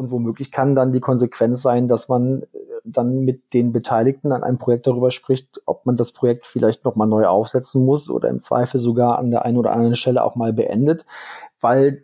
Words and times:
Und 0.00 0.10
womöglich 0.10 0.50
kann 0.50 0.74
dann 0.74 0.92
die 0.92 1.00
Konsequenz 1.00 1.60
sein, 1.60 1.86
dass 1.86 2.08
man 2.08 2.44
äh, 2.44 2.46
dann 2.84 3.20
mit 3.20 3.52
den 3.52 3.70
Beteiligten 3.70 4.32
an 4.32 4.42
einem 4.42 4.56
Projekt 4.56 4.86
darüber 4.86 5.10
spricht, 5.10 5.60
ob 5.66 5.84
man 5.84 5.98
das 5.98 6.12
Projekt 6.12 6.46
vielleicht 6.46 6.86
nochmal 6.86 7.06
neu 7.06 7.26
aufsetzen 7.26 7.84
muss 7.84 8.08
oder 8.08 8.30
im 8.30 8.40
Zweifel 8.40 8.80
sogar 8.80 9.18
an 9.18 9.30
der 9.30 9.44
einen 9.44 9.58
oder 9.58 9.72
anderen 9.72 9.96
Stelle 9.96 10.24
auch 10.24 10.36
mal 10.36 10.54
beendet, 10.54 11.04
weil 11.60 12.02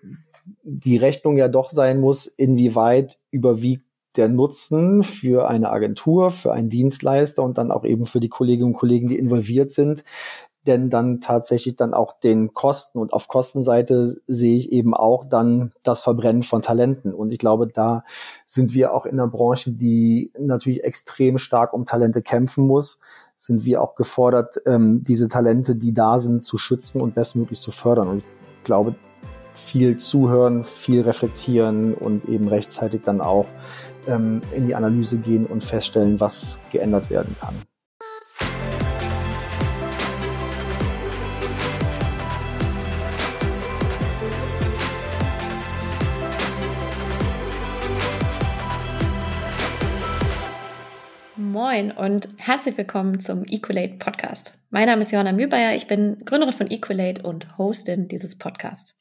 die 0.62 0.98
Rechnung 0.98 1.38
ja 1.38 1.48
doch 1.48 1.71
sein 1.71 1.98
muss, 1.98 2.27
inwieweit 2.27 3.19
überwiegt 3.30 3.87
der 4.17 4.29
Nutzen 4.29 5.03
für 5.03 5.49
eine 5.49 5.71
Agentur, 5.71 6.31
für 6.31 6.53
einen 6.53 6.69
Dienstleister 6.69 7.43
und 7.43 7.57
dann 7.57 7.71
auch 7.71 7.87
eben 7.87 8.05
für 8.05 8.21
die 8.21 8.29
Kolleginnen 8.29 8.75
und 8.75 8.79
Kollegen, 8.79 9.09
die 9.09 9.19
involviert 9.19 9.71
sind, 9.71 10.05
denn 10.67 10.91
dann 10.91 11.21
tatsächlich 11.21 11.77
dann 11.77 11.95
auch 11.95 12.19
den 12.19 12.55
Kosten 12.55 12.99
und 12.99 13.12
auf 13.12 13.29
Kostenseite 13.29 14.17
sehe 14.27 14.57
ich 14.57 14.73
eben 14.73 14.95
auch 14.95 15.25
dann 15.25 15.73
das 15.82 16.03
Verbrennen 16.03 16.43
von 16.43 16.62
Talenten 16.62 17.14
und 17.14 17.32
ich 17.32 17.39
glaube, 17.39 17.67
da 17.67 18.05
sind 18.46 18.75
wir 18.75 18.93
auch 18.93 19.07
in 19.07 19.17
der 19.17 19.27
Branche, 19.27 19.73
die 19.73 20.32
natürlich 20.39 20.85
extrem 20.85 21.39
stark 21.39 21.73
um 21.73 21.87
Talente 21.87 22.23
kämpfen 22.23 22.67
muss, 22.67 23.00
sind 23.37 23.64
wir 23.64 23.82
auch 23.82 23.95
gefordert, 23.95 24.61
ähm, 24.67 25.03
diese 25.03 25.29
Talente, 25.29 25.76
die 25.76 25.93
da 25.93 26.18
sind, 26.18 26.43
zu 26.43 26.59
schützen 26.59 27.01
und 27.01 27.14
bestmöglich 27.14 27.61
zu 27.61 27.71
fördern 27.71 28.09
und 28.09 28.18
ich 28.18 28.64
glaube, 28.64 28.95
viel 29.54 29.96
zuhören, 29.96 30.64
viel 30.64 31.03
reflektieren 31.03 31.95
und 31.95 32.27
eben 32.27 32.48
rechtzeitig 32.48 33.03
dann 33.05 33.20
auch 33.20 33.47
ähm, 34.06 34.41
in 34.55 34.67
die 34.67 34.75
Analyse 34.75 35.19
gehen 35.19 35.47
und 35.47 35.64
feststellen, 35.64 36.20
was 36.20 36.61
geändert 36.70 37.11
werden 37.11 37.37
kann. 37.41 37.55
Moin 51.77 51.91
und 51.91 52.31
herzlich 52.39 52.78
willkommen 52.78 53.20
zum 53.20 53.45
Equalate 53.45 53.97
Podcast. 53.98 54.55
Mein 54.70 54.87
Name 54.87 55.03
ist 55.03 55.12
Johanna 55.12 55.33
Mühlbayer, 55.33 55.75
ich 55.75 55.87
bin 55.87 56.25
Gründerin 56.25 56.55
von 56.55 56.70
Equalate 56.70 57.23
und 57.23 57.59
Hostin 57.59 58.09
dieses 58.09 58.39
Podcasts. 58.39 58.98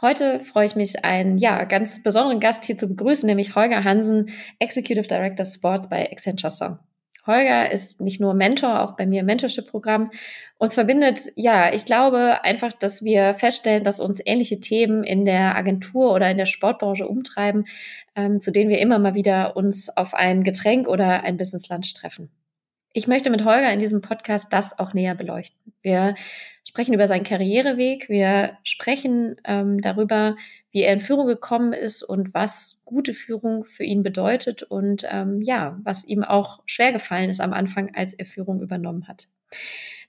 Heute 0.00 0.40
freue 0.40 0.64
ich 0.64 0.76
mich, 0.76 1.04
einen 1.04 1.36
ja, 1.36 1.62
ganz 1.64 2.02
besonderen 2.02 2.40
Gast 2.40 2.64
hier 2.64 2.78
zu 2.78 2.88
begrüßen, 2.88 3.26
nämlich 3.26 3.54
Holger 3.54 3.84
Hansen, 3.84 4.30
Executive 4.58 5.08
Director 5.08 5.44
Sports 5.44 5.90
bei 5.90 6.10
Accenture 6.10 6.50
Song. 6.50 6.78
Holger 7.26 7.70
ist 7.70 8.00
nicht 8.00 8.20
nur 8.20 8.34
Mentor, 8.34 8.82
auch 8.82 8.96
bei 8.96 9.06
mir 9.06 9.20
im 9.20 9.26
Mentorship-Programm. 9.26 10.10
Uns 10.58 10.74
verbindet, 10.74 11.32
ja, 11.36 11.72
ich 11.72 11.84
glaube 11.84 12.42
einfach, 12.44 12.72
dass 12.72 13.04
wir 13.04 13.34
feststellen, 13.34 13.84
dass 13.84 14.00
uns 14.00 14.20
ähnliche 14.24 14.60
Themen 14.60 15.04
in 15.04 15.24
der 15.24 15.56
Agentur 15.56 16.12
oder 16.12 16.30
in 16.30 16.38
der 16.38 16.46
Sportbranche 16.46 17.06
umtreiben, 17.06 17.66
ähm, 18.16 18.40
zu 18.40 18.50
denen 18.50 18.70
wir 18.70 18.78
immer 18.78 18.98
mal 18.98 19.14
wieder 19.14 19.56
uns 19.56 19.94
auf 19.96 20.14
ein 20.14 20.44
Getränk 20.44 20.88
oder 20.88 21.22
ein 21.24 21.36
Business 21.36 21.68
Lunch 21.68 21.94
treffen. 21.94 22.30
Ich 22.92 23.06
möchte 23.06 23.30
mit 23.30 23.44
Holger 23.44 23.72
in 23.72 23.78
diesem 23.78 24.00
Podcast 24.00 24.52
das 24.52 24.76
auch 24.78 24.94
näher 24.94 25.14
beleuchten. 25.14 25.72
Wir 25.82 26.14
sprechen 26.70 26.94
über 26.94 27.08
seinen 27.08 27.24
Karriereweg, 27.24 28.08
wir 28.08 28.56
sprechen 28.62 29.34
ähm, 29.44 29.80
darüber, 29.80 30.36
wie 30.70 30.82
er 30.82 30.92
in 30.92 31.00
Führung 31.00 31.26
gekommen 31.26 31.72
ist 31.72 32.04
und 32.04 32.32
was 32.32 32.80
gute 32.84 33.12
Führung 33.12 33.64
für 33.64 33.82
ihn 33.82 34.04
bedeutet 34.04 34.62
und 34.62 35.04
ähm, 35.10 35.42
ja, 35.42 35.80
was 35.82 36.04
ihm 36.04 36.22
auch 36.22 36.62
schwer 36.66 36.92
gefallen 36.92 37.28
ist 37.28 37.40
am 37.40 37.52
Anfang, 37.52 37.92
als 37.96 38.14
er 38.14 38.24
Führung 38.24 38.62
übernommen 38.62 39.08
hat. 39.08 39.26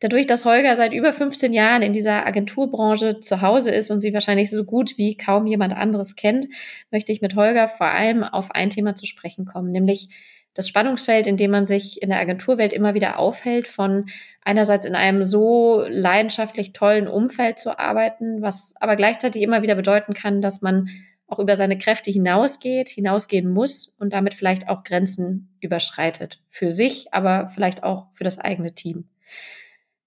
Dadurch, 0.01 0.27
dass 0.27 0.45
Holger 0.45 0.75
seit 0.75 0.93
über 0.93 1.13
15 1.13 1.51
Jahren 1.51 1.81
in 1.81 1.93
dieser 1.93 2.27
Agenturbranche 2.27 3.21
zu 3.21 3.41
Hause 3.41 3.71
ist 3.71 3.89
und 3.89 3.99
sie 3.99 4.13
wahrscheinlich 4.13 4.51
so 4.51 4.63
gut 4.63 4.99
wie 4.99 5.17
kaum 5.17 5.47
jemand 5.47 5.75
anderes 5.75 6.15
kennt, 6.15 6.47
möchte 6.91 7.11
ich 7.11 7.21
mit 7.21 7.35
Holger 7.35 7.67
vor 7.67 7.87
allem 7.87 8.23
auf 8.23 8.51
ein 8.51 8.69
Thema 8.69 8.93
zu 8.93 9.07
sprechen 9.07 9.45
kommen, 9.45 9.71
nämlich 9.71 10.09
das 10.53 10.67
Spannungsfeld, 10.67 11.27
in 11.27 11.37
dem 11.37 11.51
man 11.51 11.65
sich 11.65 12.01
in 12.01 12.09
der 12.09 12.19
Agenturwelt 12.19 12.73
immer 12.73 12.93
wieder 12.93 13.19
aufhält, 13.19 13.67
von 13.67 14.05
einerseits 14.43 14.85
in 14.85 14.95
einem 14.95 15.23
so 15.23 15.85
leidenschaftlich 15.87 16.73
tollen 16.73 17.07
Umfeld 17.07 17.57
zu 17.59 17.79
arbeiten, 17.79 18.41
was 18.41 18.73
aber 18.79 18.95
gleichzeitig 18.95 19.41
immer 19.41 19.61
wieder 19.61 19.75
bedeuten 19.75 20.13
kann, 20.13 20.41
dass 20.41 20.61
man 20.61 20.89
auch 21.27 21.39
über 21.39 21.55
seine 21.55 21.77
Kräfte 21.77 22.11
hinausgeht, 22.11 22.89
hinausgehen 22.89 23.49
muss 23.49 23.87
und 23.87 24.11
damit 24.11 24.33
vielleicht 24.33 24.67
auch 24.67 24.83
Grenzen 24.83 25.55
überschreitet. 25.61 26.41
Für 26.49 26.69
sich, 26.69 27.13
aber 27.13 27.47
vielleicht 27.49 27.83
auch 27.83 28.07
für 28.11 28.25
das 28.25 28.37
eigene 28.37 28.75
Team. 28.75 29.07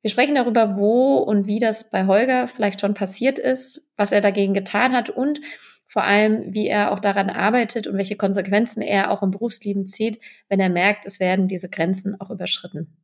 Wir 0.03 0.11
sprechen 0.11 0.34
darüber, 0.34 0.76
wo 0.76 1.16
und 1.16 1.47
wie 1.47 1.61
das 1.61 1.88
bei 1.88 2.06
Holger 2.06 2.47
vielleicht 2.47 2.82
schon 2.82 2.93
passiert 2.93 3.38
ist, 3.38 3.88
was 3.97 4.12
er 4.12 4.21
dagegen 4.21 4.53
getan 4.53 4.93
hat 4.93 5.09
und 5.09 5.41
vor 5.87 6.05
allem, 6.05 6.55
wie 6.55 6.67
er 6.67 6.93
auch 6.93 7.00
daran 7.00 7.31
arbeitet 7.31 7.87
und 7.87 7.97
welche 7.97 8.17
Konsequenzen 8.17 8.83
er 8.83 9.11
auch 9.11 9.22
im 9.22 9.31
Berufsleben 9.31 9.87
zieht, 9.87 10.21
wenn 10.49 10.61
er 10.61 10.71
merkt, 10.71 11.06
es 11.06 11.21
werden 11.21 11.49
diese 11.49 11.69
Grenzen 11.69 12.21
auch 12.21 12.31
überschritten. 12.31 12.97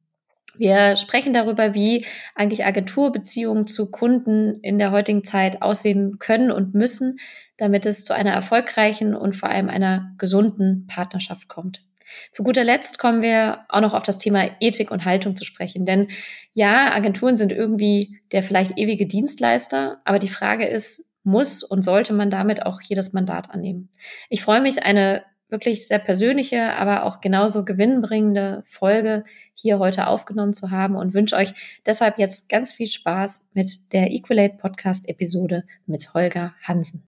Wir 0.56 0.96
sprechen 0.96 1.32
darüber, 1.32 1.74
wie 1.74 2.04
eigentlich 2.34 2.64
Agenturbeziehungen 2.64 3.66
zu 3.66 3.90
Kunden 3.90 4.60
in 4.62 4.78
der 4.78 4.90
heutigen 4.90 5.22
Zeit 5.22 5.62
aussehen 5.62 6.18
können 6.18 6.50
und 6.50 6.74
müssen, 6.74 7.18
damit 7.56 7.86
es 7.86 8.04
zu 8.04 8.14
einer 8.14 8.32
erfolgreichen 8.32 9.14
und 9.14 9.36
vor 9.36 9.48
allem 9.48 9.68
einer 9.68 10.12
gesunden 10.18 10.86
Partnerschaft 10.88 11.48
kommt. 11.48 11.84
Zu 12.32 12.42
guter 12.42 12.64
Letzt 12.64 12.98
kommen 12.98 13.22
wir 13.22 13.60
auch 13.68 13.80
noch 13.80 13.94
auf 13.94 14.02
das 14.02 14.18
Thema 14.18 14.50
Ethik 14.58 14.90
und 14.90 15.04
Haltung 15.04 15.36
zu 15.36 15.44
sprechen. 15.44 15.84
Denn 15.84 16.08
ja, 16.54 16.92
Agenturen 16.92 17.36
sind 17.36 17.52
irgendwie 17.52 18.20
der 18.32 18.42
vielleicht 18.42 18.76
ewige 18.76 19.06
Dienstleister, 19.06 20.00
aber 20.04 20.18
die 20.18 20.28
Frage 20.28 20.66
ist, 20.66 21.09
muss 21.22 21.62
und 21.62 21.82
sollte 21.82 22.12
man 22.12 22.30
damit 22.30 22.64
auch 22.66 22.80
jedes 22.80 23.12
Mandat 23.12 23.50
annehmen. 23.50 23.90
Ich 24.28 24.42
freue 24.42 24.60
mich, 24.60 24.84
eine 24.84 25.22
wirklich 25.50 25.86
sehr 25.88 25.98
persönliche, 25.98 26.74
aber 26.76 27.04
auch 27.04 27.20
genauso 27.20 27.64
gewinnbringende 27.64 28.62
Folge 28.66 29.24
hier 29.54 29.78
heute 29.78 30.06
aufgenommen 30.06 30.52
zu 30.52 30.70
haben 30.70 30.96
und 30.96 31.14
wünsche 31.14 31.36
euch 31.36 31.80
deshalb 31.86 32.18
jetzt 32.18 32.48
ganz 32.48 32.72
viel 32.72 32.86
Spaß 32.86 33.50
mit 33.52 33.92
der 33.92 34.10
Equalate 34.10 34.56
Podcast 34.56 35.08
Episode 35.08 35.64
mit 35.86 36.14
Holger 36.14 36.54
Hansen. 36.62 37.06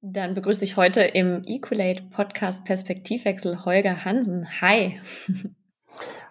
Dann 0.00 0.34
begrüße 0.34 0.64
ich 0.64 0.76
heute 0.76 1.02
im 1.02 1.42
Equalate 1.46 2.04
Podcast 2.04 2.64
Perspektivwechsel 2.64 3.64
Holger 3.64 4.04
Hansen. 4.04 4.60
Hi. 4.60 5.00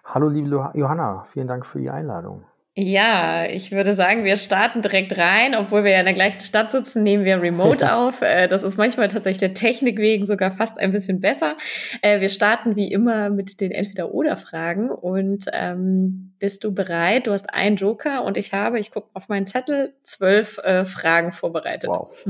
Hallo 0.04 0.28
liebe 0.28 0.72
Johanna, 0.74 1.24
vielen 1.24 1.46
Dank 1.46 1.66
für 1.66 1.78
die 1.78 1.90
Einladung. 1.90 2.44
Ja, 2.80 3.44
ich 3.44 3.72
würde 3.72 3.92
sagen, 3.92 4.22
wir 4.22 4.36
starten 4.36 4.82
direkt 4.82 5.18
rein. 5.18 5.56
Obwohl 5.56 5.82
wir 5.82 5.90
ja 5.90 5.98
in 5.98 6.04
der 6.04 6.14
gleichen 6.14 6.38
Stadt 6.38 6.70
sitzen, 6.70 7.02
nehmen 7.02 7.24
wir 7.24 7.42
remote 7.42 7.92
auf. 7.92 8.22
Äh, 8.22 8.46
das 8.46 8.62
ist 8.62 8.76
manchmal 8.76 9.08
tatsächlich 9.08 9.40
der 9.40 9.52
Technik 9.52 9.98
wegen 9.98 10.24
sogar 10.26 10.52
fast 10.52 10.78
ein 10.78 10.92
bisschen 10.92 11.18
besser. 11.18 11.56
Äh, 12.02 12.20
wir 12.20 12.28
starten 12.28 12.76
wie 12.76 12.86
immer 12.92 13.30
mit 13.30 13.60
den 13.60 13.72
Entweder-Oder-Fragen. 13.72 14.90
Und 14.92 15.46
ähm, 15.52 16.34
bist 16.38 16.62
du 16.62 16.72
bereit? 16.72 17.26
Du 17.26 17.32
hast 17.32 17.52
einen 17.52 17.74
Joker 17.74 18.22
und 18.22 18.36
ich 18.36 18.52
habe, 18.52 18.78
ich 18.78 18.92
gucke 18.92 19.08
auf 19.12 19.28
meinen 19.28 19.46
Zettel, 19.46 19.94
zwölf 20.04 20.58
äh, 20.58 20.84
Fragen 20.84 21.32
vorbereitet. 21.32 21.90
Wow. 21.90 22.26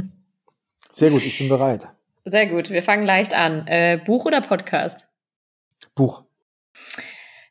Sehr 0.88 1.10
gut, 1.10 1.26
ich 1.26 1.36
bin 1.36 1.50
bereit. 1.50 1.88
Sehr 2.24 2.46
gut, 2.46 2.70
wir 2.70 2.82
fangen 2.82 3.04
leicht 3.04 3.34
an. 3.34 3.66
Äh, 3.66 4.00
Buch 4.02 4.24
oder 4.24 4.40
Podcast? 4.40 5.08
Buch. 5.94 6.24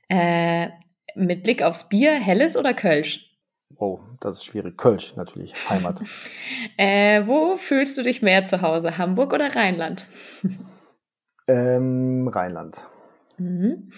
Äh, 0.09 0.69
mit 1.17 1.44
Blick 1.44 1.61
aufs 1.61 1.89
Bier, 1.89 2.13
Helles 2.13 2.55
oder 2.55 2.73
Kölsch? 2.73 3.28
Oh, 3.75 4.00
das 4.19 4.38
ist 4.38 4.45
schwierig. 4.45 4.78
Kölsch 4.78 5.16
natürlich, 5.16 5.53
Heimat. 5.69 6.01
äh, 6.78 7.25
wo 7.25 7.57
fühlst 7.57 7.97
du 7.97 8.03
dich 8.03 8.22
mehr 8.22 8.44
zu 8.44 8.61
Hause, 8.61 8.97
Hamburg 8.97 9.33
oder 9.33 9.55
Rheinland? 9.55 10.07
ähm, 11.47 12.28
Rheinland. 12.28 12.88
Mhm. 13.38 13.91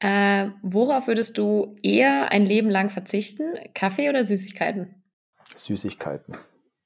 Äh, 0.00 0.48
worauf 0.62 1.08
würdest 1.08 1.38
du 1.38 1.74
eher 1.82 2.30
ein 2.30 2.46
Leben 2.46 2.70
lang 2.70 2.90
verzichten? 2.90 3.54
Kaffee 3.74 4.08
oder 4.08 4.22
Süßigkeiten? 4.22 4.94
Süßigkeiten. 5.56 6.36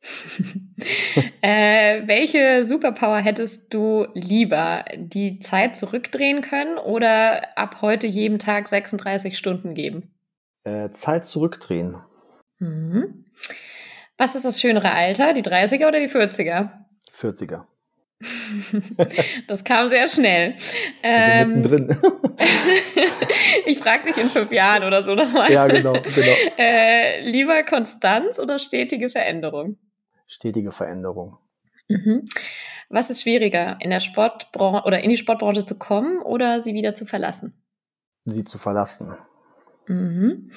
äh, 1.43 2.03
welche 2.07 2.65
Superpower 2.65 3.21
hättest 3.21 3.73
du 3.73 4.07
lieber? 4.15 4.85
Die 4.97 5.39
Zeit 5.39 5.77
zurückdrehen 5.77 6.43
können 6.43 6.79
oder 6.79 7.57
ab 7.57 7.83
heute 7.83 8.07
jeden 8.07 8.39
Tag 8.39 8.69
36 8.69 9.39
Stunden 9.39 9.75
geben? 9.75 10.11
Äh, 10.65 10.91
Zeit 10.91 11.27
zurückdrehen. 11.27 11.97
Mhm. 12.59 13.27
Was 14.17 14.35
ist 14.35 14.45
das 14.45 14.61
schönere 14.61 14.93
Alter, 14.93 15.33
die 15.33 15.43
30er 15.43 15.89
oder 15.89 16.01
die 16.01 16.09
40er? 16.09 16.71
40er. 17.13 17.65
das 19.49 19.65
kam 19.65 19.89
sehr 19.89 20.07
schnell. 20.09 20.55
Ähm, 21.03 21.63
mittendrin. 21.63 21.89
ich 23.67 23.79
frage 23.79 24.05
dich 24.05 24.17
in 24.17 24.29
fünf 24.29 24.53
Jahren 24.53 24.85
oder 24.85 25.03
so 25.03 25.15
nochmal. 25.15 25.51
Ja, 25.51 25.67
genau. 25.67 25.93
genau. 25.93 26.33
Äh, 26.57 27.29
lieber 27.29 27.65
Konstanz 27.65 28.39
oder 28.39 28.59
stetige 28.59 29.09
Veränderung? 29.09 29.77
Stetige 30.33 30.73
Veränderung. 30.73 31.39
Mhm. 31.89 32.27
Was 32.89 33.11
ist 33.11 33.23
schwieriger, 33.23 33.77
in 33.81 33.91
der 33.91 34.01
Sportbranche 34.01 34.87
oder 34.87 35.01
in 35.01 35.11
die 35.11 35.17
Sportbranche 35.17 35.65
zu 35.65 35.79
kommen 35.79 36.21
oder 36.21 36.61
sie 36.61 36.75
wieder 36.75 36.95
zu 36.95 37.07
verlassen? 37.07 37.63
Sie 38.25 38.45
zu 38.45 38.59
verlassen. 38.59 39.17
Mhm. 39.87 40.53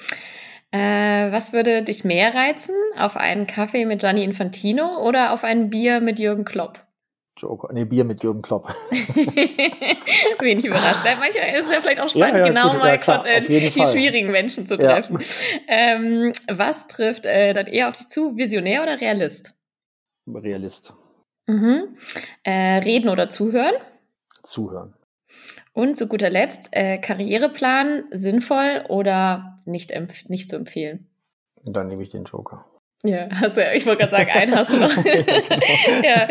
Äh, 0.70 1.30
was 1.32 1.52
würde 1.52 1.82
dich 1.82 2.04
mehr 2.04 2.34
reizen? 2.34 2.74
Auf 2.96 3.16
einen 3.16 3.46
Kaffee 3.46 3.86
mit 3.86 4.00
Gianni 4.00 4.24
Infantino 4.24 5.02
oder 5.06 5.32
auf 5.32 5.44
ein 5.44 5.70
Bier 5.70 6.00
mit 6.00 6.18
Jürgen 6.18 6.44
Klopp? 6.44 6.86
Joker. 7.36 7.68
Nee, 7.72 7.84
Bier 7.84 8.04
mit 8.04 8.22
Jürgen 8.22 8.40
Klopp. 8.40 8.68
Wenig 10.40 10.64
überrascht. 10.64 11.04
Manchmal 11.04 11.54
ist 11.54 11.66
es 11.66 11.70
ja 11.70 11.80
vielleicht 11.80 12.00
auch 12.00 12.08
spannend, 12.08 12.34
ja, 12.34 12.38
ja, 12.38 12.48
genau 12.48 12.70
gut, 12.70 12.78
mal 12.80 12.88
ja, 12.88 12.96
klar, 12.96 13.26
äh, 13.26 13.40
die 13.42 13.70
Fall. 13.70 13.86
schwierigen 13.86 14.30
Menschen 14.30 14.66
zu 14.66 14.78
treffen. 14.78 15.18
Ähm, 15.68 16.32
was 16.48 16.86
trifft 16.86 17.26
äh, 17.26 17.52
dann 17.52 17.66
eher 17.66 17.88
auf 17.88 17.94
dich 17.94 18.08
zu? 18.08 18.36
Visionär 18.36 18.82
oder 18.82 19.00
Realist? 19.00 19.54
Realist. 20.26 20.94
Mhm. 21.46 21.96
Äh, 22.42 22.78
reden 22.78 23.08
oder 23.08 23.30
zuhören? 23.30 23.74
Zuhören. 24.42 24.94
Und 25.72 25.96
zu 25.96 26.08
guter 26.08 26.30
Letzt, 26.30 26.68
äh, 26.72 26.98
Karriereplan 26.98 28.04
sinnvoll 28.10 28.84
oder 28.88 29.58
nicht, 29.64 29.92
nicht 30.28 30.50
zu 30.50 30.56
empfehlen? 30.56 31.08
Dann 31.64 31.88
nehme 31.88 32.02
ich 32.02 32.08
den 32.08 32.24
Joker. 32.24 32.64
Ja, 33.06 33.28
hast 33.30 33.56
du, 33.56 33.72
ich 33.72 33.86
wollte 33.86 34.06
gerade 34.06 34.16
sagen, 34.16 34.30
einen 34.30 34.54
hast 34.54 34.72
du 34.72 34.78
noch. 34.78 34.96
ja, 36.04 36.28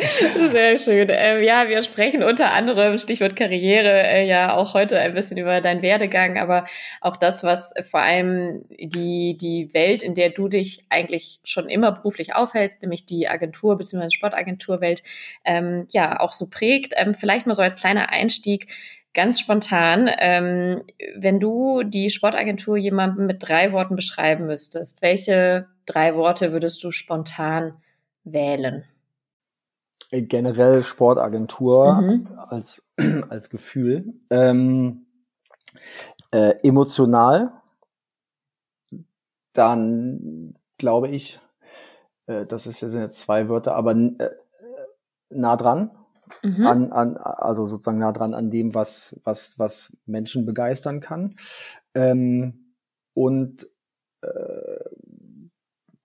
sehr 0.52 0.78
schön. 0.78 1.08
Ähm, 1.10 1.42
ja, 1.44 1.70
wir 1.70 1.82
sprechen 1.84 2.22
unter 2.22 2.52
anderem, 2.52 2.98
Stichwort 2.98 3.36
Karriere, 3.36 4.04
äh, 4.04 4.28
ja 4.28 4.56
auch 4.56 4.74
heute 4.74 5.00
ein 5.00 5.14
bisschen 5.14 5.38
über 5.38 5.62
deinen 5.62 5.82
Werdegang, 5.82 6.38
aber 6.38 6.66
auch 7.00 7.16
das, 7.16 7.44
was 7.44 7.74
vor 7.90 8.02
allem 8.02 8.66
die, 8.70 9.38
die 9.40 9.74
Welt, 9.74 10.04
in 10.04 10.16
der 10.16 10.32
du 10.32 10.50
dich 10.50 10.84
eigentlich 10.90 11.40
schon 11.46 11.70
immer 11.70 11.94
beruflich 11.94 12.36
aufhältst, 12.36 12.82
nämlich 12.82 13.06
die 13.06 13.30
Agentur 13.30 13.78
bzw. 13.78 14.10
Sportagenturwelt, 14.10 15.02
ähm, 15.46 15.88
ja, 15.92 16.20
auch 16.20 16.34
so 16.34 16.50
prägt. 16.50 16.94
Ähm, 16.98 17.14
vielleicht 17.14 17.48
mal 17.48 17.54
so 17.54 17.62
als 17.62 17.80
kleiner 17.80 18.10
Einstieg, 18.10 18.68
ganz 19.14 19.40
spontan, 19.40 20.10
ähm, 20.20 20.84
wenn 21.16 21.40
du 21.40 21.84
die 21.84 22.10
Sportagentur 22.10 22.76
jemandem 22.76 23.28
mit 23.28 23.38
drei 23.40 23.72
Worten 23.72 23.96
beschreiben 23.96 24.46
müsstest, 24.46 25.02
welche 25.02 25.68
drei 25.86 26.16
Worte 26.16 26.52
würdest 26.52 26.84
du 26.84 26.92
spontan 26.92 27.82
wählen? 28.24 28.86
Äh, 30.12 30.24
generell 30.24 30.82
Sportagentur 30.84 32.02
mhm. 32.02 32.40
als, 32.48 32.84
als 33.30 33.50
Gefühl. 33.50 34.14
Ähm, 34.30 35.06
äh, 36.32 36.56
emotional. 36.64 37.62
Dann 39.54 40.56
glaube 40.78 41.08
ich, 41.10 41.40
äh, 42.28 42.46
das 42.46 42.68
ist, 42.68 42.80
sind 42.80 43.02
jetzt 43.02 43.22
zwei 43.22 43.48
Wörter, 43.50 43.76
aber 43.76 43.96
äh, 43.96 44.32
nah 45.30 45.56
dran. 45.56 45.92
Mhm. 46.44 46.66
An, 46.66 46.92
an, 46.92 47.18
also 47.18 47.68
sozusagen 47.68 48.00
nah 48.00 48.12
dran 48.12 48.34
an 48.34 48.50
dem, 48.50 48.74
was, 48.74 49.20
was, 49.24 49.60
was 49.60 49.96
Menschen 50.06 50.46
begeistern 50.46 51.00
kann. 51.00 51.36
Ähm, 51.94 52.74
und 53.14 53.68
äh, 54.22 54.55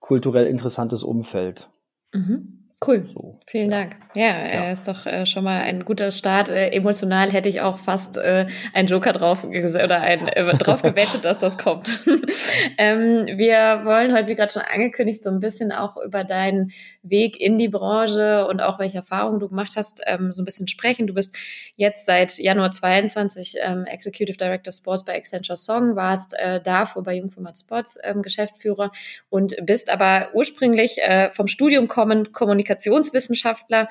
kulturell 0.01 0.47
interessantes 0.47 1.03
Umfeld. 1.03 1.69
Mhm. 2.13 2.60
Cool. 2.83 3.03
So, 3.03 3.37
Vielen 3.45 3.69
ja. 3.69 3.77
Dank. 3.77 3.95
Ja, 4.15 4.47
ja, 4.47 4.71
ist 4.71 4.87
doch 4.87 5.05
äh, 5.05 5.25
schon 5.27 5.43
mal 5.43 5.61
ein 5.61 5.85
guter 5.85 6.09
Start. 6.11 6.49
Äh, 6.49 6.69
emotional 6.69 7.31
hätte 7.31 7.47
ich 7.47 7.61
auch 7.61 7.77
fast 7.77 8.17
äh, 8.17 8.47
einen 8.73 8.87
Joker 8.87 9.13
drauf 9.13 9.43
oder 9.43 10.01
ein, 10.01 10.27
äh, 10.27 10.57
drauf 10.57 10.81
gewettet, 10.81 11.23
dass 11.23 11.37
das 11.37 11.59
kommt. 11.59 12.01
ähm, 12.79 13.25
wir 13.37 13.81
wollen 13.85 14.13
heute, 14.13 14.29
wie 14.29 14.35
gerade 14.35 14.51
schon 14.51 14.63
angekündigt, 14.63 15.23
so 15.23 15.29
ein 15.29 15.39
bisschen 15.39 15.71
auch 15.71 15.95
über 15.97 16.23
deinen 16.23 16.71
Weg 17.03 17.39
in 17.39 17.59
die 17.59 17.69
Branche 17.69 18.47
und 18.47 18.61
auch 18.61 18.79
welche 18.79 18.97
Erfahrungen 18.97 19.39
du 19.39 19.47
gemacht 19.47 19.73
hast, 19.75 20.01
ähm, 20.07 20.31
so 20.31 20.41
ein 20.41 20.45
bisschen 20.45 20.67
sprechen. 20.67 21.05
Du 21.05 21.13
bist 21.13 21.37
jetzt 21.75 22.07
seit 22.07 22.39
Januar 22.39 22.71
22 22.71 23.57
ähm, 23.61 23.85
Executive 23.85 24.37
Director 24.37 24.73
Sports 24.73 25.05
bei 25.05 25.15
Accenture 25.15 25.55
Song, 25.55 25.95
warst 25.95 26.33
äh, 26.39 26.59
davor 26.59 27.03
bei 27.03 27.13
Jungformat 27.13 27.59
Sports 27.59 27.99
ähm, 28.03 28.23
Geschäftsführer 28.23 28.91
und 29.29 29.55
bist 29.63 29.89
aber 29.89 30.29
ursprünglich 30.33 30.97
äh, 30.97 31.29
vom 31.29 31.47
Studium 31.47 31.87
kommend 31.87 32.33
Kommunikation 32.33 32.70
Kommunikationswissenschaftler 32.71 33.87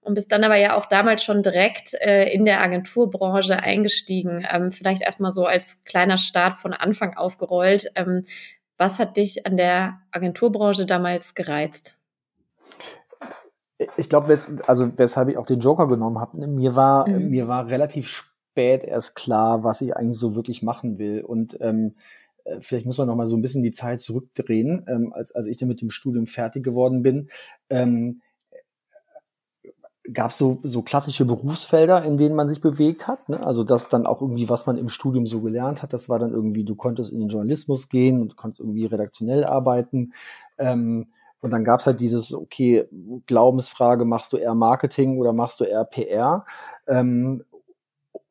und 0.00 0.14
bist 0.14 0.32
dann 0.32 0.44
aber 0.44 0.56
ja 0.56 0.76
auch 0.76 0.86
damals 0.86 1.22
schon 1.22 1.42
direkt 1.42 1.94
äh, 2.00 2.30
in 2.30 2.44
der 2.44 2.60
Agenturbranche 2.60 3.58
eingestiegen. 3.58 4.46
Ähm, 4.50 4.70
vielleicht 4.70 5.02
erstmal 5.02 5.30
so 5.30 5.46
als 5.46 5.84
kleiner 5.84 6.18
Start 6.18 6.54
von 6.54 6.74
Anfang 6.74 7.16
aufgerollt. 7.16 7.90
Ähm, 7.94 8.24
was 8.76 8.98
hat 8.98 9.16
dich 9.16 9.46
an 9.46 9.56
der 9.56 10.00
Agenturbranche 10.10 10.84
damals 10.84 11.34
gereizt? 11.34 11.98
Ich 13.96 14.08
glaube, 14.08 14.28
wes 14.28 14.60
also 14.66 14.90
weshalb 14.96 15.28
ich 15.28 15.36
auch 15.36 15.46
den 15.46 15.60
Joker 15.60 15.88
genommen 15.88 16.20
habe, 16.20 16.38
ne, 16.38 16.46
mir 16.46 16.76
war 16.76 17.08
mhm. 17.08 17.30
mir 17.30 17.48
war 17.48 17.66
relativ 17.68 18.08
spät 18.08 18.84
erst 18.84 19.16
klar, 19.16 19.64
was 19.64 19.80
ich 19.80 19.96
eigentlich 19.96 20.18
so 20.18 20.36
wirklich 20.36 20.62
machen 20.62 20.98
will 20.98 21.22
und 21.22 21.58
ähm, 21.60 21.86
äh, 21.86 21.90
vielleicht 22.60 22.86
muss 22.86 22.98
man 22.98 23.06
noch 23.06 23.16
mal 23.16 23.26
so 23.26 23.36
ein 23.36 23.42
bisschen 23.42 23.62
die 23.62 23.72
Zeit 23.72 24.00
zurückdrehen, 24.00 24.84
ähm, 24.88 25.12
als, 25.12 25.32
als 25.32 25.46
ich 25.46 25.56
dann 25.56 25.68
mit 25.68 25.80
dem 25.80 25.90
Studium 25.90 26.26
fertig 26.26 26.62
geworden 26.62 27.02
bin, 27.02 27.28
ähm, 27.70 28.20
gab 30.12 30.30
es 30.30 30.38
so, 30.38 30.60
so 30.62 30.82
klassische 30.82 31.24
Berufsfelder, 31.24 32.04
in 32.04 32.18
denen 32.18 32.34
man 32.34 32.48
sich 32.48 32.60
bewegt 32.60 33.08
hat. 33.08 33.28
Ne? 33.28 33.44
Also 33.44 33.64
das 33.64 33.88
dann 33.88 34.06
auch 34.06 34.20
irgendwie, 34.20 34.50
was 34.50 34.66
man 34.66 34.76
im 34.76 34.90
Studium 34.90 35.26
so 35.26 35.40
gelernt 35.40 35.82
hat, 35.82 35.92
das 35.94 36.08
war 36.08 36.18
dann 36.18 36.32
irgendwie, 36.32 36.64
du 36.64 36.74
konntest 36.74 37.12
in 37.12 37.20
den 37.20 37.28
Journalismus 37.28 37.88
gehen 37.88 38.20
und 38.20 38.36
konntest 38.36 38.60
irgendwie 38.60 38.84
redaktionell 38.84 39.44
arbeiten. 39.44 40.12
Ähm, 40.58 41.06
und 41.40 41.50
dann 41.50 41.64
gab 41.64 41.80
es 41.80 41.86
halt 41.86 42.00
dieses, 42.00 42.34
okay, 42.34 42.86
Glaubensfrage, 43.26 44.04
machst 44.04 44.32
du 44.32 44.36
eher 44.36 44.54
Marketing 44.54 45.18
oder 45.18 45.32
machst 45.32 45.60
du 45.60 45.64
eher 45.64 45.84
PR? 45.84 46.44
Ähm, 46.86 47.44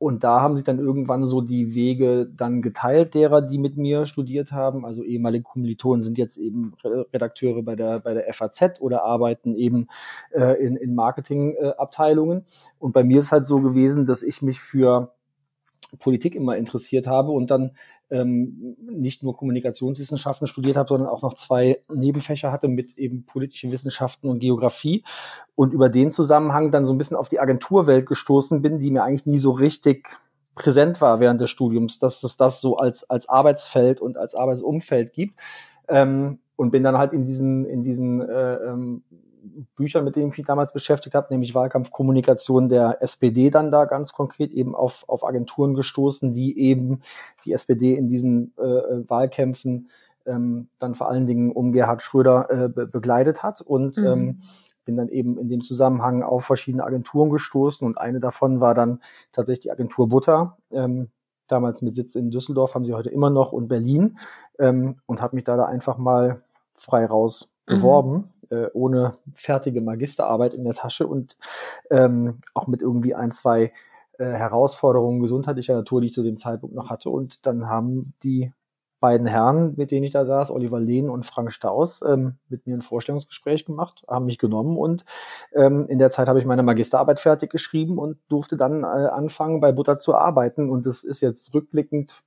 und 0.04 0.26
da 0.26 0.42
haben 0.42 0.58
sich 0.58 0.66
dann 0.66 0.80
irgendwann 0.80 1.26
so 1.26 1.40
die 1.40 1.76
Wege 1.76 2.30
dann 2.36 2.62
geteilt, 2.62 3.14
derer, 3.14 3.42
die 3.42 3.58
mit 3.58 3.78
mir 3.78 4.06
studiert 4.06 4.52
haben. 4.52 4.86
Also 4.86 5.02
ehemalige 5.02 5.44
Kommilitonen 5.44 6.02
sind 6.02 6.18
jetzt 6.18 6.36
eben 6.36 6.74
Redakteure 6.84 7.64
bei 7.64 7.78
der, 7.78 8.02
bei 8.02 8.14
der 8.14 8.34
FAZ 8.34 8.82
oder 8.82 9.06
arbeiten 9.06 9.56
eben 9.56 9.88
äh, 10.32 10.62
in, 10.62 10.76
in 10.76 10.94
Marketingabteilungen. 10.94 12.40
Äh, 12.40 12.44
und 12.80 12.92
bei 12.92 13.06
mir 13.06 13.20
ist 13.20 13.32
halt 13.32 13.46
so 13.46 13.62
gewesen, 13.62 14.06
dass 14.06 14.24
ich 14.24 14.42
mich 14.42 14.60
für 14.60 15.14
Politik 16.00 16.36
immer 16.36 16.58
interessiert 16.58 17.08
habe 17.08 17.32
und 17.32 17.50
dann 17.50 17.72
ähm, 18.14 18.78
nicht 18.80 19.24
nur 19.24 19.36
Kommunikationswissenschaften 19.36 20.48
studiert 20.48 20.78
habe, 20.78 20.88
sondern 20.88 21.10
auch 21.10 21.24
noch 21.24 21.34
zwei 21.34 21.80
Nebenfächer 21.92 22.52
hatte 22.52 22.68
mit 22.68 22.98
eben 22.98 23.26
politische 23.26 23.72
Wissenschaften 23.72 24.30
und 24.30 24.40
Geografie 24.40 25.04
und 25.56 25.74
über 25.74 25.90
den 25.90 26.12
Zusammenhang 26.12 26.72
dann 26.72 26.86
so 26.86 26.94
ein 26.94 26.98
bisschen 26.98 27.18
auf 27.18 27.28
die 27.28 27.40
Agenturwelt 27.40 28.06
gestoßen 28.06 28.62
bin, 28.62 28.80
die 28.80 28.92
mir 28.92 29.04
eigentlich 29.04 29.26
nie 29.26 29.40
so 29.40 29.52
richtig 29.52 30.08
präsent 30.56 31.02
war 31.02 31.20
während 31.20 31.42
des 31.42 31.50
Studiums, 31.50 31.98
dass 31.98 32.24
es 32.24 32.38
das 32.38 32.62
so 32.62 32.78
als, 32.78 33.10
als 33.10 33.28
Arbeitsfeld 33.28 34.00
und 34.00 34.18
als 34.18 34.36
Arbeitsumfeld 34.36 35.12
gibt. 35.14 35.40
Ähm, 35.90 36.40
und 36.56 36.70
bin 36.70 36.84
dann 36.84 37.00
halt 37.00 37.14
in 37.14 37.26
diesen, 37.26 37.66
in 37.66 37.84
diesen 37.84 38.22
äh, 38.22 38.54
ähm, 38.56 39.04
Büchern, 39.76 40.06
mit 40.06 40.16
denen 40.16 40.30
ich 40.30 40.38
mich 40.38 40.48
damals 40.48 40.74
beschäftigt 40.74 41.16
habe, 41.16 41.28
nämlich 41.30 41.54
Wahlkampfkommunikation 41.54 42.70
der 42.70 43.02
SPD 43.02 43.50
dann 43.50 43.72
da 43.72 43.86
ganz 43.86 44.14
konkret 44.14 44.52
eben 44.52 44.76
auf, 44.76 45.04
auf 45.08 45.26
Agenturen 45.26 45.74
gestoßen, 45.74 46.34
die 46.34 46.58
eben 46.60 47.02
die 47.46 47.54
SPD 47.54 47.96
in 47.96 48.08
diesen 48.08 48.54
äh, 48.58 48.62
Wahlkämpfen 49.10 49.90
ähm, 50.26 50.70
dann 50.80 50.96
vor 50.96 51.10
allen 51.10 51.26
Dingen 51.26 51.52
um 51.52 51.72
Gerhard 51.74 52.02
Schröder 52.02 52.50
äh, 52.50 52.70
be 52.70 52.88
begleitet 52.88 53.44
hat. 53.44 53.62
Und 53.62 53.98
mhm. 53.98 54.06
ähm, 54.06 54.42
bin 54.86 54.98
dann 54.98 55.10
eben 55.10 55.38
in 55.38 55.50
dem 55.50 55.62
Zusammenhang 55.62 56.24
auf 56.24 56.46
verschiedene 56.46 56.84
Agenturen 56.84 57.30
gestoßen. 57.30 57.86
Und 57.86 57.98
eine 57.98 58.20
davon 58.20 58.60
war 58.60 58.74
dann 58.74 59.00
tatsächlich 59.32 59.64
die 59.64 59.72
Agentur 59.72 60.10
Butter, 60.10 60.58
ähm, 60.72 61.10
damals 61.48 61.82
mit 61.82 61.96
Sitz 61.96 62.16
in 62.16 62.32
Düsseldorf, 62.32 62.76
haben 62.76 62.86
sie 62.86 62.94
heute 62.94 63.10
immer 63.10 63.30
noch 63.30 63.52
und 63.52 63.68
Berlin. 63.68 64.18
Ähm, 64.60 64.96
und 65.06 65.22
habe 65.22 65.36
mich 65.36 65.44
da, 65.44 65.58
da 65.58 65.66
einfach 65.66 65.98
mal 65.98 66.42
frei 66.76 67.06
raus 67.06 67.52
mhm. 67.68 67.74
beworben 67.76 68.30
äh, 68.54 68.70
ohne 68.74 69.18
fertige 69.34 69.82
Magisterarbeit 69.82 70.54
in 70.54 70.64
der 70.64 70.74
Tasche 70.74 71.08
und 71.08 71.38
ähm, 71.90 72.38
auch 72.54 72.68
mit 72.68 72.82
irgendwie 72.82 73.16
ein, 73.16 73.32
zwei 73.32 73.74
äh, 74.20 74.26
Herausforderungen 74.26 75.22
gesundheitlicher 75.22 75.76
Natur, 75.76 76.02
die 76.02 76.08
ich 76.08 76.14
zu 76.14 76.24
dem 76.24 76.38
Zeitpunkt 76.38 76.76
noch 76.76 76.90
hatte. 76.90 77.10
Und 77.10 77.46
dann 77.46 77.68
haben 77.68 78.14
die 78.24 78.54
beiden 79.00 79.28
Herren, 79.28 79.74
mit 79.76 79.92
denen 79.92 80.06
ich 80.06 80.12
da 80.12 80.24
saß, 80.24 80.50
Oliver 80.50 80.80
Lehn 80.80 81.10
und 81.10 81.26
Frank 81.26 81.52
Staus, 81.52 82.02
ähm, 82.08 82.38
mit 82.48 82.66
mir 82.66 82.78
ein 82.78 82.82
Vorstellungsgespräch 82.82 83.66
gemacht, 83.66 84.06
haben 84.08 84.28
mich 84.28 84.38
genommen 84.38 84.78
und 84.78 85.04
ähm, 85.54 85.86
in 85.88 86.00
der 86.00 86.10
Zeit 86.10 86.30
habe 86.30 86.40
ich 86.40 86.46
meine 86.46 86.64
Magisterarbeit 86.64 87.20
fertig 87.20 87.52
geschrieben 87.52 87.98
und 87.98 88.18
durfte 88.30 88.56
dann 88.56 88.84
äh, 88.84 88.86
anfangen, 88.86 89.60
bei 89.60 89.74
Butter 89.74 89.98
zu 89.98 90.16
arbeiten. 90.16 90.70
Und 90.70 90.86
das 90.86 91.04
ist 91.04 91.20
jetzt 91.20 91.54
rückblickend 91.54 92.24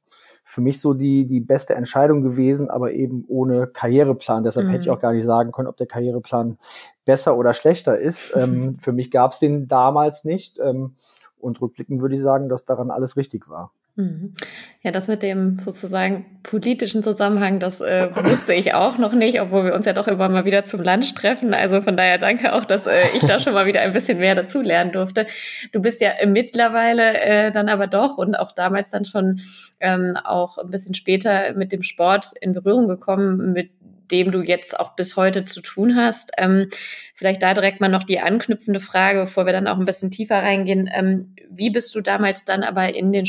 für 0.49 0.61
mich 0.61 0.81
so 0.81 0.95
die, 0.95 1.27
die 1.27 1.41
beste 1.41 1.75
Entscheidung 1.75 2.23
gewesen, 2.23 2.71
aber 2.71 2.93
eben 2.93 3.25
ohne 3.27 3.67
Karriereplan. 3.67 4.45
Deshalb 4.45 4.67
mhm. 4.67 4.71
hätte 4.71 4.83
ich 4.83 4.87
mhm. 4.87 4.95
auch 4.95 5.01
gar 5.01 5.13
nicht 5.13 5.25
sagen 5.25 5.51
können, 5.51 5.67
ob 5.67 5.77
der 5.77 5.89
Karriereplan 5.89 6.57
besser 7.05 7.37
oder 7.37 7.53
schlechter 7.53 7.99
ist. 7.99 8.33
ähm, 8.37 8.79
für 8.79 8.93
mich 8.93 9.11
gab 9.11 9.33
es 9.33 9.41
den 9.41 9.67
damals 9.67 10.25
nicht. 10.25 10.61
Ähm, 10.61 10.95
und 11.41 11.61
rückblickend 11.61 12.01
würde 12.01 12.15
ich 12.15 12.23
sagen, 12.23 12.49
dass 12.49 12.65
daran 12.65 12.93
alles 12.93 13.17
richtig 13.17 13.51
war. 13.51 13.73
Mhm. 13.99 14.35
Ja, 14.83 14.91
das 14.91 15.09
mit 15.09 15.23
dem 15.23 15.59
sozusagen 15.59 16.27
politischen 16.43 17.03
Zusammenhang, 17.03 17.61
das 17.61 17.81
äh, 17.81 18.11
wusste 18.15 18.53
ich 18.53 18.75
auch 18.75 18.99
noch 18.99 19.15
nicht, 19.15 19.41
obwohl 19.41 19.65
wir 19.65 19.75
uns 19.75 19.87
ja 19.87 19.95
doch 19.95 20.07
immer 20.07 20.29
mal 20.29 20.45
wieder 20.45 20.67
zum 20.67 20.83
Lunch 20.83 21.15
treffen. 21.15 21.55
Also 21.55 21.81
von 21.81 21.97
daher 21.97 22.19
danke 22.19 22.53
auch, 22.53 22.67
dass 22.67 22.87
äh, 22.87 22.93
ich 23.15 23.23
da 23.23 23.41
schon 23.41 23.55
mal 23.55 23.65
wieder 23.65 23.81
ein 23.81 23.95
bisschen 23.95 24.19
mehr 24.19 24.35
dazulernen 24.35 24.93
durfte. 24.93 25.27
Du 25.73 25.81
bist 25.81 26.03
ja 26.03 26.11
mittlerweile 26.27 27.19
äh, 27.21 27.51
dann 27.51 27.71
aber 27.71 27.87
doch 27.87 28.19
und 28.19 28.35
auch 28.35 28.53
damals 28.53 28.91
dann 28.91 29.07
schon 29.07 29.41
ähm, 29.81 30.19
auch 30.23 30.59
ein 30.59 30.69
bisschen 30.69 30.95
später 30.95 31.55
mit 31.55 31.73
dem 31.73 31.83
Sport 31.83 32.33
in 32.39 32.53
Berührung 32.53 32.89
gekommen, 32.89 33.55
mit 33.55 33.71
dem 34.11 34.31
du 34.31 34.43
jetzt 34.43 34.79
auch 34.79 34.95
bis 34.95 35.17
heute 35.17 35.45
zu 35.47 35.63
tun 35.63 35.97
hast. 35.97 36.33
Ähm, 36.37 36.69
vielleicht 37.15 37.43
da 37.43 37.55
direkt 37.55 37.81
mal 37.81 37.89
noch 37.89 38.03
die 38.03 38.21
anknüpfende 38.21 38.81
Frage, 38.81 39.21
bevor 39.23 39.47
wir 39.47 39.55
dann 39.55 39.67
auch 39.67 39.79
ein 39.79 39.85
bisschen 39.87 40.11
tiefer 40.11 40.43
reingehen. 40.43 40.89
Ähm, 40.93 41.35
wie 41.51 41.71
bist 41.71 41.95
du 41.95 42.03
damals 42.03 42.45
dann 42.45 42.63
aber 42.63 42.95
in 42.95 43.11
den 43.11 43.27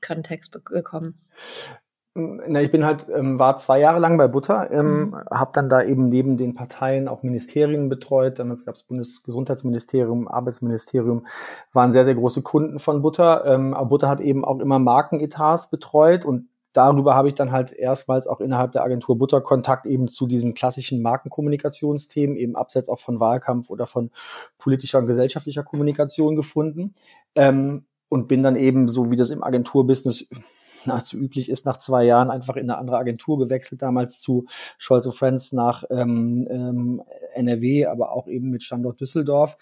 Sportkontext 0.00 0.64
gekommen? 0.64 1.20
Na, 2.14 2.60
ich 2.60 2.72
bin 2.72 2.84
halt, 2.84 3.08
ähm, 3.08 3.38
war 3.38 3.58
zwei 3.58 3.78
Jahre 3.78 4.00
lang 4.00 4.18
bei 4.18 4.26
Butter, 4.26 4.68
ähm, 4.72 5.10
mhm. 5.10 5.16
habe 5.30 5.52
dann 5.54 5.68
da 5.68 5.80
eben 5.82 6.08
neben 6.08 6.36
den 6.36 6.54
Parteien 6.54 7.06
auch 7.06 7.22
Ministerien 7.22 7.88
betreut. 7.88 8.40
Damals 8.40 8.64
gab 8.64 8.74
es 8.74 8.82
Bundesgesundheitsministerium, 8.82 10.26
Arbeitsministerium, 10.26 11.26
waren 11.72 11.92
sehr, 11.92 12.04
sehr 12.04 12.16
große 12.16 12.42
Kunden 12.42 12.80
von 12.80 13.00
Butter. 13.00 13.44
Ähm, 13.46 13.74
aber 13.74 13.90
Butter 13.90 14.08
hat 14.08 14.20
eben 14.20 14.44
auch 14.44 14.58
immer 14.58 14.80
Markenetats 14.80 15.70
betreut 15.70 16.24
und 16.26 16.48
darüber 16.72 17.14
habe 17.14 17.28
ich 17.28 17.34
dann 17.36 17.52
halt 17.52 17.72
erstmals 17.72 18.26
auch 18.26 18.40
innerhalb 18.40 18.72
der 18.72 18.82
Agentur 18.82 19.16
Butter 19.16 19.40
Kontakt 19.40 19.86
eben 19.86 20.08
zu 20.08 20.26
diesen 20.26 20.54
klassischen 20.54 21.02
Markenkommunikationsthemen, 21.02 22.36
eben 22.36 22.56
abseits 22.56 22.88
auch 22.88 22.98
von 22.98 23.20
Wahlkampf 23.20 23.70
oder 23.70 23.86
von 23.86 24.10
politischer 24.58 24.98
und 24.98 25.06
gesellschaftlicher 25.06 25.62
Kommunikation 25.62 26.34
gefunden. 26.34 26.92
Ähm, 27.36 27.84
und 28.10 28.28
bin 28.28 28.42
dann 28.42 28.56
eben, 28.56 28.88
so 28.88 29.10
wie 29.10 29.16
das 29.16 29.30
im 29.30 29.42
Agenturbusiness 29.42 30.28
nahezu 30.86 31.16
üblich 31.16 31.48
ist, 31.48 31.64
nach 31.64 31.78
zwei 31.78 32.04
Jahren 32.04 32.30
einfach 32.30 32.56
in 32.56 32.68
eine 32.68 32.78
andere 32.78 32.98
Agentur 32.98 33.38
gewechselt, 33.38 33.80
damals 33.80 34.20
zu 34.20 34.44
Scholz 34.76 35.08
Friends 35.14 35.52
nach 35.52 35.84
ähm, 35.90 36.46
ähm, 36.50 37.02
NRW, 37.34 37.86
aber 37.86 38.12
auch 38.12 38.28
eben 38.28 38.50
mit 38.50 38.62
Standort 38.62 39.00
Düsseldorf. 39.00 39.56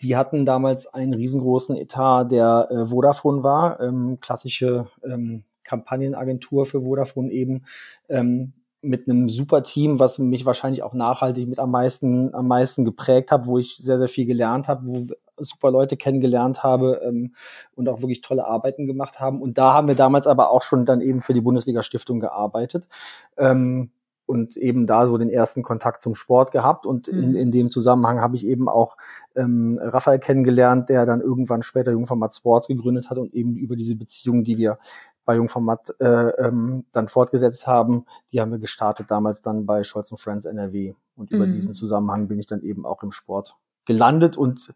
Die 0.00 0.16
hatten 0.16 0.44
damals 0.44 0.88
einen 0.88 1.14
riesengroßen 1.14 1.76
Etat, 1.76 2.24
der 2.24 2.68
äh, 2.70 2.86
Vodafone 2.86 3.44
war, 3.44 3.80
ähm, 3.80 4.18
klassische 4.20 4.88
ähm, 5.04 5.44
Kampagnenagentur 5.62 6.66
für 6.66 6.82
Vodafone 6.82 7.30
eben, 7.30 7.64
ähm, 8.08 8.52
mit 8.84 9.08
einem 9.08 9.28
super 9.28 9.62
Team, 9.62 10.00
was 10.00 10.18
mich 10.18 10.44
wahrscheinlich 10.44 10.82
auch 10.82 10.92
nachhaltig 10.92 11.48
mit 11.48 11.60
am 11.60 11.70
meisten, 11.70 12.34
am 12.34 12.48
meisten 12.48 12.84
geprägt 12.84 13.30
hat, 13.30 13.46
wo 13.46 13.58
ich 13.58 13.76
sehr, 13.76 13.98
sehr 13.98 14.08
viel 14.08 14.26
gelernt 14.26 14.66
habe, 14.66 14.86
wo 14.86 15.06
super 15.44 15.70
Leute 15.70 15.96
kennengelernt 15.96 16.62
habe 16.62 17.00
ähm, 17.04 17.34
und 17.74 17.88
auch 17.88 18.00
wirklich 18.00 18.20
tolle 18.22 18.46
Arbeiten 18.46 18.86
gemacht 18.86 19.20
haben. 19.20 19.40
Und 19.40 19.58
da 19.58 19.74
haben 19.74 19.88
wir 19.88 19.94
damals 19.94 20.26
aber 20.26 20.50
auch 20.50 20.62
schon 20.62 20.84
dann 20.86 21.00
eben 21.00 21.20
für 21.20 21.34
die 21.34 21.40
Bundesliga 21.40 21.82
Stiftung 21.82 22.20
gearbeitet. 22.20 22.88
Ähm, 23.36 23.90
und 24.24 24.56
eben 24.56 24.86
da 24.86 25.06
so 25.06 25.18
den 25.18 25.28
ersten 25.28 25.62
Kontakt 25.62 26.00
zum 26.00 26.14
Sport 26.14 26.52
gehabt. 26.52 26.86
Und 26.86 27.08
in, 27.08 27.30
mhm. 27.30 27.36
in 27.36 27.50
dem 27.50 27.70
Zusammenhang 27.70 28.20
habe 28.20 28.36
ich 28.36 28.46
eben 28.46 28.68
auch 28.68 28.96
ähm, 29.34 29.78
Raphael 29.82 30.20
kennengelernt, 30.20 30.88
der 30.88 31.04
dann 31.06 31.20
irgendwann 31.20 31.62
später 31.62 31.92
Jungformat 31.92 32.34
Sports 32.34 32.68
gegründet 32.68 33.10
hat 33.10 33.18
und 33.18 33.34
eben 33.34 33.56
über 33.56 33.76
diese 33.76 33.96
Beziehung, 33.96 34.44
die 34.44 34.56
wir 34.56 34.78
bei 35.24 35.36
Jungformat 35.36 35.94
äh, 36.00 36.30
ähm, 36.46 36.84
dann 36.92 37.08
fortgesetzt 37.08 37.66
haben, 37.66 38.06
die 38.32 38.40
haben 38.40 38.50
wir 38.50 38.58
gestartet 38.58 39.10
damals 39.10 39.42
dann 39.42 39.66
bei 39.66 39.84
Scholz 39.84 40.12
Friends 40.16 40.46
NRW. 40.46 40.94
Und 41.14 41.30
über 41.30 41.46
mhm. 41.46 41.52
diesen 41.52 41.74
Zusammenhang 41.74 42.28
bin 42.28 42.38
ich 42.38 42.46
dann 42.46 42.62
eben 42.62 42.86
auch 42.86 43.02
im 43.02 43.12
Sport 43.12 43.56
gelandet 43.84 44.36
und 44.36 44.72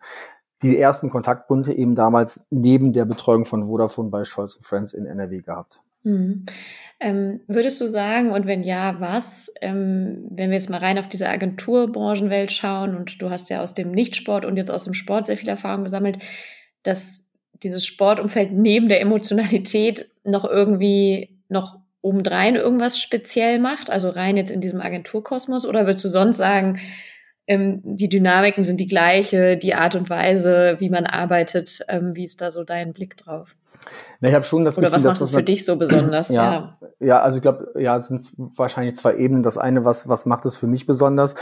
die 0.63 0.79
ersten 0.79 1.11
Kontaktpunkte 1.11 1.73
eben 1.73 1.95
damals 1.95 2.47
neben 2.51 2.93
der 2.93 3.05
Betreuung 3.05 3.45
von 3.45 3.67
Vodafone 3.67 4.11
bei 4.11 4.25
Scholz 4.25 4.59
Friends 4.63 4.95
in 4.95 5.07
NRW 5.07 5.43
gehabt. 5.43 5.81
Mhm. 6.03 6.47
Ähm, 6.99 7.41
würdest 7.47 7.81
du 7.81 7.89
sagen, 7.91 8.31
und 8.31 8.47
wenn 8.47 8.63
ja, 8.63 8.97
was, 9.01 9.53
ähm, 9.61 10.27
wenn 10.31 10.51
wir 10.51 10.57
jetzt 10.57 10.71
mal 10.71 10.79
rein 10.79 10.99
auf 10.99 11.09
diese 11.09 11.29
Agenturbranchenwelt 11.29 12.51
schauen 12.51 12.97
und 12.97 13.21
du 13.21 13.29
hast 13.29 13.51
ja 13.51 13.61
aus 13.61 13.75
dem 13.75 13.91
Nichtsport 13.91 14.47
und 14.47 14.57
jetzt 14.57 14.71
aus 14.71 14.85
dem 14.85 14.95
Sport 14.95 15.27
sehr 15.27 15.37
viel 15.37 15.49
Erfahrung 15.49 15.85
gesammelt, 15.85 16.19
dass 16.83 17.35
dieses 17.63 17.85
Sportumfeld 17.85 18.53
neben 18.53 18.89
der 18.89 19.01
Emotionalität 19.01 20.11
noch 20.25 20.45
irgendwie 20.45 21.39
noch 21.49 21.81
obendrein 22.01 22.55
irgendwas 22.55 23.01
speziell 23.01 23.59
macht, 23.59 23.91
also 23.91 24.09
rein 24.09 24.37
jetzt 24.37 24.51
in 24.51 24.61
diesem 24.61 24.81
Agenturkosmos, 24.81 25.67
oder 25.67 25.87
würdest 25.87 26.05
du 26.05 26.09
sonst 26.09 26.37
sagen, 26.37 26.79
ähm, 27.47 27.81
die 27.85 28.09
Dynamiken 28.09 28.65
sind 28.65 28.81
die 28.81 28.88
gleiche, 28.88 29.57
die 29.57 29.75
Art 29.75 29.95
und 29.95 30.11
Weise, 30.11 30.76
wie 30.81 30.91
man 30.91 31.07
arbeitet. 31.07 31.81
Ähm, 31.88 32.15
wie 32.15 32.25
ist 32.25 32.41
da 32.41 32.50
so 32.50 32.65
dein 32.65 32.93
Blick 32.93 33.17
drauf? 33.17 33.57
Na, 34.21 34.28
ich 34.28 34.35
habe 34.35 34.45
schon 34.45 34.64
das 34.64 34.78
Oder 34.78 34.88
Gefühl, 34.88 35.04
was 35.04 35.14
macht 35.14 35.21
es 35.21 35.30
für 35.30 35.42
dich 35.42 35.64
so 35.64 35.76
besonders? 35.76 36.28
ja, 36.30 36.52
ja, 36.52 36.78
ja, 37.00 37.21
also 37.21 37.37
ich 37.37 37.42
glaube, 37.42 37.73
ja, 37.78 37.97
es 37.97 38.06
sind 38.06 38.33
wahrscheinlich 38.37 38.97
zwei 38.97 39.16
Ebenen. 39.16 39.42
Das 39.42 39.59
eine, 39.59 39.85
was 39.85 40.09
was 40.09 40.26
macht 40.26 40.47
es 40.47 40.56
für 40.56 40.66
mich 40.66 40.87
besonders? 40.87 41.35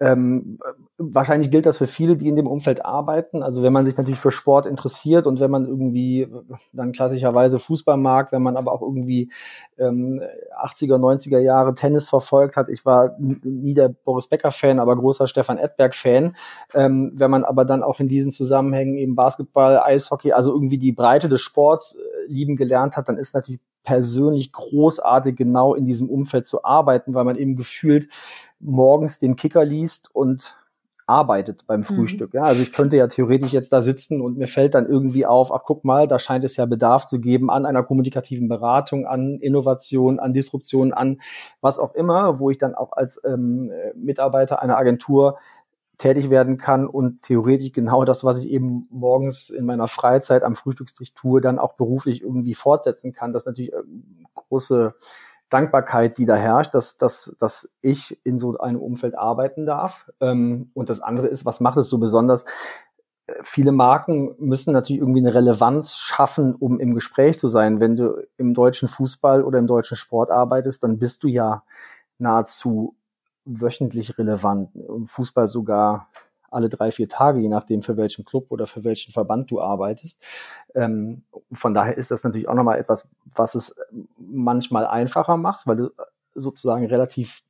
Ähm, 0.00 0.58
wahrscheinlich 0.98 1.50
gilt 1.50 1.64
das 1.64 1.78
für 1.78 1.86
viele, 1.86 2.16
die 2.16 2.28
in 2.28 2.36
dem 2.36 2.46
Umfeld 2.46 2.84
arbeiten. 2.84 3.42
Also 3.42 3.62
wenn 3.62 3.72
man 3.72 3.86
sich 3.86 3.96
natürlich 3.96 4.20
für 4.20 4.30
Sport 4.30 4.66
interessiert 4.66 5.26
und 5.26 5.40
wenn 5.40 5.50
man 5.50 5.66
irgendwie 5.66 6.28
dann 6.72 6.92
klassischerweise 6.92 7.58
Fußball 7.58 7.96
mag, 7.96 8.32
wenn 8.32 8.42
man 8.42 8.56
aber 8.56 8.72
auch 8.72 8.82
irgendwie 8.82 9.30
ähm, 9.78 10.20
80er, 10.60 10.96
90er 10.96 11.38
Jahre 11.38 11.72
Tennis 11.74 12.08
verfolgt 12.08 12.56
hat. 12.56 12.68
Ich 12.68 12.84
war 12.84 13.16
nie 13.18 13.74
der 13.74 13.88
Boris 13.88 14.26
Becker 14.26 14.50
Fan, 14.50 14.80
aber 14.80 14.96
großer 14.96 15.28
Stefan 15.28 15.58
Edberg 15.58 15.94
Fan. 15.94 16.36
Ähm, 16.74 17.12
wenn 17.14 17.30
man 17.30 17.44
aber 17.44 17.64
dann 17.64 17.82
auch 17.82 18.00
in 18.00 18.08
diesen 18.08 18.32
Zusammenhängen 18.32 18.98
eben 18.98 19.14
Basketball, 19.14 19.78
Eishockey, 19.78 20.32
also 20.32 20.52
irgendwie 20.52 20.78
die 20.78 20.92
Breite 20.92 21.28
des 21.28 21.40
Sports 21.40 21.77
äh, 21.78 22.30
lieben 22.32 22.56
gelernt 22.56 22.96
hat, 22.96 23.08
dann 23.08 23.18
ist 23.18 23.34
natürlich 23.34 23.60
persönlich 23.84 24.52
großartig, 24.52 25.36
genau 25.36 25.74
in 25.74 25.86
diesem 25.86 26.10
Umfeld 26.10 26.46
zu 26.46 26.64
arbeiten, 26.64 27.14
weil 27.14 27.24
man 27.24 27.36
eben 27.36 27.56
gefühlt 27.56 28.08
morgens 28.60 29.18
den 29.18 29.36
Kicker 29.36 29.64
liest 29.64 30.14
und 30.14 30.58
arbeitet 31.08 31.66
beim 31.66 31.80
mhm. 31.80 31.84
Frühstück. 31.84 32.34
Mhm. 32.34 32.38
Ja, 32.38 32.44
also 32.44 32.60
ich 32.60 32.72
könnte 32.72 32.98
ja 32.98 33.06
theoretisch 33.06 33.52
jetzt 33.52 33.72
da 33.72 33.80
sitzen 33.80 34.20
und 34.20 34.36
mir 34.36 34.46
fällt 34.46 34.74
dann 34.74 34.86
irgendwie 34.86 35.24
auf, 35.24 35.50
ach 35.52 35.62
guck 35.64 35.84
mal, 35.84 36.06
da 36.06 36.18
scheint 36.18 36.44
es 36.44 36.56
ja 36.56 36.66
Bedarf 36.66 37.06
zu 37.06 37.18
geben 37.18 37.50
an 37.50 37.64
einer 37.64 37.82
kommunikativen 37.82 38.48
Beratung, 38.48 39.06
an 39.06 39.38
Innovation, 39.40 40.20
an 40.20 40.34
Disruption, 40.34 40.92
an 40.92 41.20
was 41.62 41.78
auch 41.78 41.94
immer, 41.94 42.38
wo 42.40 42.50
ich 42.50 42.58
dann 42.58 42.74
auch 42.74 42.92
als 42.92 43.22
ähm, 43.24 43.72
Mitarbeiter 43.94 44.60
einer 44.60 44.76
Agentur 44.76 45.38
tätig 45.98 46.30
werden 46.30 46.58
kann 46.58 46.86
und 46.86 47.22
theoretisch 47.22 47.72
genau 47.72 48.04
das, 48.04 48.22
was 48.22 48.38
ich 48.38 48.48
eben 48.48 48.86
morgens 48.90 49.50
in 49.50 49.66
meiner 49.66 49.88
Freizeit 49.88 50.44
am 50.44 50.54
Frühstückstisch 50.54 51.12
tue, 51.12 51.40
dann 51.40 51.58
auch 51.58 51.74
beruflich 51.74 52.22
irgendwie 52.22 52.54
fortsetzen 52.54 53.12
kann. 53.12 53.32
Das 53.32 53.42
ist 53.42 53.46
natürlich 53.46 53.72
äh, 53.72 53.82
große 54.34 54.94
Dankbarkeit, 55.48 56.18
die 56.18 56.26
da 56.26 56.36
herrscht, 56.36 56.74
dass, 56.74 56.96
dass, 56.96 57.34
dass 57.38 57.68
ich 57.80 58.20
in 58.24 58.38
so 58.38 58.58
einem 58.58 58.80
Umfeld 58.80 59.18
arbeiten 59.18 59.66
darf. 59.66 60.08
Ähm, 60.20 60.70
und 60.74 60.88
das 60.88 61.00
andere 61.00 61.26
ist, 61.26 61.44
was 61.44 61.60
macht 61.60 61.78
es 61.78 61.88
so 61.88 61.98
besonders? 61.98 62.44
Viele 63.42 63.72
Marken 63.72 64.34
müssen 64.38 64.72
natürlich 64.72 65.00
irgendwie 65.00 65.20
eine 65.20 65.34
Relevanz 65.34 65.96
schaffen, 65.96 66.54
um 66.54 66.78
im 66.80 66.94
Gespräch 66.94 67.38
zu 67.38 67.48
sein. 67.48 67.80
Wenn 67.80 67.96
du 67.96 68.22
im 68.36 68.54
deutschen 68.54 68.88
Fußball 68.88 69.42
oder 69.42 69.58
im 69.58 69.66
deutschen 69.66 69.96
Sport 69.96 70.30
arbeitest, 70.30 70.82
dann 70.82 70.98
bist 70.98 71.24
du 71.24 71.28
ja 71.28 71.64
nahezu 72.18 72.94
wöchentlich 73.48 74.18
relevant. 74.18 74.74
Im 74.74 75.06
Fußball 75.06 75.48
sogar 75.48 76.08
alle 76.50 76.68
drei, 76.68 76.90
vier 76.90 77.08
Tage, 77.08 77.40
je 77.40 77.48
nachdem 77.48 77.82
für 77.82 77.96
welchen 77.96 78.24
Club 78.24 78.46
oder 78.50 78.66
für 78.66 78.84
welchen 78.84 79.12
Verband 79.12 79.50
du 79.50 79.60
arbeitest. 79.60 80.22
Ähm, 80.74 81.22
von 81.52 81.74
daher 81.74 81.96
ist 81.96 82.10
das 82.10 82.24
natürlich 82.24 82.48
auch 82.48 82.54
nochmal 82.54 82.78
etwas, 82.78 83.06
was 83.34 83.54
es 83.54 83.76
manchmal 84.18 84.86
einfacher 84.86 85.36
macht, 85.36 85.66
weil 85.66 85.76
du 85.76 85.90
sozusagen 86.34 86.86
relativ 86.86 87.42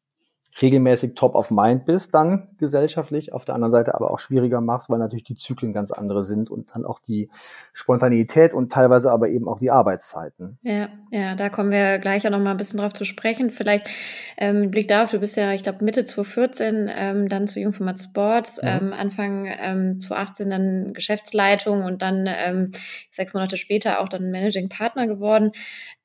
regelmäßig 0.61 1.15
top 1.15 1.35
of 1.35 1.50
mind 1.50 1.85
bist, 1.85 2.15
dann 2.15 2.49
gesellschaftlich, 2.59 3.33
auf 3.33 3.45
der 3.45 3.55
anderen 3.55 3.71
Seite 3.71 3.95
aber 3.95 4.11
auch 4.11 4.19
schwieriger 4.19 4.61
machst, 4.61 4.91
weil 4.91 4.99
natürlich 4.99 5.25
die 5.25 5.37
Zyklen 5.37 5.73
ganz 5.73 5.93
andere 5.93 6.25
sind 6.25 6.50
und 6.50 6.75
dann 6.75 6.85
auch 6.85 6.99
die 6.99 7.31
Spontanität 7.73 8.55
und 8.55 8.73
teilweise 8.73 9.11
aber 9.12 9.29
eben 9.29 9.49
auch 9.49 9.59
die 9.59 9.71
Arbeitszeiten. 9.71 10.59
Ja, 10.62 10.88
ja, 11.11 11.35
da 11.35 11.49
kommen 11.49 11.71
wir 11.71 11.99
gleich 11.99 12.25
ja 12.25 12.31
noch 12.31 12.41
mal 12.41 12.53
ein 12.53 12.57
bisschen 12.57 12.81
drauf 12.81 12.93
zu 12.93 13.05
sprechen. 13.05 13.50
Vielleicht 13.50 13.88
ähm, 14.37 14.71
Blick 14.71 14.88
darauf, 14.88 15.11
du 15.11 15.21
bist 15.21 15.37
ja, 15.37 15.53
ich 15.53 15.62
glaube, 15.62 15.85
Mitte 15.85 16.05
2014 16.05 16.91
ähm, 16.93 17.29
dann 17.29 17.47
zu 17.47 17.61
Jungformat 17.61 17.99
Sports, 17.99 18.61
mhm. 18.62 18.69
ähm, 18.69 18.93
Anfang 18.93 19.47
ähm, 19.47 20.00
2018 20.00 20.50
dann 20.50 20.93
Geschäftsleitung 20.93 21.85
und 21.85 22.03
dann 22.03 22.27
ähm, 22.27 22.73
sechs 23.11 23.35
Monate 23.35 23.57
später 23.57 24.00
auch 24.00 24.09
dann 24.09 24.31
Managing 24.31 24.69
Partner 24.69 25.07
geworden. 25.07 25.53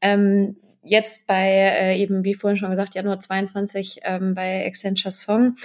Ähm, 0.01 0.57
jetzt 0.83 1.27
bei 1.27 1.47
äh, 1.47 1.97
eben, 1.97 2.23
wie 2.23 2.33
vorhin 2.33 2.57
schon 2.57 2.71
gesagt, 2.71 2.95
Januar 2.95 3.19
22 3.19 4.01
ähm, 4.03 4.35
bei 4.35 4.65
Accenture 4.65 5.11
Song. 5.11 5.55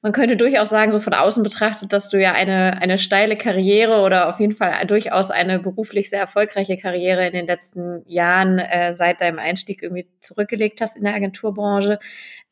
Man 0.00 0.12
könnte 0.12 0.36
durchaus 0.36 0.68
sagen, 0.68 0.92
so 0.92 1.00
von 1.00 1.12
außen 1.12 1.42
betrachtet, 1.42 1.92
dass 1.92 2.08
du 2.08 2.20
ja 2.20 2.32
eine, 2.32 2.80
eine 2.80 2.98
steile 2.98 3.36
Karriere 3.36 4.02
oder 4.02 4.28
auf 4.28 4.38
jeden 4.38 4.54
Fall 4.54 4.86
durchaus 4.86 5.32
eine 5.32 5.58
beruflich 5.58 6.08
sehr 6.08 6.20
erfolgreiche 6.20 6.76
Karriere 6.76 7.26
in 7.26 7.32
den 7.32 7.46
letzten 7.46 8.02
Jahren 8.06 8.60
äh, 8.60 8.92
seit 8.92 9.20
deinem 9.20 9.40
Einstieg 9.40 9.82
irgendwie 9.82 10.06
zurückgelegt 10.20 10.80
hast 10.80 10.96
in 10.96 11.02
der 11.02 11.14
Agenturbranche. 11.14 11.98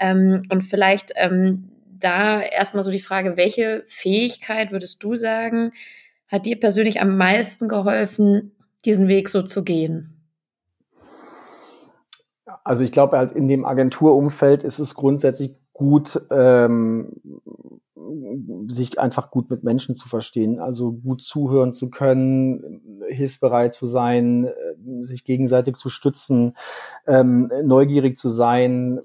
Ähm, 0.00 0.42
und 0.50 0.62
vielleicht 0.62 1.12
ähm, 1.14 1.70
da 1.86 2.40
erstmal 2.40 2.82
so 2.82 2.90
die 2.90 2.98
Frage, 2.98 3.36
welche 3.36 3.84
Fähigkeit 3.86 4.72
würdest 4.72 5.02
du 5.04 5.14
sagen, 5.14 5.70
hat 6.26 6.46
dir 6.46 6.58
persönlich 6.58 7.00
am 7.00 7.16
meisten 7.16 7.68
geholfen, 7.68 8.56
diesen 8.84 9.06
Weg 9.06 9.28
so 9.28 9.42
zu 9.42 9.62
gehen? 9.62 10.15
Also 12.66 12.82
ich 12.82 12.90
glaube 12.90 13.16
halt 13.16 13.30
in 13.30 13.46
dem 13.46 13.64
Agenturumfeld 13.64 14.64
ist 14.64 14.80
es 14.80 14.96
grundsätzlich 14.96 15.54
gut, 15.72 16.20
ähm, 16.32 17.12
sich 18.68 18.98
einfach 18.98 19.30
gut 19.30 19.48
mit 19.48 19.64
Menschen 19.64 19.94
zu 19.94 20.08
verstehen, 20.08 20.58
also 20.58 20.92
gut 20.92 21.22
zuhören 21.22 21.72
zu 21.72 21.88
können, 21.88 22.82
hilfsbereit 23.08 23.74
zu 23.74 23.86
sein, 23.86 24.44
äh, 24.44 25.04
sich 25.04 25.24
gegenseitig 25.24 25.76
zu 25.76 25.88
stützen, 25.88 26.54
ähm, 27.06 27.50
neugierig 27.64 28.18
zu 28.18 28.28
sein, 28.28 28.98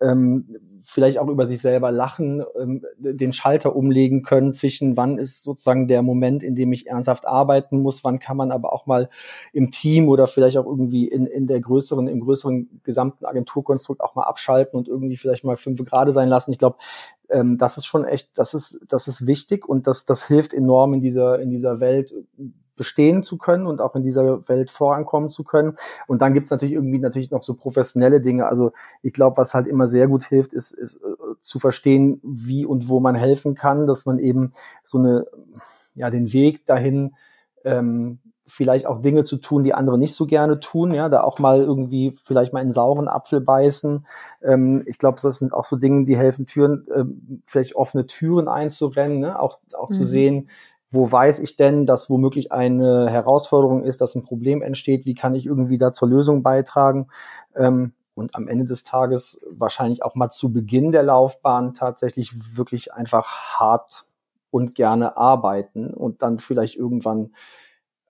äh, 0.00 0.06
ähm, 0.06 0.46
vielleicht 0.84 1.18
auch 1.18 1.28
über 1.28 1.46
sich 1.46 1.60
selber 1.60 1.92
lachen, 1.92 2.44
ähm, 2.60 2.84
den 2.98 3.32
Schalter 3.32 3.74
umlegen 3.74 4.22
können 4.22 4.52
zwischen 4.52 4.96
wann 4.96 5.18
ist 5.18 5.42
sozusagen 5.42 5.88
der 5.88 6.02
Moment, 6.02 6.42
in 6.42 6.54
dem 6.54 6.72
ich 6.72 6.86
ernsthaft 6.86 7.26
arbeiten 7.26 7.80
muss, 7.80 8.04
wann 8.04 8.18
kann 8.18 8.36
man 8.36 8.50
aber 8.50 8.72
auch 8.72 8.86
mal 8.86 9.08
im 9.52 9.70
Team 9.70 10.08
oder 10.08 10.26
vielleicht 10.26 10.56
auch 10.58 10.66
irgendwie 10.66 11.06
in, 11.08 11.26
in 11.26 11.46
der 11.46 11.60
größeren, 11.60 12.08
im 12.08 12.20
größeren 12.20 12.80
gesamten 12.84 13.24
Agenturkonstrukt 13.24 14.00
auch 14.00 14.14
mal 14.14 14.24
abschalten 14.24 14.78
und 14.78 14.88
irgendwie 14.88 15.16
vielleicht 15.16 15.44
mal 15.44 15.56
fünf 15.56 15.84
Grade 15.84 16.12
sein 16.12 16.28
lassen. 16.28 16.52
Ich 16.52 16.58
glaube, 16.58 16.76
ähm, 17.32 17.58
das 17.58 17.78
ist 17.78 17.86
schon 17.86 18.04
echt, 18.04 18.38
das 18.38 18.54
ist, 18.54 18.80
das 18.88 19.08
ist 19.08 19.26
wichtig 19.26 19.68
und 19.68 19.86
das, 19.86 20.04
das 20.04 20.26
hilft 20.26 20.54
enorm 20.54 20.94
in 20.94 21.00
dieser, 21.00 21.40
in 21.40 21.50
dieser 21.50 21.80
Welt 21.80 22.14
bestehen 22.76 23.22
zu 23.22 23.38
können 23.38 23.66
und 23.66 23.80
auch 23.80 23.94
in 23.94 24.02
dieser 24.02 24.48
Welt 24.48 24.70
vorankommen 24.70 25.30
zu 25.30 25.44
können. 25.44 25.76
Und 26.06 26.22
dann 26.22 26.34
gibt's 26.34 26.50
natürlich 26.50 26.74
irgendwie 26.74 26.98
natürlich 26.98 27.30
noch 27.30 27.42
so 27.42 27.54
professionelle 27.54 28.20
Dinge. 28.20 28.46
Also 28.46 28.72
ich 29.02 29.12
glaube, 29.12 29.36
was 29.36 29.54
halt 29.54 29.66
immer 29.66 29.86
sehr 29.86 30.08
gut 30.08 30.24
hilft, 30.24 30.54
ist, 30.54 30.72
ist 30.72 30.96
äh, 30.96 31.00
zu 31.38 31.58
verstehen, 31.58 32.20
wie 32.22 32.64
und 32.64 32.88
wo 32.88 33.00
man 33.00 33.14
helfen 33.14 33.54
kann, 33.54 33.86
dass 33.86 34.06
man 34.06 34.18
eben 34.18 34.52
so 34.82 34.98
eine, 34.98 35.26
ja, 35.94 36.10
den 36.10 36.32
Weg 36.32 36.66
dahin 36.66 37.14
ähm, 37.64 38.18
vielleicht 38.46 38.86
auch 38.86 39.00
Dinge 39.00 39.24
zu 39.24 39.36
tun, 39.36 39.64
die 39.64 39.74
andere 39.74 39.98
nicht 39.98 40.14
so 40.14 40.26
gerne 40.26 40.60
tun, 40.60 40.92
ja, 40.92 41.08
da 41.08 41.22
auch 41.22 41.38
mal 41.38 41.60
irgendwie 41.60 42.14
vielleicht 42.24 42.52
mal 42.52 42.60
einen 42.60 42.72
sauren 42.72 43.08
Apfel 43.08 43.40
beißen. 43.40 44.06
Ähm, 44.42 44.82
ich 44.86 44.98
glaube, 44.98 45.18
das 45.22 45.38
sind 45.38 45.52
auch 45.52 45.64
so 45.64 45.76
Dinge, 45.76 46.04
die 46.04 46.16
helfen, 46.16 46.46
Türen, 46.46 46.86
äh, 46.88 47.04
vielleicht 47.46 47.76
offene 47.76 48.06
Türen 48.06 48.48
einzurennen, 48.48 49.20
ne? 49.20 49.38
auch, 49.38 49.60
auch 49.74 49.90
mhm. 49.90 49.94
zu 49.94 50.04
sehen, 50.04 50.48
wo 50.90 51.10
weiß 51.10 51.38
ich 51.38 51.56
denn, 51.56 51.86
dass 51.86 52.10
womöglich 52.10 52.52
eine 52.52 53.08
Herausforderung 53.08 53.84
ist, 53.84 54.00
dass 54.00 54.14
ein 54.14 54.24
Problem 54.24 54.60
entsteht, 54.60 55.06
wie 55.06 55.14
kann 55.14 55.34
ich 55.34 55.46
irgendwie 55.46 55.78
da 55.78 55.90
zur 55.90 56.08
Lösung 56.08 56.42
beitragen 56.42 57.08
ähm, 57.56 57.94
und 58.14 58.34
am 58.34 58.46
Ende 58.46 58.66
des 58.66 58.84
Tages 58.84 59.44
wahrscheinlich 59.50 60.02
auch 60.02 60.14
mal 60.14 60.30
zu 60.30 60.52
Beginn 60.52 60.92
der 60.92 61.02
Laufbahn 61.02 61.72
tatsächlich 61.72 62.56
wirklich 62.56 62.92
einfach 62.92 63.58
hart 63.58 64.04
und 64.50 64.74
gerne 64.74 65.16
arbeiten 65.16 65.94
und 65.94 66.20
dann 66.20 66.38
vielleicht 66.38 66.76
irgendwann 66.76 67.32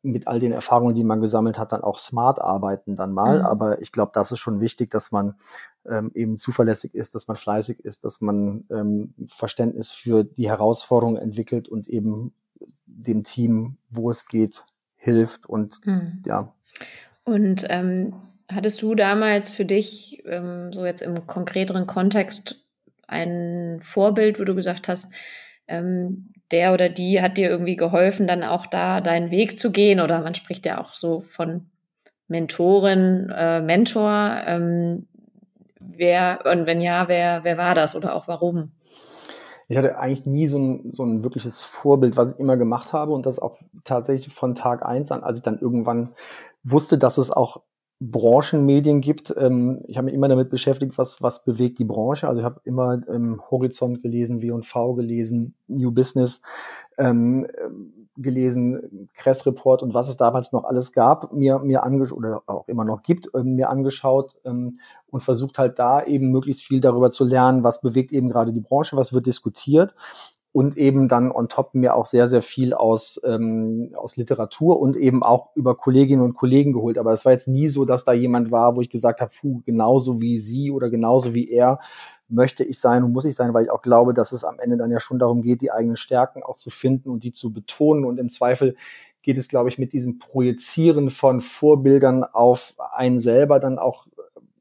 mit 0.03 0.27
all 0.27 0.41
den 0.41 0.53
Erfahrungen, 0.53 0.95
die 0.95 1.05
man 1.05 1.21
gesammelt 1.21 1.59
hat, 1.59 1.73
dann 1.73 1.83
auch 1.83 1.99
smart 1.99 2.41
arbeiten 2.41 2.97
dann 2.97 3.13
mal. 3.13 3.41
Mhm. 3.41 3.47
Aber 3.47 3.81
ich 3.81 3.93
glaube, 3.93 4.13
das 4.15 4.33
ist 4.33 4.41
schon 4.41 4.61
wichtig, 4.61 4.91
dass 4.91 5.13
man 5.13 5.35
ähm, 5.89 6.11
eben 6.15 6.39
zuverlässig 6.39 6.95
ist, 6.95 7.15
dass 7.15 7.29
man 7.29 7.37
fleißig 7.37 7.81
ist, 7.85 8.05
dass 8.05 8.21
man 8.21 8.65
ähm, 8.71 9.15
Verständnis 9.27 9.91
für 9.91 10.25
die 10.25 10.49
Herausforderungen 10.49 11.17
entwickelt 11.17 11.69
und 11.69 11.89
eben 11.89 12.33
dem 12.87 13.23
Team, 13.23 13.79
wo 13.91 14.11
es 14.11 14.27
geht, 14.27 14.65
hilft 14.97 15.47
und 15.47 15.85
mhm. 15.87 16.23
ja. 16.27 16.53
Und 17.25 17.67
ähm, 17.69 18.15
hattest 18.49 18.83
du 18.83 18.95
damals 18.95 19.51
für 19.51 19.65
dich, 19.65 20.23
ähm, 20.27 20.73
so 20.73 20.85
jetzt 20.85 21.03
im 21.03 21.27
konkreteren 21.27 21.87
Kontext, 21.87 22.65
ein 23.07 23.79
Vorbild, 23.81 24.41
wo 24.41 24.45
du 24.45 24.55
gesagt 24.55 24.89
hast, 24.89 25.13
ähm, 25.69 26.33
der 26.53 26.73
oder 26.73 26.89
die 26.89 27.21
hat 27.21 27.37
dir 27.37 27.49
irgendwie 27.49 27.77
geholfen, 27.77 28.27
dann 28.27 28.43
auch 28.45 28.67
da 28.67 29.01
deinen 29.01 29.31
Weg 29.31 29.59
zu 29.59 29.71
gehen? 29.71 30.01
Oder 30.01 30.23
man 30.23 30.35
spricht 30.35 30.67
ja 30.67 30.81
auch 30.81 30.95
so 30.95 31.23
von 31.23 31.67
Mentorin, 32.29 33.33
äh, 33.37 33.61
Mentor. 33.61 34.43
Ähm, 34.47 35.07
wer, 35.81 36.45
und 36.51 36.67
wenn 36.67 36.81
ja, 36.81 37.09
wer, 37.09 37.45
wer 37.45 37.59
war 37.59 37.75
das 37.75 37.97
oder 37.97 38.15
auch 38.15 38.29
warum? 38.29 38.73
ich 39.73 39.79
hatte 39.79 39.99
eigentlich 39.99 40.27
nie 40.27 40.47
so 40.47 40.59
ein, 40.59 40.93
so 40.93 41.03
ein 41.03 41.25
wirkliches 41.25 41.63
Vorbild, 41.63 42.19
was 42.19 42.35
ich 42.35 42.39
immer 42.39 42.59
gemacht 42.59 42.93
habe 42.93 43.13
und 43.13 43.25
das 43.25 43.39
auch 43.39 43.59
tatsächlich 43.85 44.33
von 44.33 44.55
Tag 44.55 44.85
eins 44.85 45.11
an, 45.11 45.23
als 45.23 45.39
ich 45.39 45.43
dann 45.43 45.59
irgendwann 45.59 46.11
wusste, 46.63 46.99
dass 46.99 47.17
es 47.17 47.31
auch 47.31 47.63
Branchenmedien 48.11 49.01
gibt. 49.01 49.33
Ähm, 49.37 49.79
ich 49.87 49.97
habe 49.97 50.07
mich 50.07 50.15
immer 50.15 50.29
damit 50.29 50.49
beschäftigt, 50.49 50.99
was, 50.99 51.23
was 51.23 51.45
bewegt 51.45 51.79
die 51.79 51.85
Branche. 51.85 52.27
Also 52.27 52.41
ich 52.41 52.45
habe 52.45 52.61
immer 52.65 53.01
ähm, 53.09 53.41
Horizont 53.51 54.03
gelesen, 54.03 54.43
W&V 54.43 54.95
gelesen, 54.95 55.55
New 55.69 55.93
Business. 55.93 56.43
Ähm, 56.99 57.47
gelesen, 58.19 59.09
Kress 59.15 59.47
Report 59.47 59.83
und 59.83 59.95
was 59.95 60.09
es 60.09 60.19
damals 60.19 60.53
noch 60.53 60.65
alles 60.65 60.93
gab, 60.93 61.33
mir, 61.33 61.61
mir 61.61 61.83
angeschaut 61.83 62.19
oder 62.19 62.43
auch 62.47 62.69
immer 62.69 62.85
noch 62.85 63.03
gibt, 63.03 63.31
ähm, 63.35 63.55
mir 63.55 63.71
angeschaut 63.71 64.37
ähm, 64.45 64.81
und 65.11 65.23
versucht 65.23 65.59
halt 65.59 65.79
da 65.79 66.05
eben 66.05 66.31
möglichst 66.31 66.62
viel 66.62 66.81
darüber 66.81 67.11
zu 67.11 67.25
lernen, 67.25 67.65
was 67.65 67.81
bewegt 67.81 68.12
eben 68.12 68.29
gerade 68.29 68.53
die 68.53 68.61
Branche, 68.61 68.99
was 68.99 69.15
wird 69.15 69.27
diskutiert 69.27 69.95
und 70.53 70.77
eben 70.77 71.09
dann 71.09 71.33
on 71.33 71.49
top 71.49 71.75
mir 71.75 71.95
auch 71.95 72.05
sehr, 72.05 72.29
sehr 72.29 72.43
viel 72.43 72.75
aus, 72.75 73.19
ähm, 73.25 73.93
aus 73.97 74.17
Literatur 74.17 74.79
und 74.79 74.97
eben 74.97 75.23
auch 75.23 75.49
über 75.57 75.77
Kolleginnen 75.77 76.23
und 76.23 76.35
Kollegen 76.35 76.75
geholt. 76.75 76.99
Aber 76.99 77.12
es 77.12 77.25
war 77.25 77.33
jetzt 77.33 77.49
nie 77.49 77.69
so, 77.69 77.87
dass 77.87 78.05
da 78.05 78.12
jemand 78.12 78.51
war, 78.51 78.77
wo 78.77 78.83
ich 78.83 78.91
gesagt 78.91 79.23
habe, 79.23 79.33
puh, 79.41 79.62
genauso 79.65 80.21
wie 80.21 80.37
sie 80.37 80.71
oder 80.71 80.91
genauso 80.91 81.33
wie 81.33 81.51
er 81.51 81.79
möchte 82.29 82.65
ich 82.65 82.79
sein 82.79 83.03
und 83.03 83.12
muss 83.12 83.25
ich 83.25 83.35
sein, 83.35 83.55
weil 83.55 83.65
ich 83.65 83.71
auch 83.71 83.83
glaube, 83.83 84.15
dass 84.15 84.33
es 84.33 84.45
am 84.45 84.59
Ende 84.59 84.77
dann 84.77 84.91
ja 84.91 85.01
schon 85.01 85.19
darum 85.19 85.43
geht, 85.43 85.62
die 85.62 85.71
eigenen 85.71 85.97
Stärken 85.97 86.43
auch 86.43 86.57
zu 86.57 86.71
finden 86.71 87.11
und 87.11 87.25
die 87.25 87.33
zu 87.33 87.53
betonen. 87.53 88.05
Und 88.05 88.19
im 88.19 88.31
Zweifel 88.31 88.75
geht 89.23 89.38
es, 89.38 89.49
glaube 89.49 89.69
ich, 89.69 89.79
mit 89.79 89.93
diesem 89.93 90.19
Projizieren 90.19 91.11
von 91.11 91.41
Vorbildern 91.41 92.25
auf 92.25 92.75
einen 92.93 93.21
selber 93.21 93.59
dann 93.59 93.79
auch 93.79 94.07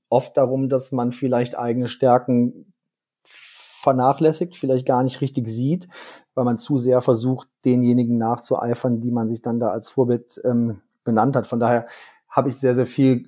oft 0.10 0.38
darum, 0.38 0.70
dass 0.70 0.92
man 0.92 1.12
vielleicht 1.12 1.58
eigene 1.58 1.88
Stärken 1.88 2.74
vernachlässigt, 3.82 4.56
vielleicht 4.56 4.86
gar 4.86 5.04
nicht 5.04 5.22
richtig 5.22 5.48
sieht, 5.50 5.88
weil 6.36 6.46
man 6.46 6.58
zu 6.58 6.78
sehr 6.78 7.02
versucht, 7.02 7.48
denjenigen 7.66 8.18
nachzueifern, 8.18 9.02
die 9.02 9.12
man 9.12 9.28
sich 9.28 9.42
dann 9.42 9.60
da 9.60 9.70
als 9.70 9.90
Vorbild 9.90 10.40
ähm, 10.46 10.82
benannt 11.04 11.36
hat. 11.36 11.48
Von 11.48 11.60
daher 11.60 11.86
habe 12.30 12.50
ich 12.50 12.58
sehr, 12.58 12.76
sehr 12.76 12.86
viel 12.86 13.24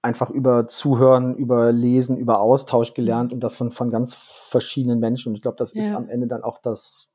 einfach 0.00 0.30
über 0.30 0.68
Zuhören, 0.68 1.34
über 1.34 1.72
Lesen, 1.72 2.16
über 2.16 2.40
Austausch 2.40 2.94
gelernt 2.94 3.32
und 3.32 3.40
das 3.40 3.56
von, 3.56 3.70
von 3.72 3.90
ganz 3.90 4.14
verschiedenen 4.14 5.00
Menschen. 5.00 5.30
Und 5.30 5.34
ich 5.34 5.42
glaube, 5.42 5.56
das 5.56 5.74
ja. 5.74 5.80
ist 5.80 5.90
am 5.90 6.08
Ende 6.08 6.28
dann 6.28 6.44
auch 6.44 6.58
das 6.58 7.08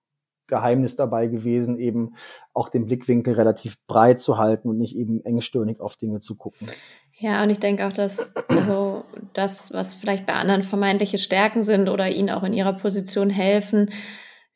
Geheimnis 0.48 0.98
dabei 0.98 1.28
gewesen, 1.28 1.80
eben 1.80 2.16
auch 2.54 2.68
den 2.70 2.86
Blickwinkel 2.86 3.34
relativ 3.34 3.78
breit 3.88 4.22
zu 4.22 4.38
halten 4.38 4.68
und 4.68 4.78
nicht 4.78 4.96
eben 4.96 5.24
engstirnig 5.24 5.80
auf 5.80 5.96
Dinge 5.96 6.20
zu 6.20 6.36
gucken. 6.36 6.68
Ja, 7.24 7.42
und 7.42 7.50
ich 7.50 7.60
denke 7.60 7.88
auch, 7.88 7.94
dass 7.94 8.36
also 8.50 9.06
das, 9.32 9.72
was 9.72 9.94
vielleicht 9.94 10.26
bei 10.26 10.34
anderen 10.34 10.62
vermeintliche 10.62 11.18
Stärken 11.18 11.64
sind 11.64 11.88
oder 11.88 12.10
ihnen 12.10 12.30
auch 12.30 12.44
in 12.44 12.52
ihrer 12.52 12.74
Position 12.74 13.30
helfen, 13.30 13.92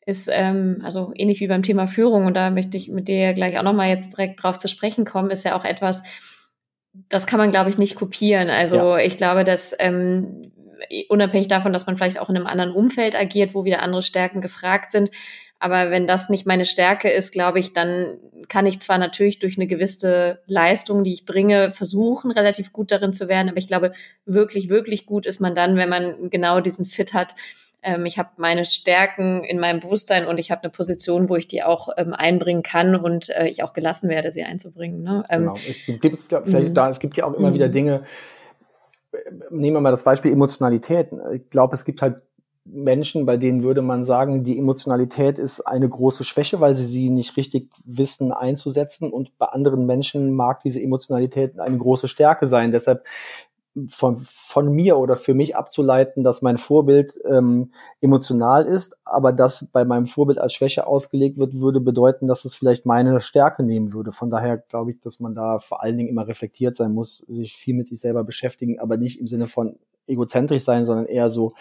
ist 0.04 0.28
ähm, 0.30 0.82
also 0.84 1.10
ähnlich 1.14 1.40
wie 1.40 1.46
beim 1.46 1.62
Thema 1.62 1.86
Führung. 1.86 2.26
Und 2.26 2.34
da 2.34 2.50
möchte 2.50 2.76
ich 2.76 2.90
mit 2.90 3.08
dir 3.08 3.32
gleich 3.32 3.58
auch 3.58 3.62
nochmal 3.62 3.88
jetzt 3.88 4.12
direkt 4.12 4.42
drauf 4.42 4.58
zu 4.58 4.68
sprechen 4.68 5.06
kommen, 5.06 5.30
ist 5.30 5.46
ja 5.46 5.58
auch 5.58 5.64
etwas, 5.64 6.02
das 7.08 7.26
kann 7.26 7.38
man, 7.38 7.50
glaube 7.50 7.70
ich, 7.70 7.78
nicht 7.78 7.94
kopieren. 7.94 8.50
Also 8.50 8.76
ja. 8.76 8.98
ich 8.98 9.16
glaube, 9.16 9.44
dass 9.44 9.74
ähm, 9.78 10.52
unabhängig 11.08 11.48
davon, 11.48 11.72
dass 11.72 11.86
man 11.86 11.96
vielleicht 11.96 12.20
auch 12.20 12.28
in 12.28 12.36
einem 12.36 12.46
anderen 12.46 12.72
Umfeld 12.72 13.14
agiert, 13.14 13.54
wo 13.54 13.64
wieder 13.64 13.82
andere 13.82 14.02
Stärken 14.02 14.40
gefragt 14.40 14.90
sind. 14.90 15.10
Aber 15.60 15.90
wenn 15.90 16.06
das 16.06 16.28
nicht 16.28 16.46
meine 16.46 16.64
Stärke 16.64 17.10
ist, 17.10 17.32
glaube 17.32 17.58
ich, 17.58 17.72
dann 17.72 18.18
kann 18.48 18.66
ich 18.66 18.80
zwar 18.80 18.98
natürlich 18.98 19.40
durch 19.40 19.58
eine 19.58 19.66
gewisse 19.66 20.40
Leistung, 20.46 21.02
die 21.02 21.12
ich 21.12 21.26
bringe, 21.26 21.72
versuchen, 21.72 22.30
relativ 22.30 22.72
gut 22.72 22.92
darin 22.92 23.12
zu 23.12 23.28
werden. 23.28 23.48
Aber 23.48 23.58
ich 23.58 23.66
glaube, 23.66 23.92
wirklich, 24.24 24.68
wirklich 24.68 25.04
gut 25.04 25.26
ist 25.26 25.40
man 25.40 25.54
dann, 25.54 25.76
wenn 25.76 25.88
man 25.88 26.30
genau 26.30 26.60
diesen 26.60 26.84
Fit 26.84 27.12
hat, 27.12 27.34
ähm, 27.82 28.06
ich 28.06 28.18
habe 28.18 28.30
meine 28.36 28.64
Stärken 28.64 29.44
in 29.44 29.58
meinem 29.58 29.80
Bewusstsein 29.80 30.26
und 30.26 30.38
ich 30.38 30.50
habe 30.50 30.62
eine 30.62 30.70
Position, 30.70 31.28
wo 31.28 31.36
ich 31.36 31.48
die 31.48 31.62
auch 31.62 31.88
ähm, 31.96 32.12
einbringen 32.12 32.62
kann 32.62 32.96
und 32.96 33.30
äh, 33.30 33.48
ich 33.48 33.62
auch 33.62 33.72
gelassen 33.72 34.08
werde, 34.08 34.32
sie 34.32 34.42
einzubringen. 34.42 35.02
Ne? 35.02 35.22
Ähm, 35.30 35.40
genau. 35.40 35.54
Es 35.54 36.00
gibt, 36.00 36.32
ja, 36.32 36.42
vielleicht 36.42 36.70
mhm. 36.70 36.74
da, 36.74 36.90
es 36.90 36.98
gibt 36.98 37.16
ja 37.16 37.24
auch 37.24 37.34
immer 37.34 37.54
wieder 37.54 37.68
mhm. 37.68 37.72
Dinge, 37.72 38.02
nehmen 39.50 39.76
wir 39.76 39.80
mal 39.80 39.90
das 39.90 40.02
Beispiel 40.02 40.32
Emotionalität. 40.32 41.08
Ich 41.34 41.50
glaube, 41.50 41.74
es 41.74 41.84
gibt 41.84 42.02
halt 42.02 42.16
Menschen, 42.70 43.24
bei 43.24 43.36
denen 43.36 43.62
würde 43.62 43.82
man 43.82 44.04
sagen, 44.04 44.44
die 44.44 44.58
Emotionalität 44.58 45.38
ist 45.38 45.60
eine 45.60 45.88
große 45.88 46.24
Schwäche, 46.24 46.60
weil 46.60 46.74
sie 46.74 46.84
sie 46.84 47.10
nicht 47.10 47.36
richtig 47.36 47.70
wissen 47.84 48.32
einzusetzen. 48.32 49.10
Und 49.10 49.36
bei 49.38 49.46
anderen 49.46 49.86
Menschen 49.86 50.34
mag 50.34 50.60
diese 50.62 50.82
Emotionalität 50.82 51.58
eine 51.58 51.78
große 51.78 52.08
Stärke 52.08 52.46
sein. 52.46 52.70
Deshalb 52.70 53.04
von, 53.88 54.16
von 54.16 54.72
mir 54.72 54.98
oder 54.98 55.16
für 55.16 55.34
mich 55.34 55.56
abzuleiten, 55.56 56.24
dass 56.24 56.42
mein 56.42 56.58
Vorbild 56.58 57.18
ähm, 57.24 57.70
emotional 58.00 58.66
ist, 58.66 58.96
aber 59.04 59.32
das 59.32 59.68
bei 59.72 59.84
meinem 59.84 60.06
Vorbild 60.06 60.38
als 60.38 60.52
Schwäche 60.52 60.86
ausgelegt 60.86 61.38
wird, 61.38 61.60
würde 61.60 61.80
bedeuten, 61.80 62.26
dass 62.26 62.44
es 62.44 62.54
vielleicht 62.54 62.86
meine 62.86 63.20
Stärke 63.20 63.62
nehmen 63.62 63.92
würde. 63.92 64.12
Von 64.12 64.30
daher 64.30 64.58
glaube 64.58 64.92
ich, 64.92 65.00
dass 65.00 65.20
man 65.20 65.34
da 65.34 65.58
vor 65.58 65.82
allen 65.82 65.96
Dingen 65.96 66.08
immer 66.08 66.26
reflektiert 66.26 66.76
sein 66.76 66.92
muss, 66.92 67.18
sich 67.28 67.56
viel 67.56 67.74
mit 67.74 67.88
sich 67.88 68.00
selber 68.00 68.24
beschäftigen, 68.24 68.80
aber 68.80 68.96
nicht 68.96 69.20
im 69.20 69.26
Sinne 69.26 69.46
von 69.46 69.78
egozentrisch 70.06 70.64
sein, 70.64 70.84
sondern 70.84 71.06
eher 71.06 71.30
so 71.30 71.52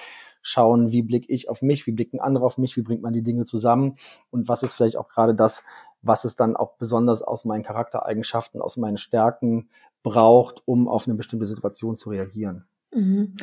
schauen, 0.42 0.92
wie 0.92 1.02
blicke 1.02 1.32
ich 1.32 1.50
auf 1.50 1.62
mich, 1.62 1.86
wie 1.88 1.92
blicken 1.92 2.22
andere 2.22 2.46
auf 2.46 2.58
mich, 2.58 2.78
wie 2.78 2.82
bringt 2.82 3.02
man 3.02 3.14
die 3.14 3.24
Dinge 3.24 3.46
zusammen 3.46 3.96
und 4.30 4.48
was 4.48 4.64
ist 4.64 4.74
vielleicht 4.74 4.96
auch 4.96 5.10
gerade 5.10 5.36
das, 5.36 5.64
was 6.02 6.24
es 6.24 6.36
dann 6.36 6.56
auch 6.56 6.74
besonders 6.78 7.22
aus 7.22 7.44
meinen 7.44 7.64
Charaktereigenschaften, 7.64 8.62
aus 8.62 8.78
meinen 8.78 8.98
Stärken 8.98 9.70
braucht, 10.04 10.62
um 10.66 10.88
auf 10.88 11.08
eine 11.08 11.18
bestimmte 11.18 11.46
Situation 11.46 11.96
zu 11.96 12.10
reagieren. 12.10 12.66
Mhm. 12.94 13.36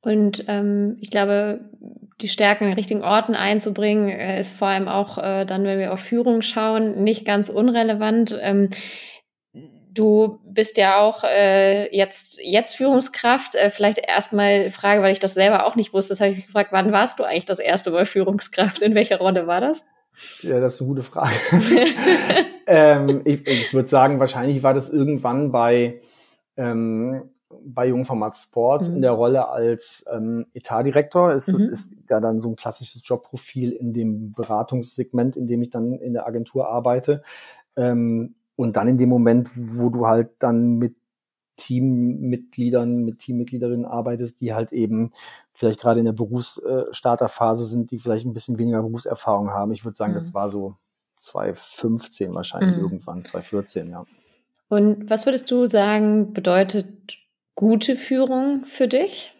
Und 0.00 0.44
ähm, 0.46 0.98
ich 1.00 1.10
glaube, 1.10 1.70
die 2.20 2.28
Stärken 2.28 2.66
in 2.66 2.74
richtigen 2.74 3.02
Orten 3.02 3.34
einzubringen, 3.34 4.08
äh, 4.08 4.38
ist 4.38 4.52
vor 4.52 4.68
allem 4.68 4.86
auch 4.86 5.18
äh, 5.18 5.44
dann, 5.44 5.64
wenn 5.64 5.80
wir 5.80 5.92
auf 5.92 6.00
Führung 6.00 6.42
schauen, 6.42 7.02
nicht 7.02 7.24
ganz 7.24 7.48
unrelevant. 7.48 8.38
Ähm, 8.40 8.70
Du 9.96 10.40
bist 10.44 10.76
ja 10.76 10.98
auch 10.98 11.24
äh, 11.24 11.94
jetzt, 11.96 12.38
jetzt 12.42 12.76
Führungskraft. 12.76 13.54
Äh, 13.54 13.70
vielleicht 13.70 13.98
erstmal 13.98 14.70
Frage, 14.70 15.00
weil 15.00 15.12
ich 15.12 15.20
das 15.20 15.32
selber 15.32 15.64
auch 15.64 15.74
nicht 15.74 15.94
wusste. 15.94 16.12
Das 16.12 16.20
habe 16.20 16.32
ich 16.32 16.36
mich 16.36 16.46
gefragt, 16.46 16.70
wann 16.70 16.92
warst 16.92 17.18
du 17.18 17.24
eigentlich 17.24 17.46
das 17.46 17.58
erste 17.58 17.90
Mal 17.90 18.04
Führungskraft? 18.04 18.82
In 18.82 18.94
welcher 18.94 19.16
Rolle 19.16 19.46
war 19.46 19.62
das? 19.62 19.84
Ja, 20.40 20.60
das 20.60 20.74
ist 20.74 20.80
eine 20.80 20.88
gute 20.88 21.02
Frage. 21.02 21.32
ähm, 22.66 23.22
ich 23.24 23.46
ich 23.46 23.74
würde 23.74 23.88
sagen, 23.88 24.20
wahrscheinlich 24.20 24.62
war 24.62 24.74
das 24.74 24.90
irgendwann 24.90 25.52
bei, 25.52 26.00
ähm, 26.56 27.30
bei 27.64 27.86
Jungformat 27.86 28.36
Sports 28.36 28.88
mhm. 28.88 28.96
in 28.96 29.02
der 29.02 29.12
Rolle 29.12 29.48
als 29.48 30.04
ähm, 30.10 30.46
Etatdirektor. 30.54 31.32
Ist, 31.32 31.48
mhm. 31.48 31.68
ist 31.68 31.96
ja 32.08 32.20
dann 32.20 32.40
so 32.40 32.50
ein 32.50 32.56
klassisches 32.56 33.02
Jobprofil 33.04 33.72
in 33.72 33.92
dem 33.92 34.32
Beratungssegment, 34.32 35.36
in 35.36 35.46
dem 35.46 35.62
ich 35.62 35.70
dann 35.70 35.94
in 35.94 36.14
der 36.14 36.26
Agentur 36.26 36.68
arbeite. 36.68 37.22
Ähm, 37.76 38.34
und 38.56 38.76
dann 38.76 38.88
in 38.88 38.98
dem 38.98 39.10
Moment, 39.10 39.50
wo 39.54 39.90
du 39.90 40.06
halt 40.06 40.30
dann 40.38 40.76
mit 40.78 40.96
Teammitgliedern, 41.56 43.04
mit 43.04 43.18
Teammitgliederinnen 43.18 43.84
arbeitest, 43.86 44.40
die 44.40 44.54
halt 44.54 44.72
eben 44.72 45.10
vielleicht 45.56 45.80
gerade 45.80 45.98
in 45.98 46.06
der 46.06 46.12
Berufsstarterphase 46.12 47.64
sind, 47.64 47.90
die 47.90 47.98
vielleicht 47.98 48.26
ein 48.26 48.34
bisschen 48.34 48.58
weniger 48.58 48.82
Berufserfahrung 48.82 49.50
haben. 49.50 49.72
Ich 49.72 49.84
würde 49.84 49.96
sagen, 49.96 50.12
mhm. 50.12 50.16
das 50.16 50.34
war 50.34 50.50
so 50.50 50.76
2015 51.16 52.34
wahrscheinlich 52.34 52.76
mhm. 52.76 52.82
irgendwann, 52.82 53.24
2014, 53.24 53.90
ja. 53.90 54.04
Und 54.68 55.08
was 55.08 55.26
würdest 55.26 55.50
du 55.50 55.64
sagen, 55.64 56.32
bedeutet 56.32 57.18
gute 57.54 57.96
Führung 57.96 58.64
für 58.64 58.88
dich? 58.88 59.32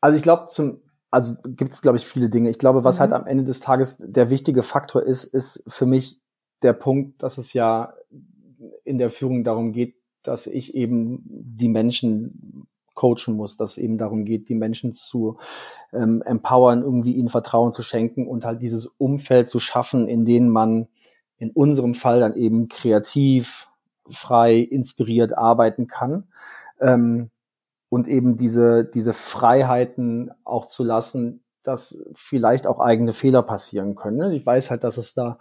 Also 0.00 0.16
ich 0.16 0.22
glaube, 0.22 0.48
zum, 0.48 0.80
also 1.10 1.36
gibt 1.44 1.72
es, 1.72 1.82
glaube 1.82 1.98
ich, 1.98 2.06
viele 2.06 2.28
Dinge. 2.28 2.50
Ich 2.50 2.58
glaube, 2.58 2.84
was 2.84 2.98
halt 2.98 3.10
mhm. 3.10 3.14
halt 3.14 3.22
am 3.22 3.28
Ende 3.28 3.44
des 3.44 3.60
Tages 3.60 3.98
der 4.00 4.30
wichtige 4.30 4.62
Faktor 4.62 5.02
ist, 5.02 5.24
ist 5.24 5.62
für 5.68 5.86
mich 5.86 6.20
der 6.62 6.72
Punkt, 6.72 7.22
dass 7.22 7.38
es 7.38 7.52
ja 7.52 7.94
in 8.84 8.98
der 8.98 9.10
Führung 9.10 9.44
darum 9.44 9.72
geht, 9.72 9.94
dass 10.22 10.46
ich 10.46 10.74
eben 10.74 11.22
die 11.24 11.68
Menschen 11.68 12.66
coachen 12.98 13.36
muss, 13.36 13.56
dass 13.56 13.72
es 13.72 13.78
eben 13.78 13.96
darum 13.96 14.24
geht, 14.24 14.48
die 14.48 14.56
Menschen 14.56 14.92
zu 14.92 15.38
ähm, 15.92 16.20
empowern, 16.22 16.82
irgendwie 16.82 17.12
ihnen 17.12 17.28
Vertrauen 17.28 17.72
zu 17.72 17.82
schenken 17.82 18.26
und 18.26 18.44
halt 18.44 18.60
dieses 18.60 18.86
Umfeld 18.86 19.48
zu 19.48 19.60
schaffen, 19.60 20.08
in 20.08 20.24
dem 20.24 20.48
man 20.48 20.88
in 21.38 21.50
unserem 21.50 21.94
Fall 21.94 22.18
dann 22.18 22.34
eben 22.34 22.68
kreativ, 22.68 23.68
frei, 24.10 24.56
inspiriert 24.56 25.38
arbeiten 25.38 25.86
kann. 25.86 26.24
Ähm, 26.80 27.30
und 27.88 28.08
eben 28.08 28.36
diese, 28.36 28.84
diese 28.84 29.12
Freiheiten 29.12 30.32
auch 30.44 30.66
zu 30.66 30.82
lassen, 30.82 31.42
dass 31.62 32.02
vielleicht 32.14 32.66
auch 32.66 32.80
eigene 32.80 33.12
Fehler 33.12 33.42
passieren 33.42 33.94
können. 33.94 34.32
Ich 34.32 34.44
weiß 34.44 34.70
halt, 34.70 34.82
dass 34.82 34.96
es 34.96 35.14
da 35.14 35.38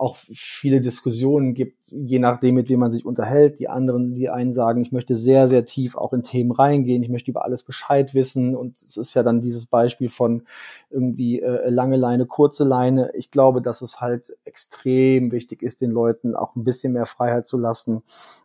auch 0.00 0.16
viele 0.16 0.80
Diskussionen 0.80 1.52
gibt, 1.52 1.76
je 1.90 2.18
nachdem, 2.18 2.54
mit 2.54 2.70
wem 2.70 2.80
man 2.80 2.90
sich 2.90 3.04
unterhält. 3.04 3.58
Die 3.58 3.68
anderen, 3.68 4.14
die 4.14 4.30
einen 4.30 4.54
sagen, 4.54 4.80
ich 4.80 4.92
möchte 4.92 5.14
sehr, 5.14 5.46
sehr 5.46 5.66
tief 5.66 5.94
auch 5.94 6.14
in 6.14 6.22
Themen 6.22 6.52
reingehen, 6.52 7.02
ich 7.02 7.10
möchte 7.10 7.30
über 7.30 7.44
alles 7.44 7.62
Bescheid 7.62 8.14
wissen. 8.14 8.56
Und 8.56 8.78
es 8.78 8.96
ist 8.96 9.12
ja 9.12 9.22
dann 9.22 9.42
dieses 9.42 9.66
Beispiel 9.66 10.08
von 10.08 10.44
irgendwie 10.88 11.42
äh, 11.42 11.68
lange 11.68 11.96
Leine, 11.96 12.24
kurze 12.24 12.64
Leine. 12.64 13.10
Ich 13.14 13.30
glaube, 13.30 13.60
dass 13.60 13.82
es 13.82 14.00
halt 14.00 14.34
extrem 14.44 15.32
wichtig 15.32 15.62
ist, 15.62 15.82
den 15.82 15.90
Leuten 15.90 16.34
auch 16.34 16.56
ein 16.56 16.64
bisschen 16.64 16.94
mehr 16.94 17.06
Freiheit 17.06 17.46
zu 17.46 17.58
lassen. 17.58 18.02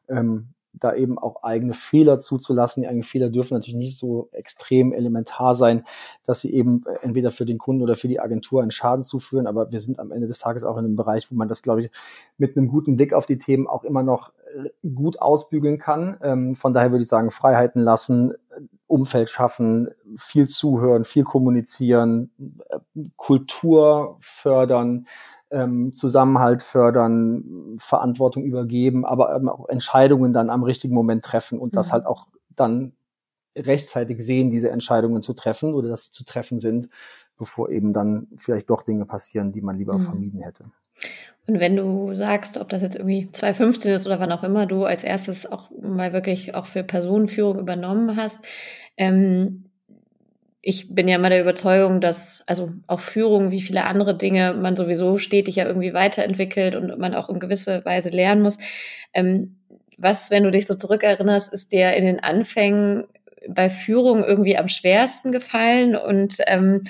Ähm, 0.09 0.49
da 0.79 0.93
eben 0.93 1.17
auch 1.17 1.43
eigene 1.43 1.73
Fehler 1.73 2.19
zuzulassen. 2.19 2.81
Die 2.83 2.87
eigenen 2.87 3.03
Fehler 3.03 3.29
dürfen 3.29 3.53
natürlich 3.53 3.75
nicht 3.75 3.97
so 3.97 4.29
extrem 4.31 4.93
elementar 4.93 5.55
sein, 5.55 5.83
dass 6.23 6.41
sie 6.41 6.53
eben 6.53 6.83
entweder 7.01 7.31
für 7.31 7.45
den 7.45 7.57
Kunden 7.57 7.81
oder 7.81 7.95
für 7.95 8.07
die 8.07 8.19
Agentur 8.19 8.61
einen 8.61 8.71
Schaden 8.71 9.03
zuführen. 9.03 9.47
Aber 9.47 9.71
wir 9.71 9.79
sind 9.79 9.99
am 9.99 10.11
Ende 10.11 10.27
des 10.27 10.39
Tages 10.39 10.63
auch 10.63 10.77
in 10.77 10.85
einem 10.85 10.95
Bereich, 10.95 11.31
wo 11.31 11.35
man 11.35 11.47
das, 11.47 11.61
glaube 11.61 11.81
ich, 11.81 11.91
mit 12.37 12.57
einem 12.57 12.67
guten 12.67 12.95
Blick 12.95 13.13
auf 13.13 13.25
die 13.25 13.37
Themen 13.37 13.67
auch 13.67 13.83
immer 13.83 14.03
noch 14.03 14.31
äh, 14.55 14.69
gut 14.87 15.21
ausbügeln 15.21 15.77
kann. 15.77 16.17
Ähm, 16.21 16.55
von 16.55 16.73
daher 16.73 16.91
würde 16.91 17.03
ich 17.03 17.09
sagen, 17.09 17.31
Freiheiten 17.31 17.81
lassen, 17.81 18.33
Umfeld 18.87 19.29
schaffen, 19.29 19.89
viel 20.15 20.47
zuhören, 20.47 21.05
viel 21.05 21.23
kommunizieren, 21.23 22.31
äh, 22.69 22.79
Kultur 23.15 24.17
fördern, 24.19 25.07
ähm, 25.55 25.93
Zusammenhalt 25.95 26.61
fördern, 26.61 27.77
Verantwortung 27.77 28.43
übergeben, 28.43 29.05
aber 29.05 29.33
eben 29.35 29.49
auch 29.49 29.69
Entscheidungen 29.69 30.33
dann 30.33 30.49
am 30.49 30.63
richtigen 30.63 30.93
Moment 30.93 31.23
treffen 31.23 31.59
und 31.59 31.73
mhm. 31.73 31.75
das 31.77 31.93
halt 31.93 32.05
auch 32.05 32.27
dann 32.55 32.91
rechtzeitig 33.57 34.23
sehen, 34.23 34.51
diese 34.51 34.69
Entscheidungen 34.69 35.21
zu 35.21 35.33
treffen 35.33 35.73
oder 35.73 35.87
dass 35.87 36.05
sie 36.05 36.11
zu 36.11 36.25
treffen 36.25 36.59
sind, 36.59 36.89
bevor 37.37 37.69
eben 37.69 37.93
dann 37.93 38.27
vielleicht 38.35 38.69
doch 38.69 38.81
Dinge 38.81 39.05
passieren, 39.05 39.53
die 39.53 39.61
man 39.61 39.77
lieber 39.77 39.93
mhm. 39.93 40.01
vermieden 40.01 40.41
hätte. 40.41 40.65
Und 41.47 41.59
wenn 41.59 41.75
du 41.75 42.15
sagst, 42.15 42.57
ob 42.57 42.69
das 42.69 42.81
jetzt 42.81 42.95
irgendwie 42.95 43.29
2015 43.31 43.93
ist 43.93 44.07
oder 44.07 44.19
wann 44.19 44.31
auch 44.31 44.43
immer 44.43 44.65
du 44.65 44.83
als 44.83 45.03
erstes 45.03 45.45
auch 45.49 45.69
mal 45.79 46.11
wirklich 46.11 46.55
auch 46.55 46.65
für 46.65 46.83
Personenführung 46.83 47.59
übernommen 47.59 48.15
hast, 48.15 48.43
ähm, 48.97 49.64
ich 50.67 50.87
bin 50.89 51.07
ja 51.07 51.17
immer 51.17 51.29
der 51.29 51.41
Überzeugung, 51.41 52.01
dass 52.01 52.43
also 52.47 52.71
auch 52.87 52.99
Führung 52.99 53.51
wie 53.51 53.61
viele 53.61 53.83
andere 53.83 54.17
Dinge 54.17 54.55
man 54.55 54.75
sowieso 54.75 55.19
stetig 55.19 55.57
ja 55.57 55.65
irgendwie 55.65 55.93
weiterentwickelt 55.93 56.75
und 56.75 56.97
man 56.97 57.13
auch 57.13 57.29
in 57.29 57.39
gewisser 57.39 57.85
Weise 57.85 58.09
lernen 58.09 58.41
muss. 58.41 58.57
Ähm, 59.13 59.57
was, 59.99 60.31
wenn 60.31 60.43
du 60.43 60.49
dich 60.49 60.65
so 60.65 60.73
zurückerinnerst, 60.73 61.53
ist 61.53 61.71
dir 61.71 61.93
in 61.93 62.03
den 62.03 62.19
Anfängen 62.19 63.03
bei 63.47 63.69
Führung 63.69 64.23
irgendwie 64.23 64.57
am 64.57 64.67
schwersten 64.67 65.31
gefallen 65.31 65.95
und 65.95 66.37
ähm, 66.47 66.83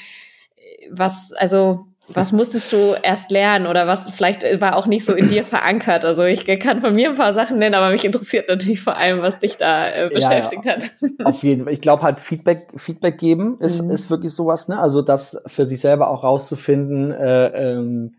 was, 0.90 1.34
also 1.34 1.86
was 2.14 2.32
musstest 2.32 2.72
du 2.72 2.96
erst 3.02 3.32
lernen 3.32 3.66
oder 3.66 3.88
was 3.88 4.10
vielleicht 4.12 4.44
war 4.62 4.76
auch 4.76 4.86
nicht 4.86 5.06
so 5.06 5.14
in 5.14 5.28
dir 5.28 5.44
verankert? 5.44 6.06
Also 6.06 6.24
ich 6.24 6.46
kann 6.60 6.82
von 6.82 6.94
mir 6.94 7.10
ein 7.10 7.16
paar 7.16 7.34
Sachen 7.34 7.58
nennen, 7.58 7.76
aber 7.76 7.90
mich 7.90 8.06
interessiert 8.06 8.48
natürlich 8.48 8.82
vor 8.82 8.96
allem, 8.96 9.22
was 9.22 9.40
dich 9.40 9.58
da 9.58 9.90
äh, 9.90 10.10
beschäftigt 10.10 10.66
ja, 10.66 10.78
ja. 10.78 10.84
hat. 10.84 10.92
Auf 11.26 11.44
jeden 11.44 11.64
Fall. 11.64 11.74
Ich 11.74 11.82
glaube 11.82 12.04
halt 12.04 12.20
Feedback, 12.20 12.68
Feedback 12.76 13.18
geben 13.18 13.58
ist, 13.60 13.82
mhm. 13.82 13.90
ist 13.90 14.10
wirklich 14.10 14.34
sowas, 14.34 14.68
ne? 14.68 14.80
Also 14.80 15.02
das 15.02 15.42
für 15.48 15.66
sich 15.66 15.80
selber 15.80 16.10
auch 16.10 16.24
rauszufinden, 16.24 17.12
äh, 17.12 17.48
ähm, 17.48 18.16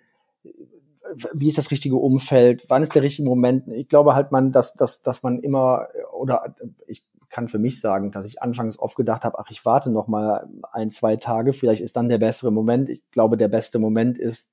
wie 1.33 1.49
ist 1.49 1.59
das 1.59 1.71
richtige 1.71 1.97
Umfeld, 1.97 2.65
wann 2.69 2.83
ist 2.83 2.95
der 2.95 3.03
richtige 3.03 3.29
Moment? 3.29 3.69
Ich 3.69 3.87
glaube 3.87 4.15
halt 4.15 4.33
man, 4.33 4.51
dass, 4.51 4.75
dass, 4.75 5.03
dass 5.03 5.23
man 5.23 5.39
immer 5.39 5.87
oder 6.13 6.57
ich 6.89 7.05
kann 7.29 7.49
für 7.49 7.59
mich 7.59 7.81
sagen, 7.81 8.13
dass 8.13 8.27
ich 8.27 8.43
anfangs 8.43 8.79
oft 8.79 8.97
gedacht 8.97 9.25
habe, 9.25 9.39
ach, 9.39 9.51
ich 9.51 9.65
warte 9.65 9.91
noch 9.91 10.09
mal 10.09 10.49
ein, 10.73 10.91
zwei 10.91 11.17
Tage, 11.17 11.53
vielleicht 11.53 11.83
ist 11.83 11.97
dann 11.97 12.09
der 12.09 12.19
bessere 12.19 12.53
Moment. 12.53 12.89
Ich 12.89 13.03
glaube, 13.11 13.37
der 13.37 13.49
beste 13.49 13.79
Moment 13.79 14.19
ist 14.19 14.51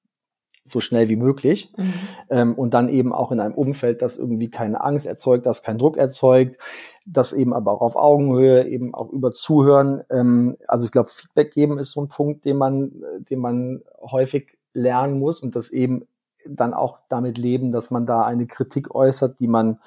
so 0.63 0.79
schnell 0.79 1.09
wie 1.09 1.17
möglich 1.17 1.73
mhm. 1.75 1.93
ähm, 2.29 2.53
und 2.55 2.73
dann 2.73 2.87
eben 2.87 3.11
auch 3.11 3.31
in 3.31 3.39
einem 3.39 3.53
Umfeld, 3.53 4.01
das 4.01 4.17
irgendwie 4.17 4.49
keine 4.49 4.81
Angst 4.81 5.05
erzeugt, 5.05 5.45
das 5.45 5.61
keinen 5.61 5.77
Druck 5.77 5.97
erzeugt, 5.97 6.57
das 7.05 7.33
eben 7.33 7.53
aber 7.53 7.73
auch 7.73 7.81
auf 7.81 7.95
Augenhöhe, 7.97 8.65
eben 8.67 8.93
auch 8.95 9.09
über 9.09 9.31
Zuhören. 9.31 10.03
Ähm, 10.09 10.55
also 10.67 10.85
ich 10.85 10.91
glaube, 10.91 11.09
Feedback 11.09 11.51
geben 11.51 11.79
ist 11.79 11.91
so 11.91 12.01
ein 12.01 12.07
Punkt, 12.07 12.45
den 12.45 12.57
man, 12.57 12.91
den 13.29 13.39
man 13.39 13.81
häufig 14.01 14.57
lernen 14.73 15.19
muss 15.19 15.41
und 15.41 15.55
das 15.55 15.69
eben 15.69 16.07
dann 16.47 16.73
auch 16.73 16.99
damit 17.09 17.37
leben, 17.37 17.71
dass 17.71 17.91
man 17.91 18.05
da 18.05 18.23
eine 18.23 18.47
Kritik 18.47 18.93
äußert, 18.95 19.39
die 19.39 19.47
man 19.47 19.79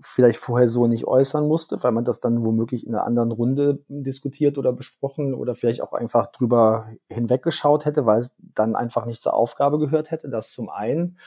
vielleicht 0.00 0.38
vorher 0.38 0.68
so 0.68 0.86
nicht 0.86 1.06
äußern 1.06 1.46
musste, 1.46 1.82
weil 1.82 1.92
man 1.92 2.04
das 2.04 2.20
dann 2.20 2.44
womöglich 2.44 2.86
in 2.86 2.94
einer 2.94 3.04
anderen 3.04 3.32
Runde 3.32 3.84
diskutiert 3.88 4.58
oder 4.58 4.72
besprochen 4.72 5.34
oder 5.34 5.54
vielleicht 5.54 5.82
auch 5.82 5.92
einfach 5.92 6.26
drüber 6.26 6.86
hinweggeschaut 7.08 7.84
hätte, 7.84 8.06
weil 8.06 8.20
es 8.20 8.34
dann 8.38 8.76
einfach 8.76 9.06
nicht 9.06 9.22
zur 9.22 9.34
Aufgabe 9.34 9.78
gehört 9.78 10.10
hätte. 10.10 10.28
Das 10.28 10.52
zum 10.52 10.70
einen. 10.70 11.18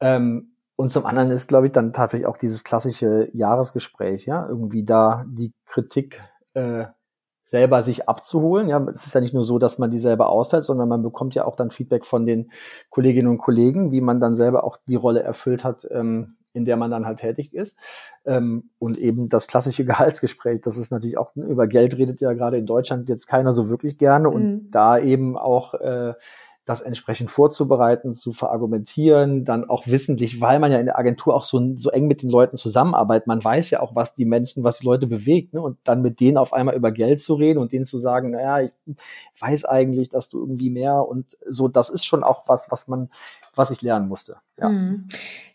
Ähm, 0.00 0.54
und 0.76 0.90
zum 0.90 1.06
anderen 1.06 1.30
ist, 1.30 1.48
glaube 1.48 1.66
ich, 1.66 1.72
dann 1.72 1.92
tatsächlich 1.92 2.26
auch 2.26 2.36
dieses 2.36 2.64
klassische 2.64 3.30
Jahresgespräch, 3.32 4.26
ja, 4.26 4.46
irgendwie 4.48 4.84
da 4.84 5.24
die 5.28 5.52
Kritik 5.66 6.20
äh, 6.54 6.86
selber 7.44 7.82
sich 7.82 8.08
abzuholen. 8.08 8.68
Ja, 8.68 8.84
es 8.88 9.06
ist 9.06 9.14
ja 9.14 9.20
nicht 9.20 9.34
nur 9.34 9.44
so, 9.44 9.58
dass 9.58 9.78
man 9.78 9.90
die 9.90 9.98
selber 9.98 10.30
austeilt, 10.30 10.64
sondern 10.64 10.88
man 10.88 11.02
bekommt 11.02 11.34
ja 11.34 11.44
auch 11.44 11.56
dann 11.56 11.70
Feedback 11.70 12.04
von 12.04 12.26
den 12.26 12.50
Kolleginnen 12.90 13.28
und 13.28 13.38
Kollegen, 13.38 13.92
wie 13.92 14.00
man 14.00 14.18
dann 14.18 14.34
selber 14.34 14.64
auch 14.64 14.78
die 14.88 14.96
Rolle 14.96 15.22
erfüllt 15.22 15.62
hat, 15.62 15.86
ähm, 15.90 16.36
in 16.54 16.64
der 16.64 16.76
man 16.76 16.90
dann 16.90 17.04
halt 17.04 17.18
tätig 17.18 17.52
ist. 17.52 17.76
Ähm, 18.24 18.70
und 18.78 18.96
eben 18.96 19.28
das 19.28 19.46
klassische 19.46 19.84
Gehaltsgespräch, 19.84 20.62
das 20.62 20.78
ist 20.78 20.90
natürlich 20.90 21.18
auch, 21.18 21.34
ne, 21.34 21.44
über 21.44 21.66
Geld 21.66 21.98
redet 21.98 22.20
ja 22.20 22.32
gerade 22.32 22.56
in 22.56 22.66
Deutschland 22.66 23.08
jetzt 23.10 23.26
keiner 23.26 23.52
so 23.52 23.68
wirklich 23.68 23.98
gerne 23.98 24.30
und 24.30 24.42
mhm. 24.42 24.70
da 24.70 24.98
eben 24.98 25.36
auch 25.36 25.74
äh, 25.74 26.14
das 26.64 26.80
entsprechend 26.80 27.30
vorzubereiten, 27.30 28.14
zu 28.14 28.32
verargumentieren, 28.32 29.44
dann 29.44 29.68
auch 29.68 29.86
wissentlich, 29.86 30.40
weil 30.40 30.58
man 30.58 30.72
ja 30.72 30.78
in 30.78 30.86
der 30.86 30.98
Agentur 30.98 31.34
auch 31.34 31.44
so, 31.44 31.76
so 31.76 31.90
eng 31.90 32.06
mit 32.06 32.22
den 32.22 32.30
Leuten 32.30 32.56
zusammenarbeitet. 32.56 33.26
Man 33.26 33.44
weiß 33.44 33.70
ja 33.70 33.80
auch, 33.80 33.94
was 33.94 34.14
die 34.14 34.24
Menschen, 34.24 34.64
was 34.64 34.78
die 34.78 34.86
Leute 34.86 35.06
bewegt, 35.06 35.52
ne? 35.52 35.60
Und 35.60 35.76
dann 35.84 36.00
mit 36.00 36.20
denen 36.20 36.38
auf 36.38 36.54
einmal 36.54 36.74
über 36.74 36.90
Geld 36.90 37.20
zu 37.20 37.34
reden 37.34 37.58
und 37.58 37.72
denen 37.72 37.84
zu 37.84 37.98
sagen, 37.98 38.30
naja, 38.30 38.70
ich 38.86 39.02
weiß 39.40 39.66
eigentlich, 39.66 40.08
dass 40.08 40.30
du 40.30 40.40
irgendwie 40.40 40.70
mehr 40.70 41.06
und 41.06 41.36
so, 41.46 41.68
das 41.68 41.90
ist 41.90 42.06
schon 42.06 42.24
auch 42.24 42.44
was, 42.46 42.70
was 42.70 42.88
man 42.88 43.10
was 43.56 43.70
ich 43.70 43.82
lernen 43.82 44.08
musste. 44.08 44.36
Ja. 44.58 44.68
Mhm. 44.68 45.08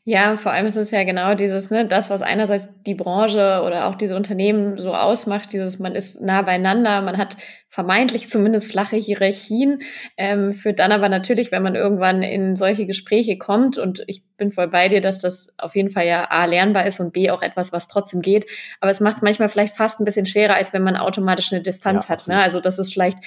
Ja, 0.05 0.37
vor 0.37 0.51
allem 0.51 0.65
ist 0.65 0.75
es 0.75 0.89
ja 0.89 1.03
genau 1.03 1.35
dieses, 1.35 1.69
ne, 1.69 1.85
das, 1.85 2.09
was 2.09 2.23
einerseits 2.23 2.67
die 2.83 2.95
Branche 2.95 3.61
oder 3.63 3.85
auch 3.85 3.93
diese 3.93 4.15
Unternehmen 4.15 4.77
so 4.79 4.95
ausmacht, 4.95 5.53
dieses, 5.53 5.77
man 5.77 5.93
ist 5.93 6.19
nah 6.19 6.41
beieinander, 6.41 7.03
man 7.03 7.19
hat 7.19 7.37
vermeintlich 7.67 8.27
zumindest 8.27 8.71
flache 8.71 8.95
Hierarchien, 8.95 9.83
ähm, 10.17 10.53
führt 10.53 10.79
dann 10.79 10.91
aber 10.91 11.09
natürlich, 11.09 11.51
wenn 11.51 11.61
man 11.61 11.75
irgendwann 11.75 12.23
in 12.23 12.55
solche 12.55 12.87
Gespräche 12.87 13.37
kommt, 13.37 13.77
und 13.77 14.03
ich 14.07 14.23
bin 14.35 14.51
voll 14.51 14.69
bei 14.69 14.89
dir, 14.89 15.01
dass 15.01 15.19
das 15.19 15.53
auf 15.59 15.75
jeden 15.75 15.91
Fall 15.91 16.07
ja 16.07 16.31
A 16.31 16.45
lernbar 16.45 16.87
ist 16.87 16.99
und 16.99 17.13
B 17.13 17.29
auch 17.29 17.43
etwas, 17.43 17.71
was 17.71 17.87
trotzdem 17.87 18.21
geht, 18.21 18.47
aber 18.79 18.89
es 18.89 19.01
macht 19.01 19.17
es 19.17 19.21
manchmal 19.21 19.49
vielleicht 19.49 19.75
fast 19.75 19.99
ein 19.99 20.05
bisschen 20.05 20.25
schwerer, 20.25 20.55
als 20.55 20.73
wenn 20.73 20.81
man 20.81 20.97
automatisch 20.97 21.53
eine 21.53 21.61
Distanz 21.61 22.05
ja, 22.05 22.09
hat. 22.09 22.27
Ne? 22.27 22.41
Also 22.41 22.61
das 22.61 22.79
ist 22.79 22.91
vielleicht 22.91 23.19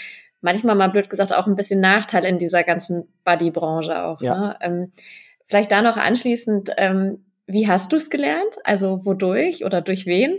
manchmal 0.42 0.74
mal 0.74 0.88
blöd 0.88 1.08
gesagt 1.08 1.32
auch 1.32 1.46
ein 1.46 1.56
bisschen 1.56 1.80
Nachteil 1.80 2.24
in 2.24 2.38
dieser 2.38 2.62
ganzen 2.62 3.08
Buddy-Branche 3.24 4.04
auch. 4.04 4.20
Ja. 4.20 4.38
Ne? 4.38 4.56
Ähm, 4.60 4.92
Vielleicht 5.52 5.70
da 5.70 5.82
noch 5.82 5.98
anschließend, 5.98 6.70
ähm, 6.78 7.26
wie 7.46 7.68
hast 7.68 7.92
du 7.92 7.96
es 7.96 8.08
gelernt? 8.08 8.56
Also 8.64 9.04
wodurch 9.04 9.66
oder 9.66 9.82
durch 9.82 10.06
wen? 10.06 10.38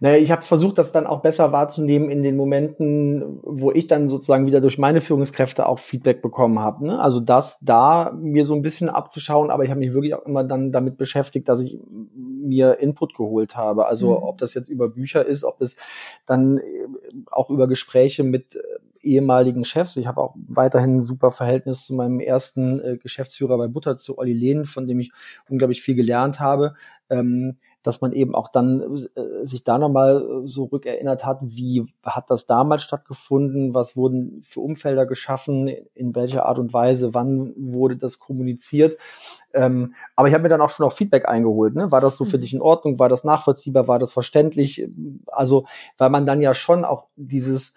Naja, 0.00 0.18
ich 0.18 0.30
habe 0.30 0.42
versucht, 0.42 0.78
das 0.78 0.92
dann 0.92 1.06
auch 1.06 1.20
besser 1.20 1.52
wahrzunehmen 1.52 2.10
in 2.10 2.22
den 2.22 2.36
Momenten, 2.36 3.40
wo 3.42 3.72
ich 3.72 3.86
dann 3.86 4.08
sozusagen 4.08 4.46
wieder 4.46 4.60
durch 4.60 4.78
meine 4.78 5.00
Führungskräfte 5.00 5.66
auch 5.68 5.78
Feedback 5.78 6.22
bekommen 6.22 6.58
habe. 6.58 6.86
Ne? 6.86 7.00
Also 7.00 7.20
das 7.20 7.58
da 7.60 8.12
mir 8.16 8.44
so 8.44 8.54
ein 8.54 8.62
bisschen 8.62 8.88
abzuschauen, 8.88 9.50
aber 9.50 9.64
ich 9.64 9.70
habe 9.70 9.80
mich 9.80 9.92
wirklich 9.92 10.14
auch 10.14 10.24
immer 10.26 10.44
dann 10.44 10.72
damit 10.72 10.96
beschäftigt, 10.96 11.48
dass 11.48 11.60
ich 11.60 11.78
mir 12.14 12.78
Input 12.78 13.14
geholt 13.14 13.56
habe. 13.56 13.86
Also 13.86 14.10
mhm. 14.10 14.24
ob 14.24 14.38
das 14.38 14.54
jetzt 14.54 14.68
über 14.68 14.88
Bücher 14.88 15.24
ist, 15.24 15.44
ob 15.44 15.60
es 15.60 15.76
dann 16.26 16.58
äh, 16.58 16.62
auch 17.30 17.50
über 17.50 17.66
Gespräche 17.66 18.24
mit 18.24 18.56
äh, 18.56 18.60
ehemaligen 19.04 19.64
Chefs. 19.64 19.96
Ich 19.96 20.06
habe 20.06 20.20
auch 20.20 20.34
weiterhin 20.48 20.98
ein 20.98 21.02
super 21.02 21.30
Verhältnis 21.30 21.86
zu 21.86 21.94
meinem 21.94 22.20
ersten 22.20 22.80
äh, 22.80 22.96
Geschäftsführer 22.96 23.58
bei 23.58 23.68
Butter, 23.68 23.96
zu 23.96 24.18
Olli 24.18 24.32
Lehn, 24.32 24.64
von 24.64 24.86
dem 24.86 25.00
ich 25.00 25.12
unglaublich 25.48 25.82
viel 25.82 25.94
gelernt 25.94 26.40
habe. 26.40 26.74
Ähm, 27.10 27.56
dass 27.84 28.00
man 28.00 28.12
eben 28.12 28.34
auch 28.34 28.48
dann 28.48 28.80
äh, 29.14 29.44
sich 29.44 29.62
da 29.62 29.78
nochmal 29.78 30.22
äh, 30.22 30.48
so 30.48 30.64
rückerinnert 30.64 31.24
hat, 31.24 31.38
wie 31.42 31.84
hat 32.02 32.30
das 32.30 32.46
damals 32.46 32.82
stattgefunden, 32.82 33.74
was 33.74 33.94
wurden 33.94 34.42
für 34.42 34.60
Umfelder 34.60 35.06
geschaffen, 35.06 35.68
in 35.94 36.14
welcher 36.16 36.46
Art 36.46 36.58
und 36.58 36.72
Weise, 36.72 37.14
wann 37.14 37.52
wurde 37.56 37.96
das 37.96 38.18
kommuniziert. 38.18 38.96
Ähm, 39.52 39.94
aber 40.16 40.28
ich 40.28 40.34
habe 40.34 40.42
mir 40.42 40.48
dann 40.48 40.62
auch 40.62 40.70
schon 40.70 40.86
auch 40.86 40.92
Feedback 40.92 41.28
eingeholt. 41.28 41.74
Ne? 41.74 41.92
War 41.92 42.00
das 42.00 42.16
so 42.16 42.24
für 42.24 42.38
mhm. 42.38 42.40
dich 42.40 42.54
in 42.54 42.62
Ordnung? 42.62 42.98
War 42.98 43.10
das 43.10 43.22
nachvollziehbar? 43.22 43.86
War 43.86 43.98
das 43.98 44.12
verständlich? 44.12 44.88
Also, 45.26 45.64
weil 45.98 46.10
man 46.10 46.26
dann 46.26 46.40
ja 46.40 46.54
schon 46.54 46.84
auch 46.84 47.04
dieses 47.16 47.74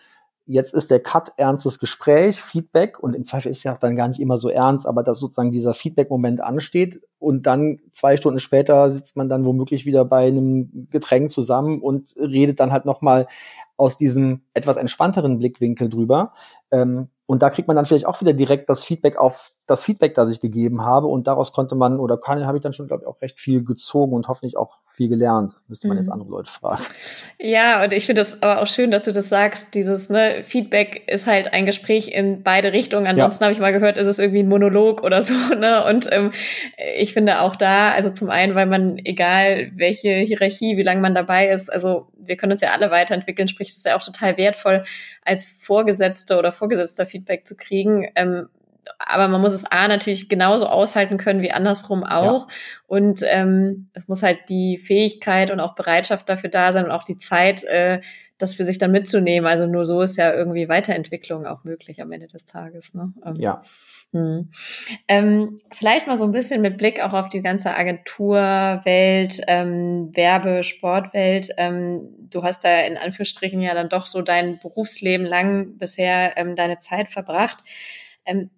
jetzt 0.48 0.74
ist 0.74 0.90
der 0.90 1.02
Cut 1.02 1.34
ernstes 1.38 1.78
Gespräch, 1.78 2.42
Feedback 2.42 3.00
und 3.00 3.14
im 3.14 3.26
Zweifel 3.26 3.50
ist 3.50 3.64
ja 3.64 3.74
auch 3.74 3.80
dann 3.80 3.96
gar 3.96 4.08
nicht 4.08 4.20
immer 4.20 4.38
so 4.38 4.50
ernst, 4.50 4.88
aber 4.88 5.04
dass 5.04 5.20
sozusagen 5.20 5.52
dieser 5.52 5.74
Feedback-Moment 5.74 6.42
ansteht 6.42 7.02
und 7.20 7.46
dann 7.46 7.80
zwei 7.92 8.18
Stunden 8.18 8.40
später 8.40 8.90
sitzt 8.90 9.18
man 9.18 9.30
dann 9.30 9.46
womöglich 9.46 9.86
wieder 9.86 10.06
bei 10.06 10.28
einem 10.28 10.88
Getränk 10.90 11.32
zusammen 11.32 11.82
und 11.82 12.16
redet 12.18 12.60
dann 12.60 12.72
halt 12.72 12.86
nochmal 12.86 13.28
aus 13.76 13.98
diesem 13.98 14.42
etwas 14.54 14.78
entspannteren 14.78 15.38
Blickwinkel 15.38 15.90
drüber. 15.90 16.34
Ähm, 16.72 17.08
und 17.28 17.42
da 17.44 17.50
kriegt 17.50 17.68
man 17.68 17.76
dann 17.76 17.86
vielleicht 17.86 18.08
auch 18.08 18.22
wieder 18.22 18.32
direkt 18.32 18.70
das 18.70 18.86
Feedback 18.86 19.18
auf 19.18 19.52
das 19.66 19.84
Feedback, 19.84 20.14
das 20.14 20.32
ich 20.32 20.40
gegeben 20.40 20.86
habe. 20.86 21.08
Und 21.08 21.28
daraus 21.28 21.52
konnte 21.52 21.76
man 21.76 22.00
oder 22.00 22.18
kann, 22.18 22.48
habe 22.48 22.58
ich 22.58 22.64
dann 22.64 22.72
schon, 22.72 22.88
glaube 22.88 23.04
ich, 23.04 23.08
auch 23.08 23.22
recht 23.22 23.38
viel 23.38 23.66
gezogen 23.66 24.14
und 24.14 24.30
hoffentlich 24.30 24.56
auch 24.56 24.78
viel 24.86 25.10
gelernt. 25.10 25.58
Müsste 25.68 25.90
man 25.90 25.98
mhm. 25.98 26.04
jetzt 26.04 26.10
andere 26.10 26.30
Leute 26.30 26.50
fragen. 26.50 26.82
Ja, 27.38 27.84
und 27.84 27.92
ich 27.92 28.06
finde 28.06 28.22
es 28.22 28.42
aber 28.42 28.62
auch 28.62 28.68
schön, 28.68 28.92
dass 28.92 29.04
du 29.04 29.12
das 29.12 29.28
sagst. 29.28 29.76
Dieses 29.76 30.10
ne, 30.10 30.42
Feedback 30.44 31.04
ist 31.08 31.28
halt 31.28 31.52
ein 31.52 31.66
Gespräch 31.66 32.08
in 32.16 32.44
beide 32.44 32.72
Richtungen. 32.72 33.08
Ansonsten 33.08 33.44
ja. 33.44 33.48
habe 33.48 33.54
ich 33.54 33.60
mal 33.60 33.74
gehört, 33.74 33.98
ist 33.98 34.08
es 34.08 34.20
irgendwie 34.20 34.40
ein 34.40 34.48
Monolog 34.48 35.04
oder 35.04 35.22
so. 35.22 35.34
Ne? 35.58 35.84
Und 35.86 36.08
ähm, 36.12 36.32
ich 36.98 37.14
finde 37.14 37.42
auch 37.42 37.56
da, 37.56 37.92
also 37.92 38.12
zum 38.12 38.30
einen, 38.30 38.54
weil 38.54 38.68
man, 38.68 39.00
egal 39.04 39.72
welche 39.76 40.12
Hierarchie, 40.12 40.78
wie 40.78 40.84
lange 40.84 41.02
man 41.02 41.16
dabei 41.16 41.50
ist, 41.50 41.74
also 41.74 42.08
wir 42.20 42.38
können 42.38 42.54
uns 42.54 42.62
ja 42.62 42.72
alle 42.72 42.92
weiterentwickeln, 42.92 43.48
sprich, 43.48 43.70
es 43.70 43.78
ist 43.78 43.86
ja 43.86 43.96
auch 43.96 44.04
total 44.04 44.38
wertvoll, 44.38 44.84
als 45.24 45.46
Vorgesetzte 45.46 46.38
oder 46.38 46.52
Vorgesetzter 46.52 47.06
Feedback 47.06 47.48
zu 47.48 47.56
kriegen. 47.56 48.08
Ähm, 48.16 48.50
aber 49.00 49.28
man 49.28 49.42
muss 49.42 49.54
es 49.54 49.66
A 49.66 49.88
natürlich 49.88 50.30
genauso 50.30 50.68
aushalten 50.68 51.18
können 51.18 51.42
wie 51.42 51.52
andersrum 51.52 52.04
auch. 52.04 52.48
Ja. 52.48 52.56
Und 52.88 53.22
ähm, 53.26 53.90
es 53.94 54.08
muss 54.08 54.24
halt 54.24 54.40
die 54.50 54.78
Fähigkeit 54.78 55.52
und 55.52 55.60
auch 55.60 55.76
Bereitschaft 55.76 56.30
dafür 56.30 56.50
da 56.50 56.72
sein 56.72 56.86
und 56.86 56.92
auch 56.92 57.04
die 57.04 57.18
Zeit, 57.18 57.64
äh, 57.64 58.02
das 58.38 58.54
für 58.54 58.64
sich 58.64 58.78
dann 58.78 58.92
mitzunehmen. 58.92 59.48
Also 59.48 59.66
nur 59.66 59.86
so 59.86 60.02
ist 60.02 60.16
ja 60.16 60.34
irgendwie 60.34 60.70
Weiterentwicklung 60.70 61.46
auch 61.46 61.64
möglich 61.64 62.02
am 62.02 62.12
Ende 62.12 62.28
des 62.28 62.46
Tages. 62.46 62.94
Ne? 62.94 63.14
Ähm, 63.26 63.36
ja. 63.38 63.64
Hm. 64.14 64.50
Ähm, 65.08 65.60
vielleicht 65.72 66.08
mal 66.08 66.16
so 66.16 66.24
ein 66.24 66.32
bisschen 66.32 66.62
mit 66.62 66.78
Blick 66.78 67.02
auch 67.02 67.14
auf 67.14 67.28
die 67.28 67.42
ganze 67.42 67.76
Agenturwelt, 67.76 69.42
ähm, 69.48 70.16
Werbe, 70.16 70.64
Sportwelt. 70.64 71.50
Ähm, 71.58 72.08
du 72.30 72.44
hast 72.44 72.64
da 72.64 72.82
in 72.82 72.98
Anführungsstrichen 72.98 73.62
ja 73.62 73.74
dann 73.74 73.90
doch 73.90 74.06
so 74.06 74.22
dein 74.22 74.60
Berufsleben 74.60 75.26
lang 75.26 75.78
bisher 75.78 76.38
ähm, 76.38 76.56
deine 76.56 76.80
Zeit 76.80 77.10
verbracht. 77.10 77.58
Ähm, 78.26 78.50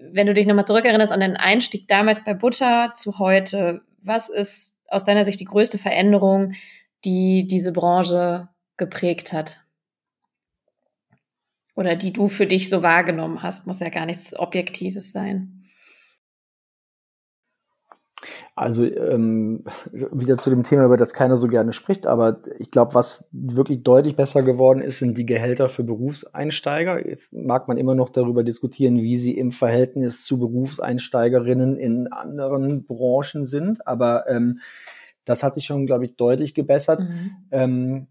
wenn 0.00 0.26
du 0.26 0.34
dich 0.34 0.46
nochmal 0.46 0.66
zurückerinnerst 0.66 1.12
an 1.12 1.20
den 1.20 1.36
Einstieg 1.36 1.88
damals 1.88 2.22
bei 2.22 2.34
Butter 2.34 2.92
zu 2.94 3.18
heute, 3.18 3.82
was 4.02 4.28
ist 4.28 4.76
aus 4.86 5.04
deiner 5.04 5.24
Sicht 5.24 5.40
die 5.40 5.44
größte 5.44 5.78
Veränderung, 5.78 6.52
die 7.04 7.46
diese 7.46 7.72
Branche 7.72 8.48
geprägt 8.76 9.32
hat? 9.32 9.60
Oder 11.78 11.94
die 11.94 12.12
du 12.12 12.28
für 12.28 12.48
dich 12.48 12.70
so 12.70 12.82
wahrgenommen 12.82 13.40
hast, 13.40 13.68
muss 13.68 13.78
ja 13.78 13.88
gar 13.88 14.04
nichts 14.04 14.36
Objektives 14.36 15.12
sein. 15.12 15.62
Also 18.56 18.84
ähm, 18.84 19.62
wieder 19.92 20.38
zu 20.38 20.50
dem 20.50 20.64
Thema, 20.64 20.86
über 20.86 20.96
das 20.96 21.14
keiner 21.14 21.36
so 21.36 21.46
gerne 21.46 21.72
spricht, 21.72 22.08
aber 22.08 22.40
ich 22.58 22.72
glaube, 22.72 22.94
was 22.94 23.28
wirklich 23.30 23.84
deutlich 23.84 24.16
besser 24.16 24.42
geworden 24.42 24.80
ist, 24.80 24.98
sind 24.98 25.16
die 25.16 25.24
Gehälter 25.24 25.68
für 25.68 25.84
Berufseinsteiger. 25.84 27.06
Jetzt 27.06 27.32
mag 27.32 27.68
man 27.68 27.76
immer 27.76 27.94
noch 27.94 28.08
darüber 28.08 28.42
diskutieren, 28.42 28.96
wie 28.96 29.16
sie 29.16 29.38
im 29.38 29.52
Verhältnis 29.52 30.24
zu 30.24 30.40
Berufseinsteigerinnen 30.40 31.76
in 31.76 32.08
anderen 32.08 32.86
Branchen 32.86 33.46
sind, 33.46 33.86
aber 33.86 34.28
ähm, 34.28 34.58
das 35.24 35.44
hat 35.44 35.54
sich 35.54 35.66
schon, 35.66 35.86
glaube 35.86 36.06
ich, 36.06 36.16
deutlich 36.16 36.54
gebessert. 36.54 37.02
Mhm. 37.02 37.30
Ähm, 37.52 38.06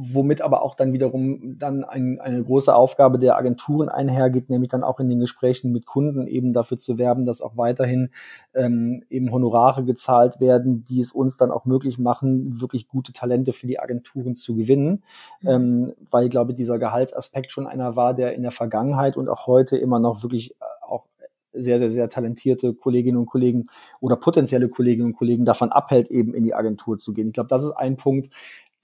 womit 0.00 0.42
aber 0.42 0.62
auch 0.62 0.76
dann 0.76 0.92
wiederum 0.92 1.58
dann 1.58 1.82
ein, 1.84 2.20
eine 2.20 2.42
große 2.44 2.74
Aufgabe 2.74 3.18
der 3.18 3.36
Agenturen 3.36 3.88
einhergeht, 3.88 4.48
nämlich 4.48 4.70
dann 4.70 4.84
auch 4.84 5.00
in 5.00 5.08
den 5.08 5.18
Gesprächen 5.18 5.72
mit 5.72 5.86
Kunden 5.86 6.28
eben 6.28 6.52
dafür 6.52 6.76
zu 6.76 6.98
werben, 6.98 7.24
dass 7.24 7.42
auch 7.42 7.56
weiterhin 7.56 8.10
ähm, 8.54 9.02
eben 9.10 9.32
Honorare 9.32 9.84
gezahlt 9.84 10.40
werden, 10.40 10.84
die 10.84 11.00
es 11.00 11.12
uns 11.12 11.36
dann 11.36 11.50
auch 11.50 11.64
möglich 11.64 11.98
machen, 11.98 12.60
wirklich 12.60 12.86
gute 12.86 13.12
Talente 13.12 13.52
für 13.52 13.66
die 13.66 13.80
Agenturen 13.80 14.36
zu 14.36 14.54
gewinnen, 14.54 15.02
mhm. 15.40 15.48
ähm, 15.48 15.92
weil 16.10 16.24
ich 16.24 16.30
glaube, 16.30 16.54
dieser 16.54 16.78
Gehaltsaspekt 16.78 17.50
schon 17.50 17.66
einer 17.66 17.96
war, 17.96 18.14
der 18.14 18.34
in 18.34 18.42
der 18.42 18.52
Vergangenheit 18.52 19.16
und 19.16 19.28
auch 19.28 19.46
heute 19.48 19.76
immer 19.76 19.98
noch 19.98 20.22
wirklich 20.22 20.52
äh, 20.52 20.64
auch 20.82 21.06
sehr, 21.52 21.78
sehr, 21.78 21.90
sehr 21.90 22.08
talentierte 22.08 22.72
Kolleginnen 22.74 23.18
und 23.18 23.26
Kollegen 23.26 23.66
oder 24.00 24.16
potenzielle 24.16 24.68
Kolleginnen 24.68 25.08
und 25.08 25.16
Kollegen 25.16 25.44
davon 25.44 25.72
abhält, 25.72 26.08
eben 26.08 26.34
in 26.34 26.44
die 26.44 26.54
Agentur 26.54 26.98
zu 26.98 27.12
gehen. 27.12 27.28
Ich 27.28 27.34
glaube, 27.34 27.48
das 27.48 27.64
ist 27.64 27.72
ein 27.72 27.96
Punkt, 27.96 28.32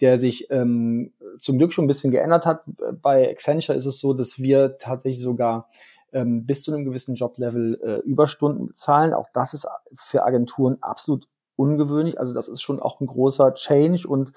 der 0.00 0.18
sich 0.18 0.50
ähm, 0.50 1.12
zum 1.38 1.58
Glück 1.58 1.72
schon 1.72 1.84
ein 1.84 1.88
bisschen 1.88 2.10
geändert 2.10 2.46
hat. 2.46 2.62
Bei 3.00 3.30
Accenture 3.30 3.76
ist 3.76 3.86
es 3.86 4.00
so, 4.00 4.14
dass 4.14 4.38
wir 4.38 4.78
tatsächlich 4.78 5.22
sogar 5.22 5.68
ähm, 6.12 6.46
bis 6.46 6.62
zu 6.62 6.72
einem 6.72 6.84
gewissen 6.84 7.14
Joblevel 7.14 7.80
äh, 7.82 8.08
Überstunden 8.08 8.68
bezahlen. 8.68 9.14
Auch 9.14 9.28
das 9.32 9.54
ist 9.54 9.66
für 9.94 10.24
Agenturen 10.24 10.78
absolut 10.80 11.28
ungewöhnlich. 11.56 12.18
Also 12.18 12.34
das 12.34 12.48
ist 12.48 12.62
schon 12.62 12.80
auch 12.80 13.00
ein 13.00 13.06
großer 13.06 13.54
Change 13.54 14.06
und 14.08 14.32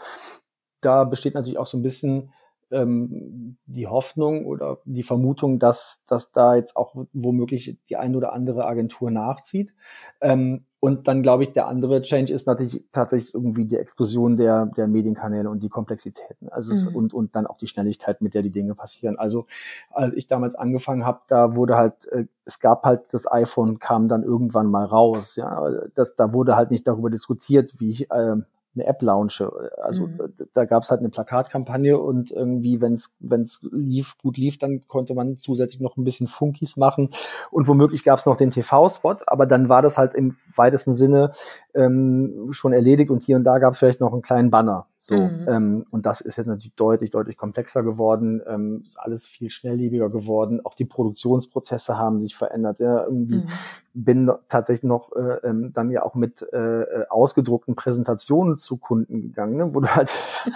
da 0.81 1.03
besteht 1.03 1.33
natürlich 1.33 1.57
auch 1.57 1.65
so 1.65 1.77
ein 1.77 1.83
bisschen 1.83 2.31
ähm, 2.71 3.57
die 3.65 3.87
Hoffnung 3.87 4.45
oder 4.45 4.79
die 4.85 5.03
Vermutung, 5.03 5.59
dass, 5.59 6.01
dass 6.07 6.31
da 6.31 6.55
jetzt 6.55 6.75
auch 6.75 6.95
womöglich 7.13 7.77
die 7.89 7.97
eine 7.97 8.17
oder 8.17 8.33
andere 8.33 8.65
Agentur 8.65 9.11
nachzieht. 9.11 9.73
Ähm, 10.21 10.65
und 10.79 11.07
dann 11.07 11.23
glaube 11.23 11.43
ich, 11.43 11.53
der 11.53 11.67
andere 11.67 12.03
Change 12.03 12.31
ist 12.31 12.45
natürlich 12.45 12.83
tatsächlich 12.91 13.33
irgendwie 13.33 13.65
die 13.65 13.77
Explosion 13.77 14.37
der, 14.37 14.67
der 14.67 14.87
Medienkanäle 14.87 15.49
und 15.49 15.63
die 15.63 15.69
Komplexitäten. 15.69 16.49
Also 16.49 16.89
mhm. 16.89 16.95
und, 16.95 17.13
und 17.15 17.35
dann 17.35 17.47
auch 17.47 17.57
die 17.57 17.65
Schnelligkeit, 17.65 18.21
mit 18.21 18.35
der 18.35 18.43
die 18.43 18.51
Dinge 18.51 18.75
passieren. 18.75 19.17
Also 19.17 19.47
als 19.89 20.13
ich 20.13 20.27
damals 20.27 20.53
angefangen 20.53 21.03
habe, 21.03 21.21
da 21.27 21.55
wurde 21.55 21.77
halt, 21.77 22.07
äh, 22.11 22.25
es 22.45 22.59
gab 22.59 22.85
halt 22.85 23.11
das 23.11 23.29
iPhone, 23.31 23.79
kam 23.79 24.07
dann 24.07 24.23
irgendwann 24.23 24.67
mal 24.67 24.85
raus. 24.85 25.35
Ja, 25.35 25.67
das, 25.95 26.15
da 26.15 26.31
wurde 26.31 26.55
halt 26.55 26.69
nicht 26.69 26.87
darüber 26.87 27.09
diskutiert, 27.09 27.79
wie 27.79 27.89
ich 27.89 28.11
äh, 28.11 28.35
eine 28.77 28.87
App 28.87 29.01
launche. 29.01 29.51
Also 29.81 30.07
mhm. 30.07 30.33
da 30.53 30.65
gab 30.65 30.83
es 30.83 30.91
halt 30.91 30.99
eine 30.99 31.09
Plakatkampagne 31.09 31.97
und 31.97 32.31
irgendwie, 32.31 32.81
wenn 32.81 32.93
es 32.93 33.67
lief, 33.71 34.17
gut 34.17 34.37
lief, 34.37 34.57
dann 34.57 34.81
konnte 34.87 35.13
man 35.13 35.37
zusätzlich 35.37 35.81
noch 35.81 35.97
ein 35.97 36.03
bisschen 36.03 36.27
Funkis 36.27 36.77
machen 36.77 37.09
und 37.51 37.67
womöglich 37.67 38.03
gab 38.03 38.19
es 38.19 38.25
noch 38.25 38.37
den 38.37 38.51
TV-Spot, 38.51 39.17
aber 39.25 39.45
dann 39.45 39.69
war 39.69 39.81
das 39.81 39.97
halt 39.97 40.13
im 40.13 40.35
weitesten 40.55 40.93
Sinne 40.93 41.31
ähm, 41.77 42.49
schon 42.51 42.73
erledigt 42.73 43.11
und 43.11 43.23
hier 43.23 43.35
und 43.35 43.43
da 43.43 43.59
gab 43.59 43.73
es 43.73 43.79
vielleicht 43.79 44.01
noch 44.01 44.11
einen 44.11 44.21
kleinen 44.21 44.49
Banner. 44.49 44.87
So, 44.99 45.15
mhm. 45.15 45.45
ähm, 45.47 45.85
und 45.91 46.07
das 46.07 46.21
ist 46.21 46.37
jetzt 46.37 46.47
natürlich 46.47 46.73
deutlich, 46.75 47.11
deutlich 47.11 47.37
komplexer 47.37 47.83
geworden, 47.83 48.41
ähm, 48.47 48.81
ist 48.83 48.99
alles 48.99 49.27
viel 49.27 49.51
schnelllebiger 49.51 50.09
geworden. 50.09 50.59
Auch 50.63 50.73
die 50.73 50.85
Produktionsprozesse 50.85 51.99
haben 51.99 52.19
sich 52.19 52.35
verändert. 52.35 52.79
Ja, 52.79 53.03
irgendwie 53.03 53.37
mhm. 53.37 53.47
bin 53.93 54.31
tatsächlich 54.47 54.83
noch 54.83 55.15
äh, 55.15 55.47
ähm, 55.47 55.71
dann 55.71 55.91
ja 55.91 56.03
auch 56.03 56.15
mit 56.15 56.45
äh, 56.51 56.81
äh, 56.81 57.05
ausgedruckten 57.09 57.75
Präsentationen 57.75 58.57
zu 58.57 58.77
Kunden 58.77 59.21
gegangen, 59.21 59.57
ne, 59.57 59.75
wo 59.75 59.81
du 59.81 59.87
halt 59.87 60.11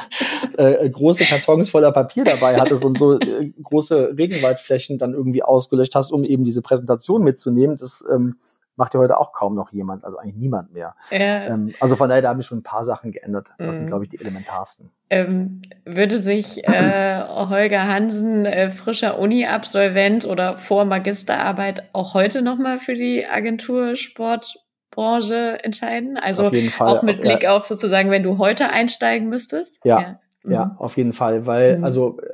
äh, 0.57 0.89
große 0.89 1.23
Kartons 1.25 1.69
voller 1.69 1.91
Papier 1.91 2.23
dabei 2.23 2.60
hattest 2.60 2.84
und 2.84 2.97
so 2.97 3.19
äh, 3.19 3.53
große 3.62 4.17
Regenwaldflächen 4.17 4.97
dann 4.97 5.13
irgendwie 5.13 5.43
ausgelöscht 5.43 5.93
hast, 5.93 6.12
um 6.12 6.23
eben 6.23 6.45
diese 6.45 6.63
Präsentation 6.63 7.23
mitzunehmen. 7.23 7.77
Das 7.77 8.03
ähm, 8.12 8.38
macht 8.82 8.96
ja 8.96 9.00
heute 9.00 9.20
auch 9.20 9.32
kaum 9.32 9.54
noch 9.54 9.72
jemand, 9.72 10.04
also 10.04 10.17
eigentlich 10.17 10.38
niemand 10.38 10.74
mehr. 10.74 10.96
Ja. 11.12 11.46
Ähm, 11.46 11.76
also 11.80 11.96
von 11.96 12.10
daher, 12.10 12.24
da 12.24 12.30
haben 12.30 12.39
sich 12.39 12.48
schon 12.48 12.58
ein 12.58 12.63
paar 12.63 12.84
Sachen 12.84 13.12
geändert. 13.12 13.52
Das 13.60 13.67
mhm. 13.67 13.72
sind, 13.74 13.88
glaube 13.88 14.06
ich, 14.06 14.10
die 14.10 14.20
elementarsten. 14.20 14.89
Ähm, 15.12 15.62
würde 15.86 16.17
sich 16.17 16.67
äh, 16.67 17.22
Holger 17.28 17.88
Hansen, 17.88 18.48
äh, 18.48 18.72
frischer 18.72 19.20
Uni-Absolvent 19.20 20.26
oder 20.26 20.58
vor 20.58 20.86
Magisterarbeit, 20.86 21.89
auch 21.94 22.15
heute 22.15 22.41
nochmal 22.41 22.80
für 22.80 22.96
die 22.96 23.28
Agentur 23.28 23.96
Sportbranche 23.96 25.63
entscheiden? 25.63 26.17
Also 26.17 26.46
auf 26.46 26.54
jeden 26.54 26.72
Fall. 26.72 26.88
auch 26.88 27.04
mit 27.04 27.22
Blick 27.22 27.46
auf 27.46 27.65
sozusagen, 27.65 28.10
wenn 28.10 28.24
du 28.24 28.39
heute 28.39 28.70
einsteigen 28.70 29.30
müsstest? 29.30 29.80
Ja. 29.86 30.17
ja. 30.44 30.65
Mhm. 30.65 30.78
auf 30.80 30.98
jeden 30.98 31.13
Fall, 31.13 31.46
weil 31.46 31.78
mhm. 31.78 31.84
also 31.84 32.20
äh, 32.20 32.31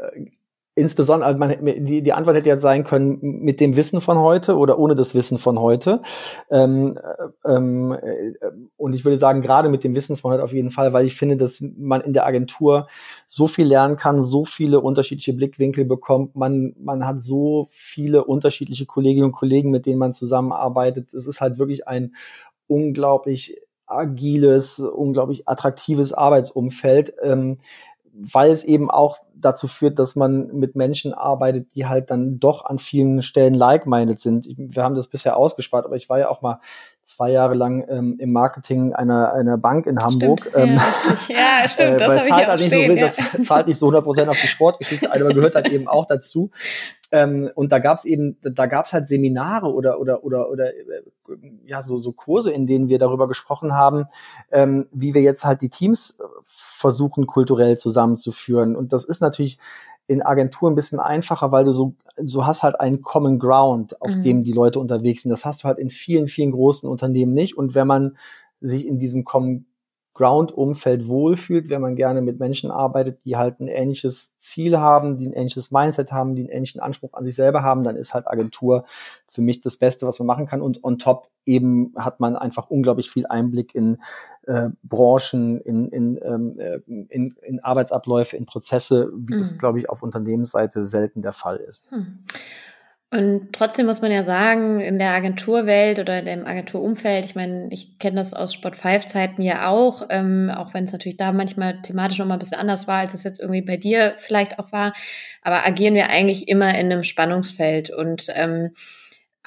insbesondere, 0.77 1.27
also 1.27 1.39
man, 1.39 1.85
die, 1.85 2.03
die 2.03 2.13
Antwort 2.13 2.35
hätte 2.35 2.49
jetzt 2.49 2.61
sein 2.61 2.83
können, 2.83 3.17
mit 3.21 3.59
dem 3.59 3.75
Wissen 3.75 3.99
von 3.99 4.19
heute 4.19 4.55
oder 4.57 4.77
ohne 4.77 4.95
das 4.95 5.15
Wissen 5.15 5.39
von 5.39 5.59
heute. 5.59 6.03
Ähm, 6.51 6.95
äh, 6.95 7.51
ähm, 7.51 7.93
äh, 7.93 8.33
und 8.77 8.93
ich 8.93 9.03
würde 9.03 9.17
sagen, 9.17 9.41
gerade 9.41 9.69
mit 9.69 9.83
dem 9.83 9.95
Wissen 9.95 10.17
von 10.17 10.31
heute 10.31 10.43
auf 10.43 10.53
jeden 10.53 10.69
Fall, 10.69 10.93
weil 10.93 11.07
ich 11.07 11.15
finde, 11.15 11.35
dass 11.35 11.63
man 11.77 12.01
in 12.01 12.13
der 12.13 12.27
Agentur 12.27 12.87
so 13.25 13.47
viel 13.47 13.65
lernen 13.65 13.97
kann, 13.97 14.21
so 14.21 14.45
viele 14.45 14.79
unterschiedliche 14.81 15.33
Blickwinkel 15.33 15.83
bekommt. 15.83 16.35
Man, 16.35 16.75
man 16.77 17.07
hat 17.07 17.21
so 17.21 17.67
viele 17.71 18.23
unterschiedliche 18.25 18.85
Kolleginnen 18.85 19.25
und 19.25 19.31
Kollegen, 19.31 19.71
mit 19.71 19.87
denen 19.87 19.97
man 19.97 20.13
zusammenarbeitet. 20.13 21.11
Es 21.15 21.25
ist 21.25 21.41
halt 21.41 21.57
wirklich 21.57 21.87
ein 21.87 22.13
unglaublich 22.67 23.59
agiles, 23.87 24.79
unglaublich 24.79 25.47
attraktives 25.47 26.13
Arbeitsumfeld. 26.13 27.13
Ähm, 27.23 27.57
weil 28.19 28.51
es 28.51 28.63
eben 28.63 28.89
auch 28.89 29.17
dazu 29.35 29.67
führt, 29.67 29.99
dass 29.99 30.15
man 30.15 30.47
mit 30.47 30.75
Menschen 30.75 31.13
arbeitet, 31.13 31.75
die 31.75 31.85
halt 31.85 32.09
dann 32.09 32.39
doch 32.39 32.65
an 32.65 32.79
vielen 32.79 33.21
Stellen 33.21 33.53
like-minded 33.53 34.19
sind. 34.19 34.47
Wir 34.57 34.83
haben 34.83 34.95
das 34.95 35.07
bisher 35.07 35.37
ausgespart, 35.37 35.85
aber 35.85 35.95
ich 35.95 36.09
war 36.09 36.19
ja 36.19 36.29
auch 36.29 36.41
mal 36.41 36.59
zwei 37.07 37.31
Jahre 37.31 37.53
lang 37.53 37.85
ähm, 37.89 38.17
im 38.19 38.33
Marketing 38.33 38.93
einer, 38.93 39.33
einer 39.33 39.57
Bank 39.57 39.85
in 39.85 39.99
Hamburg. 39.99 40.41
Stimmt, 40.41 40.55
ähm, 40.55 40.79
ja, 41.29 41.61
ja, 41.61 41.67
stimmt, 41.67 41.93
äh, 41.93 41.97
das 41.97 42.17
habe 42.17 42.27
ich 42.27 42.47
ja 42.47 42.53
auch 42.53 42.59
stehen, 42.59 42.91
so, 42.91 42.97
ja. 42.97 43.01
Das 43.39 43.47
zahlt 43.47 43.67
nicht 43.67 43.77
so 43.77 43.85
100 43.85 44.03
Prozent 44.03 44.29
auf 44.29 44.39
die 44.39 44.47
Sportgeschichte 44.47 45.09
ein, 45.09 45.21
aber 45.21 45.33
gehört 45.33 45.55
halt 45.55 45.69
eben 45.69 45.87
auch 45.87 46.05
dazu. 46.05 46.49
Ähm, 47.11 47.49
und 47.55 47.71
da 47.71 47.79
gab's 47.79 48.03
eben, 48.03 48.37
da 48.41 48.65
gab's 48.65 48.91
halt 48.91 49.07
Seminare 49.07 49.73
oder 49.73 50.01
oder 50.01 50.25
oder 50.25 50.49
oder 50.49 50.73
äh, 50.75 51.03
ja 51.65 51.81
so 51.81 51.97
so 51.97 52.11
Kurse, 52.11 52.51
in 52.51 52.67
denen 52.67 52.89
wir 52.89 52.99
darüber 52.99 53.29
gesprochen 53.29 53.73
haben, 53.73 54.05
ähm, 54.51 54.87
wie 54.91 55.13
wir 55.13 55.21
jetzt 55.21 55.45
halt 55.45 55.61
die 55.61 55.69
Teams 55.69 56.19
äh, 56.19 56.23
versuchen 56.45 57.25
kulturell 57.25 57.77
zusammenzuführen. 57.77 58.75
Und 58.75 58.91
das 58.91 59.05
ist 59.05 59.21
natürlich 59.21 59.57
in 60.07 60.21
Agenturen 60.21 60.73
ein 60.73 60.75
bisschen 60.75 60.99
einfacher, 60.99 61.51
weil 61.51 61.65
du 61.65 61.71
so 61.71 61.93
so 62.17 62.45
hast 62.45 62.63
halt 62.63 62.79
einen 62.79 63.01
Common 63.01 63.39
Ground, 63.39 64.01
auf 64.01 64.15
mhm. 64.15 64.21
dem 64.21 64.43
die 64.43 64.53
Leute 64.53 64.79
unterwegs 64.79 65.23
sind. 65.23 65.29
Das 65.29 65.45
hast 65.45 65.63
du 65.63 65.67
halt 65.67 65.77
in 65.77 65.89
vielen 65.89 66.27
vielen 66.27 66.51
großen 66.51 66.89
Unternehmen 66.89 67.33
nicht. 67.33 67.57
Und 67.57 67.75
wenn 67.75 67.87
man 67.87 68.17
sich 68.61 68.87
in 68.87 68.99
diesem 68.99 69.23
Common 69.23 69.65
Ground-Umfeld 70.17 71.07
wohlfühlt, 71.07 71.69
wenn 71.69 71.79
man 71.79 71.95
gerne 71.95 72.23
mit 72.23 72.39
Menschen 72.39 72.71
arbeitet, 72.71 73.23
die 73.23 73.37
halt 73.37 73.59
ein 73.59 73.67
ähnliches 73.67 74.35
Ziel 74.35 74.79
haben, 74.79 75.15
die 75.15 75.27
ein 75.27 75.33
ähnliches 75.33 75.69
Mindset 75.69 76.11
haben, 76.11 76.33
die 76.33 76.41
einen 76.41 76.49
ähnlichen 76.49 76.81
Anspruch 76.81 77.13
an 77.13 77.23
sich 77.23 77.35
selber 77.35 77.61
haben, 77.61 77.83
dann 77.83 77.95
ist 77.95 78.15
halt 78.15 78.27
Agentur 78.27 78.83
für 79.29 79.41
mich 79.43 79.61
das 79.61 79.77
Beste, 79.77 80.07
was 80.07 80.17
man 80.17 80.25
machen 80.25 80.47
kann. 80.47 80.63
Und 80.63 80.83
on 80.83 80.97
top 80.97 81.29
eben 81.45 81.93
hat 81.95 82.19
man 82.19 82.35
einfach 82.35 82.67
unglaublich 82.71 83.11
viel 83.11 83.27
Einblick 83.27 83.75
in 83.75 83.99
äh, 84.47 84.69
Branchen, 84.81 85.61
in, 85.61 85.89
in, 85.89 86.19
ähm, 86.23 86.53
äh, 86.57 86.79
in, 86.87 87.35
in 87.43 87.59
Arbeitsabläufe, 87.59 88.37
in 88.37 88.47
Prozesse, 88.47 89.11
wie 89.13 89.35
mhm. 89.35 89.37
das, 89.37 89.59
glaube 89.59 89.77
ich, 89.77 89.87
auf 89.87 90.01
Unternehmensseite 90.01 90.83
selten 90.83 91.21
der 91.21 91.33
Fall 91.33 91.57
ist. 91.57 91.91
Mhm. 91.91 92.23
Und 93.09 93.53
trotzdem 93.53 93.85
muss 93.85 94.01
man 94.01 94.11
ja 94.11 94.21
sagen, 94.21 94.81
in 94.81 94.99
der 94.99 95.11
Agenturwelt 95.11 95.99
oder 95.99 96.21
dem 96.21 96.45
Agenturumfeld, 96.45 97.25
ich 97.25 97.35
meine, 97.35 97.69
ich 97.71 97.99
kenne 97.99 98.17
das 98.17 98.33
aus 98.33 98.53
Spot 98.53 98.73
5 98.73 99.05
Zeiten 99.05 99.41
ja 99.41 99.69
auch, 99.69 100.07
ähm, 100.09 100.51
auch 100.53 100.73
wenn 100.73 100.83
es 100.83 100.91
natürlich 100.91 101.15
da 101.15 101.31
manchmal 101.31 101.81
thematisch 101.81 102.17
nochmal 102.17 102.35
ein 102.35 102.39
bisschen 102.39 102.59
anders 102.59 102.85
war, 102.85 102.97
als 102.99 103.13
es 103.13 103.23
jetzt 103.23 103.39
irgendwie 103.39 103.61
bei 103.61 103.77
dir 103.77 104.15
vielleicht 104.17 104.59
auch 104.59 104.73
war, 104.73 104.91
aber 105.41 105.65
agieren 105.65 105.93
wir 105.93 106.09
eigentlich 106.09 106.49
immer 106.49 106.77
in 106.77 106.91
einem 106.91 107.03
Spannungsfeld 107.03 107.91
und 107.91 108.27
ähm, 108.35 108.71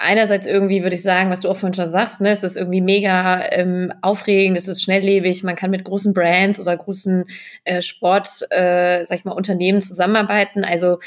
einerseits 0.01 0.47
irgendwie 0.47 0.81
würde 0.81 0.95
ich 0.95 1.03
sagen, 1.03 1.29
was 1.29 1.41
du 1.41 1.49
auch 1.49 1.57
vorhin 1.57 1.75
schon 1.75 1.91
sagst, 1.91 2.19
ne, 2.19 2.29
es 2.29 2.43
ist 2.43 2.57
irgendwie 2.57 2.81
mega 2.81 3.45
ähm, 3.51 3.93
aufregend, 4.01 4.57
es 4.57 4.67
ist 4.67 4.81
schnelllebig, 4.81 5.43
man 5.43 5.55
kann 5.55 5.69
mit 5.69 5.83
großen 5.83 6.13
Brands 6.13 6.59
oder 6.59 6.75
großen 6.75 7.25
äh, 7.65 7.83
Sport, 7.83 8.27
äh, 8.49 9.03
sag 9.03 9.19
ich 9.19 9.25
mal, 9.25 9.33
Unternehmen 9.33 9.81
zusammenarbeiten. 9.81 10.65
Also 10.65 10.97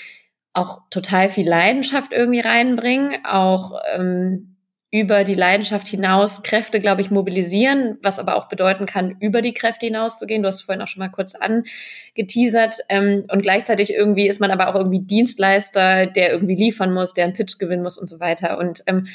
auch 0.55 0.83
total 0.91 1.29
viel 1.29 1.49
Leidenschaft 1.49 2.13
irgendwie 2.13 2.41
reinbringen, 2.41 3.25
auch 3.25 3.73
ähm, 3.95 4.57
über 4.95 5.25
die 5.25 5.35
Leidenschaft 5.35 5.89
hinaus 5.89 6.45
Kräfte, 6.45 6.81
glaube 6.81 7.01
ich, 7.01 7.11
mobilisieren, 7.11 7.99
was 8.01 8.21
aber 8.21 8.37
auch 8.37 8.49
bedeuten 8.49 8.87
kann, 8.87 9.17
über 9.19 9.43
die 9.43 9.53
Kräfte 9.53 9.87
hinauszugehen. 9.87 10.43
Du 10.43 10.47
hast 10.47 10.63
vorhin 10.63 10.81
auch 10.83 10.87
schon 10.87 11.01
mal 11.01 11.09
kurz 11.09 11.35
angeteasert. 11.35 12.77
Ähm, 12.89 13.27
und 13.29 13.43
gleichzeitig 13.43 13.93
irgendwie 13.93 14.29
ist 14.29 14.41
man 14.41 14.53
aber 14.53 14.69
auch 14.69 14.77
irgendwie 14.77 15.01
Dienstleister, 15.01 16.07
der 16.07 16.31
irgendwie 16.31 16.55
liefern 16.55 16.95
muss, 16.95 17.13
der 17.13 17.25
einen 17.25 17.33
Pitch 17.33 17.59
gewinnen 17.59 17.83
muss 17.83 17.99
und 17.99 18.09
so 18.09 18.21
weiter. 18.21 18.57
Und 18.57 18.85
ähm, 18.87 19.07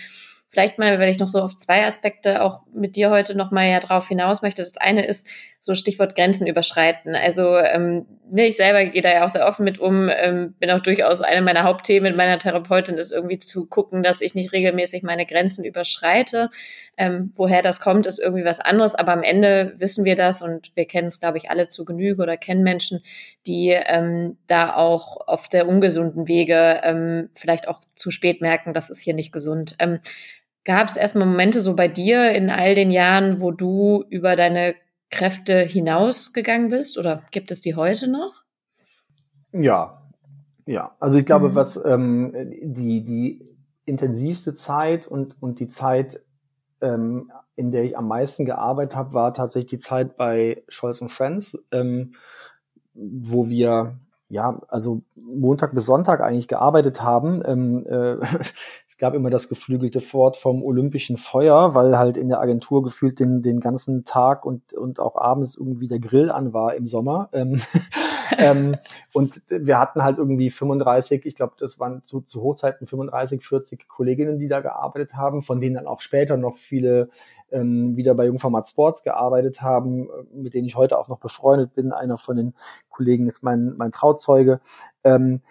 Vielleicht 0.52 0.80
mal, 0.80 0.99
weil 0.99 1.12
ich 1.12 1.19
noch 1.19 1.28
so 1.28 1.43
auf 1.43 1.56
zwei 1.56 1.86
Aspekte 1.86 2.41
auch 2.41 2.62
mit 2.73 2.95
dir 2.95 3.12
heute 3.12 3.36
noch 3.36 3.52
mal 3.52 3.69
ja 3.69 3.80
drauf 3.80 4.08
hinaus 4.08 4.41
möchte. 4.41 4.63
Das 4.63 4.78
eine 4.78 5.06
ist 5.06 5.28
so 5.62 5.74
Stichwort 5.74 6.15
Grenzen 6.15 6.48
überschreiten. 6.48 7.15
Also 7.15 7.58
ähm, 7.58 8.06
ne, 8.30 8.48
ich 8.48 8.56
selber 8.56 8.86
gehe 8.86 9.02
da 9.02 9.12
ja 9.12 9.26
auch 9.26 9.30
sehr 9.30 9.45
offen 9.45 9.65
mit 9.65 9.78
um, 9.78 10.10
ähm, 10.10 10.56
bin 10.60 10.72
auch 10.72 10.80
durchaus 10.80 11.22
eine 11.22 11.41
meiner 11.41 11.63
Hauptthemen 11.63 12.12
mit 12.12 12.17
meiner 12.17 12.39
Therapeutin 12.39 12.98
ist 12.98 13.12
irgendwie 13.12 13.39
zu 13.39 13.65
gucken, 13.65 14.02
dass 14.02 14.22
ich 14.22 14.36
nicht 14.36 14.54
regelmäßig 14.54 15.04
meine 15.04 15.26
Grenzen 15.26 15.65
überschreite. 15.65 16.50
Ähm, 16.98 17.32
woher 17.36 17.62
das 17.62 17.82
kommt, 17.82 18.08
ist 18.08 18.19
irgendwie 18.19 18.45
was 18.45 18.62
anderes, 18.62 18.95
aber 18.95 19.12
am 19.12 19.24
Ende 19.24 19.74
wissen 19.78 20.06
wir 20.06 20.15
das 20.15 20.41
und 20.41 20.72
wir 20.76 20.86
kennen 20.86 21.08
es, 21.08 21.19
glaube 21.19 21.38
ich, 21.38 21.50
alle 21.50 21.67
zu 21.67 21.84
Genüge 21.84 22.22
oder 22.22 22.38
kennen 22.38 22.63
Menschen, 22.63 23.02
die 23.45 23.69
ähm, 23.69 24.38
da 24.48 24.76
auch 24.76 25.28
auf 25.28 25.50
der 25.50 25.67
ungesunden 25.67 26.28
Wege 26.28 26.80
ähm, 26.84 27.30
vielleicht 27.36 27.67
auch 27.67 27.82
zu 27.95 28.12
spät 28.12 28.39
merken, 28.41 28.74
das 28.74 28.89
ist 28.89 29.02
hier 29.02 29.13
nicht 29.13 29.34
gesund. 29.34 29.76
Ähm, 29.80 30.00
Gab 30.65 30.88
es 30.88 30.98
erstmal 30.98 31.26
Momente 31.26 31.62
so 31.62 31.74
bei 31.74 31.88
dir 31.88 32.32
in 32.32 32.50
all 32.50 32.76
den 32.76 32.91
Jahren, 32.91 33.41
wo 33.41 33.52
du 33.52 34.04
über 34.10 34.36
deine 34.36 34.76
Kräfte 35.10 35.60
hinausgegangen 35.62 36.69
bist 36.69 36.98
oder 36.98 37.22
gibt 37.32 37.52
es 37.52 37.62
die 37.62 37.76
heute 37.76 38.08
noch? 38.08 38.43
Ja, 39.52 40.10
ja. 40.65 40.95
Also 41.00 41.17
ich 41.17 41.26
glaube, 41.26 41.50
mhm. 41.50 41.56
was 41.56 41.84
ähm, 41.84 42.34
die, 42.62 43.04
die 43.04 43.50
intensivste 43.86 44.54
Zeit 44.54 45.08
und, 45.08 45.41
und 45.41 45.60
die 45.60 45.67
Zeit, 45.67 46.22
ähm, 46.82 47.32
in 47.56 47.72
der 47.72 47.84
ich 47.84 47.98
am 47.98 48.08
meisten 48.08 48.45
gearbeitet 48.45 48.95
habe, 48.95 49.13
war 49.13 49.34
tatsächlich 49.34 49.72
die 49.72 49.80
Zeit 49.80 50.15
bei 50.15 50.63
Scholz 50.67 51.04
Friends, 51.08 51.58
ähm, 51.72 52.13
wo 52.93 53.50
wir 53.50 53.91
ja, 54.30 54.62
also 54.67 55.02
Montag 55.15 55.74
bis 55.74 55.88
Sonntag 55.88 56.22
eigentlich 56.22 56.48
gearbeitet 56.48 57.02
haben. 57.02 57.41
Ähm, 57.45 57.86
äh, 57.88 58.17
gab 59.00 59.14
immer 59.14 59.30
das 59.30 59.48
geflügelte 59.48 60.02
Wort 60.14 60.38
vom 60.38 60.62
olympischen 60.62 61.18
Feuer, 61.18 61.74
weil 61.74 61.98
halt 61.98 62.18
in 62.18 62.28
der 62.28 62.42
Agentur 62.42 62.84
gefühlt 62.84 63.20
den, 63.20 63.42
den 63.42 63.62
ganzen 63.62 64.04
Tag 64.04 64.46
und, 64.46 64.74
und 64.74 65.00
auch 65.00 65.16
abends 65.16 65.56
irgendwie 65.56 65.88
der 65.88 66.00
Grill 66.00 66.30
an 66.30 66.54
war 66.54 66.76
im 66.76 66.86
Sommer. 66.86 67.30
Ähm, 67.32 67.62
ähm, 68.38 68.76
und 69.14 69.42
wir 69.50 69.80
hatten 69.80 70.04
halt 70.04 70.18
irgendwie 70.18 70.50
35, 70.50 71.26
ich 71.26 71.36
glaube, 71.36 71.54
das 71.58 71.80
waren 71.80 72.04
zu, 72.04 72.22
zu 72.22 72.44
Hochzeiten 72.44 72.88
35, 72.88 73.44
40 73.44 73.88
Kolleginnen, 73.88 74.38
die 74.38 74.50
da 74.50 74.60
gearbeitet 74.60 75.16
haben, 75.16 75.42
von 75.42 75.62
denen 75.62 75.76
dann 75.76 75.88
auch 75.88 76.02
später 76.02 76.36
noch 76.36 76.58
viele 76.58 77.10
ähm, 77.52 77.96
wieder 77.96 78.14
bei 78.16 78.26
Jungformat 78.26 78.68
Sports 78.68 79.04
gearbeitet 79.04 79.62
haben, 79.62 80.10
mit 80.34 80.54
denen 80.54 80.68
ich 80.68 80.76
heute 80.76 81.00
auch 81.00 81.08
noch 81.08 81.20
befreundet 81.20 81.74
bin. 81.74 81.94
Einer 81.94 82.18
von 82.18 82.36
den 82.36 82.54
Kollegen 82.90 83.28
ist 83.28 83.44
mein, 83.44 83.76
mein 83.78 83.92
Trauzeuge. 83.92 84.60
Ähm, 85.04 85.42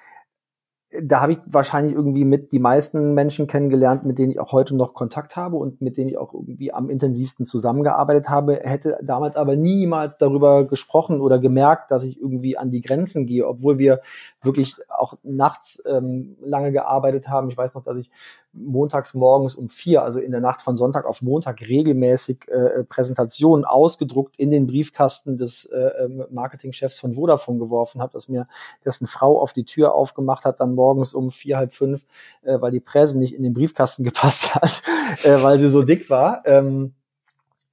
da 1.02 1.20
habe 1.20 1.32
ich 1.32 1.38
wahrscheinlich 1.44 1.94
irgendwie 1.94 2.24
mit 2.24 2.50
die 2.50 2.58
meisten 2.58 3.12
Menschen 3.12 3.46
kennengelernt, 3.46 4.06
mit 4.06 4.18
denen 4.18 4.30
ich 4.30 4.40
auch 4.40 4.52
heute 4.52 4.74
noch 4.74 4.94
Kontakt 4.94 5.36
habe 5.36 5.56
und 5.56 5.82
mit 5.82 5.98
denen 5.98 6.08
ich 6.08 6.16
auch 6.16 6.32
irgendwie 6.32 6.72
am 6.72 6.88
intensivsten 6.88 7.44
zusammengearbeitet 7.44 8.30
habe, 8.30 8.60
hätte 8.62 8.98
damals 9.02 9.36
aber 9.36 9.54
niemals 9.54 10.16
darüber 10.16 10.66
gesprochen 10.66 11.20
oder 11.20 11.38
gemerkt, 11.38 11.90
dass 11.90 12.04
ich 12.04 12.18
irgendwie 12.18 12.56
an 12.56 12.70
die 12.70 12.80
Grenzen 12.80 13.26
gehe, 13.26 13.46
obwohl 13.46 13.78
wir 13.78 14.00
wirklich 14.42 14.76
auch 14.88 15.14
nachts 15.22 15.82
ähm, 15.86 16.36
lange 16.40 16.72
gearbeitet 16.72 17.28
haben. 17.28 17.50
Ich 17.50 17.56
weiß 17.56 17.74
noch, 17.74 17.84
dass 17.84 17.98
ich 17.98 18.10
montags 18.52 19.14
morgens 19.14 19.54
um 19.54 19.68
vier, 19.68 20.02
also 20.02 20.20
in 20.20 20.30
der 20.30 20.40
Nacht 20.40 20.62
von 20.62 20.76
Sonntag 20.76 21.04
auf 21.04 21.22
Montag, 21.22 21.60
regelmäßig 21.60 22.48
äh, 22.48 22.84
Präsentationen 22.84 23.64
ausgedruckt 23.64 24.36
in 24.38 24.50
den 24.50 24.66
Briefkasten 24.66 25.36
des 25.36 25.66
äh, 25.66 26.04
ähm, 26.04 26.24
Marketingchefs 26.30 26.98
von 26.98 27.14
Vodafone 27.14 27.58
geworfen 27.58 28.00
habe, 28.00 28.12
dass 28.12 28.28
mir 28.28 28.48
dessen 28.84 29.06
Frau 29.06 29.40
auf 29.40 29.52
die 29.52 29.64
Tür 29.64 29.94
aufgemacht 29.94 30.44
hat, 30.44 30.60
dann 30.60 30.74
morgens 30.74 31.14
um 31.14 31.30
vier, 31.30 31.56
halb 31.58 31.72
fünf, 31.72 32.04
äh, 32.42 32.60
weil 32.60 32.70
die 32.70 32.80
Präse 32.80 33.18
nicht 33.18 33.34
in 33.34 33.42
den 33.42 33.54
Briefkasten 33.54 34.04
gepasst 34.04 34.54
hat, 34.54 34.82
äh, 35.24 35.42
weil 35.42 35.58
sie 35.58 35.68
so 35.68 35.82
dick 35.82 36.10
war. 36.10 36.42
Ähm, 36.46 36.94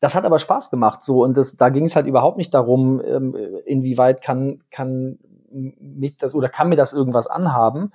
das 0.02 0.14
hat 0.14 0.26
aber 0.26 0.40
Spaß 0.40 0.70
gemacht 0.70 1.02
so 1.02 1.24
und 1.24 1.38
das, 1.38 1.56
da 1.56 1.70
ging 1.70 1.86
es 1.86 1.96
halt 1.96 2.06
überhaupt 2.06 2.38
nicht 2.38 2.54
darum, 2.54 3.02
ähm, 3.04 3.36
inwieweit 3.66 4.22
kann 4.22 4.60
kann 4.70 5.18
mich 5.56 6.18
das 6.18 6.36
oder 6.36 6.50
kann 6.50 6.70
mir 6.70 6.76
das 6.76 6.94
irgendwas 6.94 7.28
anhaben. 7.28 7.92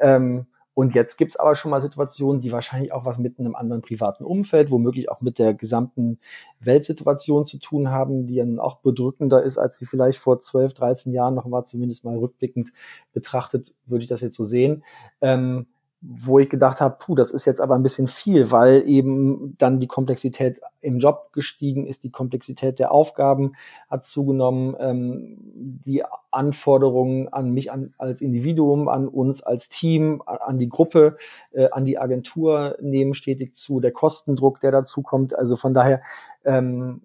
Ähm, 0.00 0.46
und 0.74 0.94
jetzt 0.94 1.16
gibt's 1.16 1.36
aber 1.36 1.54
schon 1.54 1.70
mal 1.70 1.80
Situationen, 1.80 2.40
die 2.40 2.52
wahrscheinlich 2.52 2.92
auch 2.92 3.04
was 3.04 3.18
mit 3.18 3.38
einem 3.38 3.54
anderen 3.54 3.82
privaten 3.82 4.24
Umfeld, 4.24 4.70
womöglich 4.70 5.10
auch 5.10 5.20
mit 5.20 5.38
der 5.38 5.52
gesamten 5.52 6.18
Weltsituation 6.60 7.44
zu 7.44 7.58
tun 7.58 7.90
haben, 7.90 8.26
die 8.26 8.36
dann 8.36 8.58
auch 8.58 8.76
bedrückender 8.78 9.42
ist, 9.42 9.58
als 9.58 9.76
sie 9.76 9.86
vielleicht 9.86 10.18
vor 10.18 10.38
12, 10.38 10.72
13 10.72 11.12
Jahren 11.12 11.34
noch 11.34 11.50
war, 11.50 11.64
zumindest 11.64 12.04
mal 12.04 12.16
rückblickend 12.16 12.72
betrachtet, 13.12 13.74
würde 13.84 14.02
ich 14.02 14.08
das 14.08 14.22
jetzt 14.22 14.36
so 14.36 14.44
sehen. 14.44 14.82
Ähm, 15.20 15.66
wo 16.04 16.40
ich 16.40 16.50
gedacht 16.50 16.80
habe, 16.80 16.96
puh, 16.98 17.14
das 17.14 17.30
ist 17.30 17.44
jetzt 17.44 17.60
aber 17.60 17.76
ein 17.76 17.82
bisschen 17.84 18.08
viel, 18.08 18.50
weil 18.50 18.82
eben 18.88 19.54
dann 19.58 19.78
die 19.78 19.86
Komplexität 19.86 20.60
im 20.80 20.98
Job 20.98 21.32
gestiegen 21.32 21.86
ist, 21.86 22.02
die 22.02 22.10
Komplexität 22.10 22.80
der 22.80 22.90
Aufgaben 22.90 23.52
hat 23.88 24.04
zugenommen, 24.04 24.74
ähm, 24.80 25.36
die 25.84 26.02
Anforderungen 26.32 27.28
an 27.28 27.50
mich 27.50 27.70
an, 27.70 27.94
als 27.98 28.20
Individuum, 28.20 28.88
an 28.88 29.06
uns 29.06 29.44
als 29.44 29.68
Team, 29.68 30.22
an 30.26 30.58
die 30.58 30.68
Gruppe, 30.68 31.16
äh, 31.52 31.68
an 31.70 31.84
die 31.84 31.98
Agentur 31.98 32.76
nehmen 32.80 33.14
stetig 33.14 33.54
zu, 33.54 33.78
der 33.78 33.92
Kostendruck, 33.92 34.58
der 34.58 34.72
dazu 34.72 35.02
kommt. 35.02 35.38
Also 35.38 35.56
von 35.56 35.72
daher 35.72 36.02
ähm, 36.44 37.02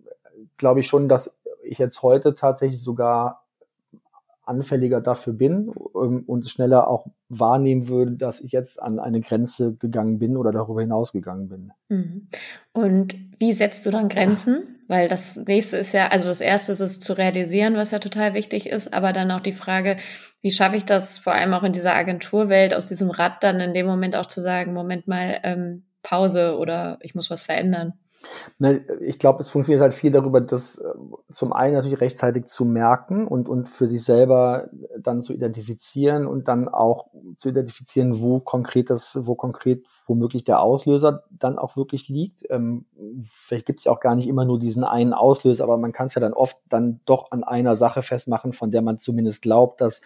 glaube 0.57 0.79
ich 0.79 0.87
schon, 0.87 1.07
dass 1.07 1.37
ich 1.61 1.77
jetzt 1.77 2.01
heute 2.01 2.33
tatsächlich 2.33 2.81
sogar 2.81 3.46
anfälliger 4.47 5.01
dafür 5.01 5.33
bin 5.33 5.71
ähm, 5.95 6.23
und 6.25 6.49
schneller 6.49 6.87
auch 6.87 7.07
wahrnehmen 7.29 7.87
würde, 7.87 8.13
dass 8.13 8.41
ich 8.41 8.51
jetzt 8.51 8.81
an 8.81 8.99
eine 8.99 9.21
Grenze 9.21 9.75
gegangen 9.75 10.19
bin 10.19 10.37
oder 10.37 10.51
darüber 10.51 10.81
hinaus 10.81 11.11
gegangen 11.11 11.49
bin. 11.49 11.71
Mhm. 11.89 12.27
Und 12.73 13.15
wie 13.39 13.53
setzt 13.53 13.85
du 13.85 13.91
dann 13.91 14.09
Grenzen? 14.09 14.77
Weil 14.87 15.09
das 15.09 15.35
nächste 15.35 15.77
ist 15.77 15.93
ja, 15.93 16.07
also 16.07 16.27
das 16.27 16.39
erste 16.39 16.71
ist 16.71 16.79
es 16.79 16.99
zu 16.99 17.11
realisieren, 17.11 17.75
was 17.75 17.91
ja 17.91 17.99
total 17.99 18.33
wichtig 18.33 18.69
ist, 18.69 18.93
aber 18.93 19.11
dann 19.11 19.31
auch 19.31 19.41
die 19.41 19.51
Frage, 19.51 19.97
wie 20.41 20.51
schaffe 20.51 20.77
ich 20.77 20.85
das 20.85 21.17
vor 21.17 21.33
allem 21.33 21.53
auch 21.53 21.63
in 21.63 21.73
dieser 21.73 21.93
Agenturwelt, 21.93 22.73
aus 22.73 22.85
diesem 22.85 23.09
Rad 23.09 23.43
dann 23.43 23.59
in 23.59 23.73
dem 23.73 23.85
Moment 23.85 24.15
auch 24.15 24.27
zu 24.27 24.41
sagen, 24.41 24.73
Moment 24.73 25.07
mal, 25.07 25.39
ähm, 25.43 25.83
Pause 26.03 26.57
oder 26.57 26.99
ich 27.01 27.15
muss 27.15 27.29
was 27.29 27.41
verändern? 27.41 27.93
Ne, 28.59 28.83
ich 29.01 29.19
glaube, 29.19 29.41
es 29.41 29.49
funktioniert 29.49 29.81
halt 29.81 29.93
viel 29.93 30.11
darüber, 30.11 30.41
das 30.41 30.79
äh, 30.79 30.85
zum 31.31 31.53
einen 31.53 31.75
natürlich 31.75 32.01
rechtzeitig 32.01 32.45
zu 32.45 32.65
merken 32.65 33.27
und, 33.27 33.49
und 33.49 33.69
für 33.69 33.87
sich 33.87 34.03
selber 34.03 34.69
dann 34.97 35.21
zu 35.21 35.33
identifizieren 35.33 36.25
und 36.25 36.47
dann 36.47 36.67
auch 36.67 37.07
zu 37.37 37.49
identifizieren, 37.49 38.21
wo 38.21 38.39
konkret 38.39 38.89
das, 38.89 39.19
wo 39.21 39.35
konkret 39.35 39.85
womöglich 40.07 40.43
der 40.43 40.61
Auslöser 40.61 41.23
dann 41.29 41.59
auch 41.59 41.75
wirklich 41.75 42.07
liegt. 42.07 42.43
Ähm, 42.49 42.85
vielleicht 43.25 43.65
gibt 43.65 43.79
es 43.79 43.85
ja 43.85 43.91
auch 43.91 43.99
gar 43.99 44.15
nicht 44.15 44.27
immer 44.27 44.45
nur 44.45 44.57
diesen 44.57 44.83
einen 44.83 45.13
Auslöser, 45.13 45.63
aber 45.63 45.77
man 45.77 45.91
kann 45.91 46.07
es 46.07 46.15
ja 46.15 46.21
dann 46.21 46.33
oft 46.33 46.57
dann 46.69 47.01
doch 47.05 47.31
an 47.31 47.43
einer 47.43 47.75
Sache 47.75 48.01
festmachen, 48.01 48.53
von 48.53 48.71
der 48.71 48.81
man 48.81 48.97
zumindest 48.97 49.41
glaubt, 49.41 49.81
dass 49.81 50.01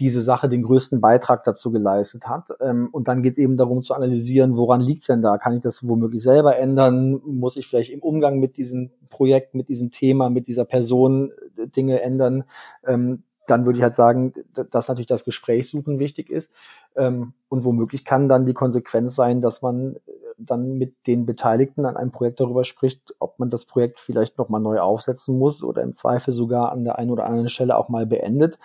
diese 0.00 0.22
Sache 0.22 0.48
den 0.48 0.62
größten 0.62 1.00
Beitrag 1.00 1.44
dazu 1.44 1.70
geleistet 1.70 2.26
hat. 2.26 2.50
Ähm, 2.60 2.88
und 2.90 3.06
dann 3.06 3.22
geht 3.22 3.34
es 3.34 3.38
eben 3.38 3.56
darum 3.56 3.82
zu 3.82 3.94
analysieren, 3.94 4.56
woran 4.56 4.80
liegt's 4.80 5.06
denn 5.06 5.22
da? 5.22 5.38
Kann 5.38 5.54
ich 5.54 5.60
das 5.60 5.86
womöglich 5.86 6.22
selber 6.22 6.56
ändern? 6.56 7.20
Muss 7.24 7.56
ich 7.56 7.66
vielleicht 7.66 7.90
im 7.90 8.00
Umgang 8.00 8.40
mit 8.40 8.56
diesem 8.56 8.90
Projekt, 9.10 9.54
mit 9.54 9.68
diesem 9.68 9.90
Thema, 9.90 10.30
mit 10.30 10.46
dieser 10.46 10.64
Person 10.64 11.30
äh, 11.56 11.68
Dinge 11.68 12.00
ändern? 12.00 12.44
Ähm, 12.84 13.22
dann 13.46 13.66
würde 13.66 13.78
ich 13.78 13.82
halt 13.82 13.94
sagen, 13.94 14.32
dass 14.52 14.88
natürlich 14.88 15.06
das 15.06 15.24
Gespräch 15.24 15.68
suchen 15.68 15.98
wichtig 15.98 16.30
ist. 16.30 16.52
Ähm, 16.96 17.34
und 17.48 17.64
womöglich 17.64 18.04
kann 18.04 18.28
dann 18.28 18.46
die 18.46 18.54
Konsequenz 18.54 19.14
sein, 19.14 19.40
dass 19.40 19.60
man 19.60 19.96
äh, 19.96 19.98
dann 20.38 20.78
mit 20.78 21.06
den 21.06 21.26
Beteiligten 21.26 21.84
an 21.84 21.96
einem 21.96 22.12
Projekt 22.12 22.40
darüber 22.40 22.64
spricht, 22.64 23.14
ob 23.18 23.38
man 23.38 23.50
das 23.50 23.66
Projekt 23.66 24.00
vielleicht 24.00 24.38
nochmal 24.38 24.60
neu 24.60 24.78
aufsetzen 24.78 25.38
muss 25.38 25.62
oder 25.62 25.82
im 25.82 25.94
Zweifel 25.94 26.32
sogar 26.32 26.72
an 26.72 26.84
der 26.84 26.98
einen 26.98 27.10
oder 27.10 27.26
anderen 27.26 27.48
Stelle 27.48 27.76
auch 27.76 27.88
mal 27.88 28.06
beendet, 28.06 28.58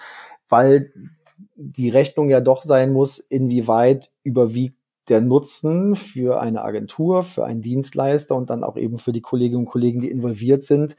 weil 0.47 0.91
die 1.55 1.89
Rechnung 1.89 2.29
ja 2.29 2.41
doch 2.41 2.61
sein 2.61 2.93
muss, 2.93 3.19
inwieweit 3.19 4.11
überwiegt 4.23 4.77
der 5.09 5.21
Nutzen 5.21 5.95
für 5.95 6.39
eine 6.39 6.63
Agentur, 6.63 7.23
für 7.23 7.45
einen 7.45 7.61
Dienstleister 7.61 8.35
und 8.35 8.49
dann 8.49 8.63
auch 8.63 8.77
eben 8.77 8.97
für 8.97 9.11
die 9.11 9.21
Kolleginnen 9.21 9.61
und 9.61 9.71
Kollegen, 9.71 9.99
die 9.99 10.09
involviert 10.09 10.63
sind, 10.63 10.95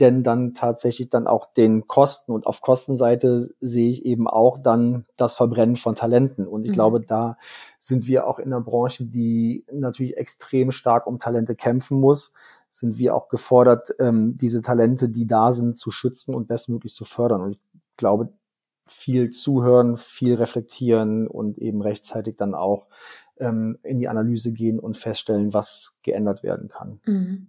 denn 0.00 0.22
dann 0.22 0.52
tatsächlich 0.52 1.08
dann 1.08 1.26
auch 1.26 1.52
den 1.52 1.86
Kosten 1.86 2.32
und 2.32 2.46
auf 2.46 2.60
Kostenseite 2.60 3.48
sehe 3.60 3.90
ich 3.90 4.04
eben 4.04 4.28
auch 4.28 4.58
dann 4.58 5.04
das 5.16 5.34
Verbrennen 5.36 5.76
von 5.76 5.94
Talenten. 5.94 6.46
Und 6.46 6.64
ich 6.64 6.70
mhm. 6.70 6.74
glaube, 6.74 7.00
da 7.00 7.38
sind 7.80 8.06
wir 8.06 8.26
auch 8.26 8.38
in 8.38 8.52
einer 8.52 8.60
Branche, 8.60 9.04
die 9.04 9.64
natürlich 9.72 10.16
extrem 10.16 10.70
stark 10.70 11.06
um 11.06 11.18
Talente 11.18 11.54
kämpfen 11.54 11.98
muss, 11.98 12.32
sind 12.68 12.98
wir 12.98 13.14
auch 13.14 13.28
gefordert, 13.28 13.94
ähm, 13.98 14.34
diese 14.36 14.60
Talente, 14.60 15.08
die 15.08 15.26
da 15.26 15.52
sind, 15.52 15.76
zu 15.76 15.90
schützen 15.90 16.34
und 16.34 16.46
bestmöglich 16.46 16.94
zu 16.94 17.04
fördern. 17.04 17.40
Und 17.40 17.52
ich 17.52 17.60
glaube, 17.96 18.28
viel 18.86 19.30
zuhören, 19.30 19.96
viel 19.96 20.34
reflektieren 20.34 21.26
und 21.26 21.58
eben 21.58 21.82
rechtzeitig 21.82 22.36
dann 22.36 22.54
auch 22.54 22.86
ähm, 23.38 23.78
in 23.82 23.98
die 23.98 24.08
Analyse 24.08 24.52
gehen 24.52 24.78
und 24.78 24.96
feststellen, 24.96 25.52
was 25.52 25.96
geändert 26.02 26.42
werden 26.42 26.68
kann. 26.68 27.00
Mhm. 27.04 27.48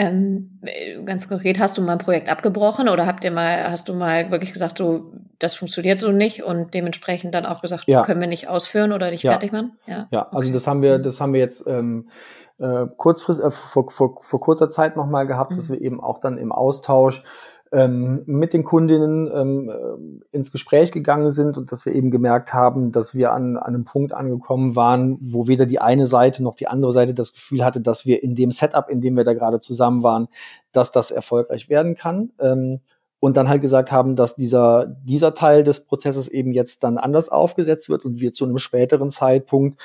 Ähm, 0.00 0.60
ganz 1.06 1.28
konkret, 1.28 1.58
hast 1.58 1.76
du 1.76 1.82
mal 1.82 1.92
ein 1.92 1.98
Projekt 1.98 2.28
abgebrochen 2.28 2.88
oder 2.88 3.04
habt 3.04 3.24
ihr 3.24 3.32
mal, 3.32 3.68
hast 3.68 3.88
du 3.88 3.94
mal 3.94 4.30
wirklich 4.30 4.52
gesagt, 4.52 4.78
so, 4.78 5.12
das 5.40 5.54
funktioniert 5.54 5.98
so 5.98 6.12
nicht 6.12 6.44
und 6.44 6.72
dementsprechend 6.72 7.34
dann 7.34 7.44
auch 7.44 7.62
gesagt, 7.62 7.84
ja. 7.88 8.04
können 8.04 8.20
wir 8.20 8.28
nicht 8.28 8.46
ausführen 8.46 8.92
oder 8.92 9.10
nicht 9.10 9.24
ja. 9.24 9.32
fertig 9.32 9.50
machen? 9.50 9.76
Ja, 9.86 10.06
ja 10.12 10.20
also 10.20 10.28
okay. 10.28 10.36
also 10.36 10.52
das 10.52 10.66
haben 10.68 10.82
wir, 10.82 10.98
das 11.00 11.20
haben 11.20 11.32
wir 11.32 11.40
jetzt 11.40 11.66
ähm, 11.66 12.10
äh, 12.58 12.86
kurzfristig, 12.96 13.44
äh, 13.44 13.50
vor, 13.50 13.90
vor, 13.90 14.18
vor 14.20 14.40
kurzer 14.40 14.70
Zeit 14.70 14.96
nochmal 14.96 15.26
gehabt, 15.26 15.50
mhm. 15.50 15.56
dass 15.56 15.68
wir 15.68 15.80
eben 15.80 16.00
auch 16.00 16.20
dann 16.20 16.38
im 16.38 16.52
Austausch 16.52 17.24
ähm, 17.72 18.22
mit 18.26 18.52
den 18.52 18.64
Kundinnen 18.64 19.30
ähm, 19.32 19.68
äh, 19.68 20.36
ins 20.36 20.52
Gespräch 20.52 20.92
gegangen 20.92 21.30
sind 21.30 21.58
und 21.58 21.72
dass 21.72 21.84
wir 21.86 21.94
eben 21.94 22.10
gemerkt 22.10 22.52
haben, 22.52 22.92
dass 22.92 23.14
wir 23.14 23.32
an, 23.32 23.56
an 23.56 23.74
einem 23.74 23.84
Punkt 23.84 24.12
angekommen 24.12 24.76
waren, 24.76 25.18
wo 25.20 25.48
weder 25.48 25.66
die 25.66 25.80
eine 25.80 26.06
Seite 26.06 26.42
noch 26.42 26.54
die 26.54 26.68
andere 26.68 26.92
Seite 26.92 27.14
das 27.14 27.34
Gefühl 27.34 27.64
hatte, 27.64 27.80
dass 27.80 28.06
wir 28.06 28.22
in 28.22 28.34
dem 28.34 28.50
Setup, 28.50 28.88
in 28.88 29.00
dem 29.00 29.16
wir 29.16 29.24
da 29.24 29.34
gerade 29.34 29.60
zusammen 29.60 30.02
waren, 30.02 30.28
dass 30.72 30.92
das 30.92 31.10
erfolgreich 31.10 31.68
werden 31.68 31.94
kann. 31.94 32.32
Ähm, 32.38 32.80
und 33.20 33.36
dann 33.36 33.48
halt 33.48 33.62
gesagt 33.62 33.90
haben, 33.90 34.14
dass 34.14 34.36
dieser, 34.36 34.86
dieser 34.86 35.34
Teil 35.34 35.64
des 35.64 35.80
Prozesses 35.80 36.28
eben 36.28 36.52
jetzt 36.52 36.84
dann 36.84 36.98
anders 36.98 37.28
aufgesetzt 37.28 37.88
wird 37.88 38.04
und 38.04 38.20
wir 38.20 38.32
zu 38.32 38.44
einem 38.44 38.58
späteren 38.58 39.10
Zeitpunkt 39.10 39.80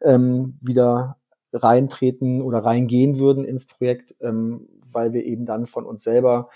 ähm, 0.00 0.56
wieder 0.60 1.16
reintreten 1.52 2.42
oder 2.42 2.58
reingehen 2.58 3.18
würden 3.18 3.44
ins 3.44 3.66
Projekt, 3.66 4.14
ähm, 4.20 4.68
weil 4.90 5.12
wir 5.12 5.24
eben 5.24 5.46
dann 5.46 5.66
von 5.66 5.84
uns 5.84 6.04
selber 6.04 6.48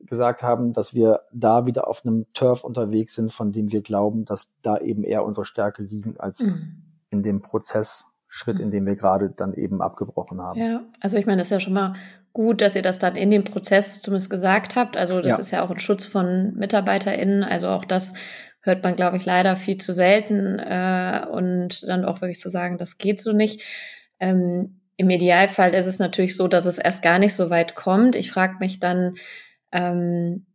gesagt 0.00 0.42
haben, 0.42 0.72
dass 0.72 0.94
wir 0.94 1.20
da 1.32 1.66
wieder 1.66 1.88
auf 1.88 2.04
einem 2.04 2.26
Turf 2.32 2.64
unterwegs 2.64 3.14
sind, 3.14 3.32
von 3.32 3.52
dem 3.52 3.72
wir 3.72 3.82
glauben, 3.82 4.24
dass 4.24 4.48
da 4.62 4.78
eben 4.78 5.04
eher 5.04 5.24
unsere 5.24 5.44
Stärke 5.44 5.82
liegen 5.82 6.16
als 6.18 6.56
mhm. 6.56 6.82
in 7.10 7.22
dem 7.22 7.42
Prozessschritt, 7.42 8.60
in 8.60 8.70
dem 8.70 8.86
wir 8.86 8.96
gerade 8.96 9.30
dann 9.30 9.54
eben 9.54 9.80
abgebrochen 9.80 10.40
haben. 10.40 10.60
Ja, 10.60 10.82
also 11.00 11.18
ich 11.18 11.26
meine, 11.26 11.38
das 11.38 11.48
ist 11.48 11.52
ja 11.52 11.60
schon 11.60 11.72
mal 11.72 11.94
gut, 12.32 12.60
dass 12.60 12.76
ihr 12.76 12.82
das 12.82 12.98
dann 12.98 13.16
in 13.16 13.30
dem 13.30 13.44
Prozess 13.44 14.02
zumindest 14.02 14.28
gesagt 14.28 14.76
habt. 14.76 14.96
Also 14.98 15.22
das 15.22 15.32
ja. 15.32 15.38
ist 15.38 15.50
ja 15.52 15.64
auch 15.64 15.70
ein 15.70 15.80
Schutz 15.80 16.04
von 16.04 16.52
MitarbeiterInnen. 16.54 17.42
Also 17.42 17.68
auch 17.68 17.86
das 17.86 18.12
hört 18.60 18.84
man, 18.84 18.94
glaube 18.94 19.16
ich, 19.16 19.24
leider 19.24 19.56
viel 19.56 19.78
zu 19.78 19.94
selten 19.94 20.58
äh, 20.58 21.24
und 21.30 21.88
dann 21.88 22.04
auch 22.04 22.20
wirklich 22.20 22.40
zu 22.40 22.50
sagen, 22.50 22.76
das 22.76 22.98
geht 22.98 23.20
so 23.20 23.32
nicht. 23.32 23.62
Ähm, 24.20 24.80
Im 24.98 25.08
Idealfall 25.08 25.74
ist 25.74 25.86
es 25.86 25.98
natürlich 25.98 26.36
so, 26.36 26.46
dass 26.46 26.66
es 26.66 26.76
erst 26.76 27.02
gar 27.02 27.18
nicht 27.18 27.34
so 27.34 27.48
weit 27.48 27.74
kommt. 27.74 28.16
Ich 28.16 28.30
frage 28.30 28.56
mich 28.60 28.80
dann, 28.80 29.14
ähm, 29.72 30.46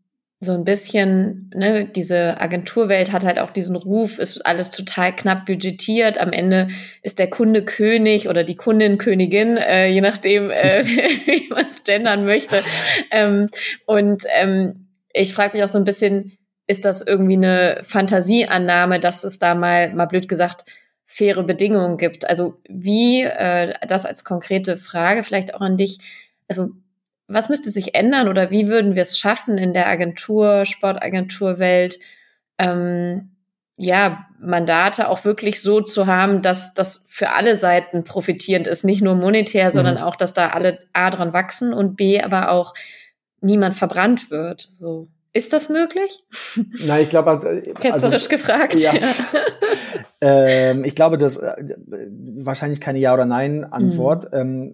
so 0.44 0.54
ein 0.54 0.66
bisschen, 0.66 1.52
ne, 1.54 1.86
diese 1.86 2.42
Agenturwelt 2.42 3.12
hat 3.12 3.24
halt 3.26 3.38
auch 3.38 3.52
diesen 3.52 3.76
Ruf, 3.76 4.18
ist 4.18 4.44
alles 4.44 4.72
total 4.72 5.16
knapp 5.16 5.46
budgetiert. 5.46 6.18
Am 6.18 6.34
Ende 6.34 6.70
ist 7.04 7.20
der 7.20 7.30
Kunde 7.30 7.64
König 7.64 8.28
oder 8.28 8.44
die 8.44 8.56
Kundin 8.56 8.98
Königin, 8.98 9.58
äh, 9.58 9.90
je 9.90 10.02
nachdem, 10.02 10.50
äh, 10.50 10.84
wie 10.86 11.48
man 11.50 11.68
es 11.68 11.84
gendern 11.84 12.26
möchte. 12.26 12.64
Ähm, 13.12 13.50
und 13.86 14.24
ähm, 14.36 14.88
ich 15.14 15.32
frage 15.36 15.56
mich 15.56 15.64
auch 15.64 15.72
so 15.72 15.78
ein 15.78 15.86
bisschen, 15.86 16.38
ist 16.66 16.86
das 16.86 17.04
irgendwie 17.06 17.36
eine 17.36 17.82
Fantasieannahme, 17.84 19.00
dass 19.00 19.24
es 19.24 19.38
da 19.38 19.54
mal, 19.54 19.94
mal 19.94 20.08
blöd 20.08 20.28
gesagt, 20.28 20.66
faire 21.06 21.44
Bedingungen 21.44 21.98
gibt? 21.98 22.28
Also 22.28 22.56
wie, 22.68 23.22
äh, 23.22 23.76
das 23.88 24.08
als 24.08 24.24
konkrete 24.24 24.76
Frage 24.76 25.24
vielleicht 25.24 25.54
auch 25.54 25.62
an 25.62 25.78
dich, 25.78 26.00
also 26.48 26.70
was 27.34 27.50
müsste 27.50 27.72
sich 27.72 27.96
ändern 27.96 28.28
oder 28.28 28.52
wie 28.52 28.68
würden 28.68 28.96
wir 28.96 29.02
es 29.02 29.18
schaffen 29.18 29.58
in 29.58 29.74
der 29.74 29.88
Agentur, 29.88 30.66
Sportagenturwelt, 30.66 32.00
ähm, 32.58 33.32
ja, 33.78 34.28
Mandate 34.40 35.10
auch 35.10 35.26
wirklich 35.26 35.62
so 35.62 35.82
zu 35.82 36.08
haben, 36.08 36.42
dass 36.42 36.74
das 36.74 37.06
für 37.08 37.32
alle 37.32 37.56
Seiten 37.56 38.04
profitierend 38.04 38.68
ist, 38.68 38.84
nicht 38.84 39.02
nur 39.02 39.16
monetär, 39.16 39.70
mhm. 39.70 39.74
sondern 39.74 39.98
auch, 39.98 40.16
dass 40.16 40.34
da 40.34 40.50
alle 40.50 40.80
A 40.94 41.10
dran 41.10 41.34
wachsen 41.34 41.74
und 41.74 41.96
B 41.96 42.22
aber 42.22 42.52
auch 42.52 42.74
niemand 43.42 43.76
verbrannt 43.76 44.30
wird. 44.30 44.62
So. 44.70 45.08
Ist 45.34 45.54
das 45.54 45.70
möglich? 45.70 46.24
Nein, 46.86 47.04
ich 47.04 47.10
glaube, 47.10 47.32
also, 47.32 47.48
ketzerisch 47.74 48.24
also, 48.24 48.30
gefragt. 48.30 48.76
Ja. 48.76 48.94
ähm, 50.22 50.84
ich 50.84 50.96
glaube, 50.96 51.18
dass 51.18 51.38
äh, 51.38 51.76
wahrscheinlich 52.36 52.82
keine 52.82 53.00
Ja 53.00 53.14
oder 53.14 53.26
Nein 53.26 53.64
Antwort. 53.64 54.32
Mhm. 54.32 54.40
Ähm, 54.40 54.74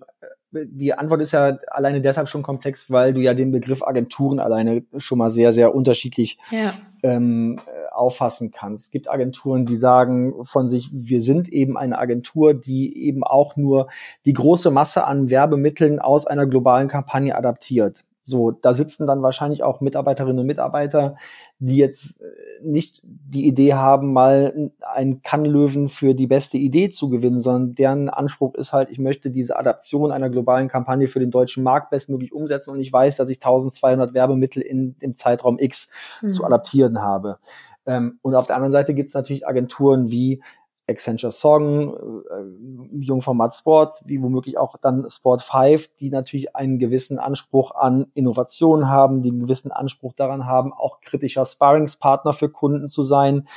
die 0.52 0.93
Antwort 0.93 1.22
ist 1.22 1.34
ja 1.34 1.58
alleine 1.68 2.02
deshalb 2.02 2.30
schon 2.30 2.43
komplex, 2.43 2.89
weil 2.89 3.14
du 3.14 3.22
ja 3.22 3.34
den 3.34 3.52
Begriff 3.52 3.84
Agenturen 3.84 4.39
alleine 4.39 4.84
schon 4.98 5.18
mal 5.18 5.30
sehr, 5.30 5.54
sehr 5.54 5.76
unterschiedlich 5.76 6.39
ja. 6.52 6.74
ähm, 7.04 7.60
auffassen 7.91 8.52
kannst. 8.52 8.86
Es 8.86 8.91
gibt 8.91 9.10
Agenturen, 9.10 9.66
die 9.66 9.76
sagen 9.76 10.34
von 10.43 10.68
sich, 10.68 10.89
wir 10.93 11.22
sind 11.22 11.50
eben 11.50 11.78
eine 11.78 11.98
Agentur, 11.98 12.54
die 12.54 13.06
eben 13.06 13.24
auch 13.24 13.56
nur 13.56 13.88
die 14.26 14.34
große 14.34 14.72
Masse 14.72 15.06
an 15.06 15.30
Werbemitteln 15.30 16.00
aus 16.00 16.28
einer 16.28 16.45
globalen 16.45 16.88
Kampagne 16.88 17.36
adaptiert. 17.36 18.06
So, 18.28 18.52
da 18.52 18.74
sitzen 18.74 19.08
dann 19.08 19.22
wahrscheinlich 19.22 19.64
auch 19.64 19.80
Mitarbeiterinnen 19.80 20.40
und 20.40 20.48
Mitarbeiter, 20.48 21.16
die 21.60 21.78
jetzt 21.78 22.20
äh, 22.20 22.26
nicht 22.62 23.00
die 23.04 23.48
Idee 23.48 23.76
haben, 23.76 24.12
mal 24.12 24.70
einen 24.82 25.22
Kannlöwen 25.22 25.88
für 25.88 26.14
die 26.14 26.28
beste 26.28 26.58
Idee 26.58 26.90
zu 26.90 27.08
gewinnen, 27.08 27.40
sondern 27.40 27.76
deren 27.76 28.10
Anspruch 28.10 28.54
ist 28.56 28.74
halt, 28.74 28.90
ich 28.90 29.00
möchte 29.00 29.32
diese 29.32 29.58
Adaption 29.58 30.12
einer 30.12 30.30
globalen 30.30 30.68
Kampagne 30.68 31.08
für 31.08 31.22
den 31.22 31.32
deutschen 31.32 31.64
Markt 31.64 31.90
bestmöglich 31.90 32.34
umsetzen 32.34 32.72
und 32.72 32.82
ich 32.82 32.92
weiß, 32.92 33.16
dass 33.16 33.30
ich 33.30 33.38
1200 33.38 34.14
Werbemittel 34.14 34.62
in 34.62 34.98
dem 34.98 35.16
Zeitraum 35.16 35.58
X 35.58 35.90
mhm. 36.22 36.32
zu 36.32 36.44
adaptieren 36.44 37.02
habe. 37.02 37.40
Ähm, 37.86 38.20
und 38.24 38.36
auf 38.36 38.48
der 38.48 38.58
anderen 38.58 38.74
Seite 38.74 38.94
gibt 38.94 39.08
es 39.08 39.16
natürlich 39.16 39.48
Agenturen 39.48 40.12
wie 40.12 40.42
Accenture 40.90 41.32
Song, 41.32 41.94
äh, 41.96 43.00
Jungformat 43.00 43.54
Sports, 43.54 44.02
wie 44.06 44.22
womöglich 44.22 44.58
auch 44.58 44.78
dann 44.78 45.10
Sport 45.10 45.42
5, 45.42 45.96
die 46.00 46.10
natürlich 46.10 46.56
einen 46.56 46.80
gewissen 46.80 47.20
Anspruch 47.20 47.72
an 47.72 48.08
Innovation 48.14 48.88
haben, 48.88 49.22
die 49.22 49.30
einen 49.30 49.42
gewissen 49.42 49.72
Anspruch 49.72 50.14
daran 50.14 50.46
haben, 50.46 50.74
auch 50.74 51.02
kritischer 51.02 51.46
Sparringspartner 51.46 52.34
für 52.34 52.50
Kunden 52.50 52.88
zu 52.88 53.04
sein, 53.04 53.48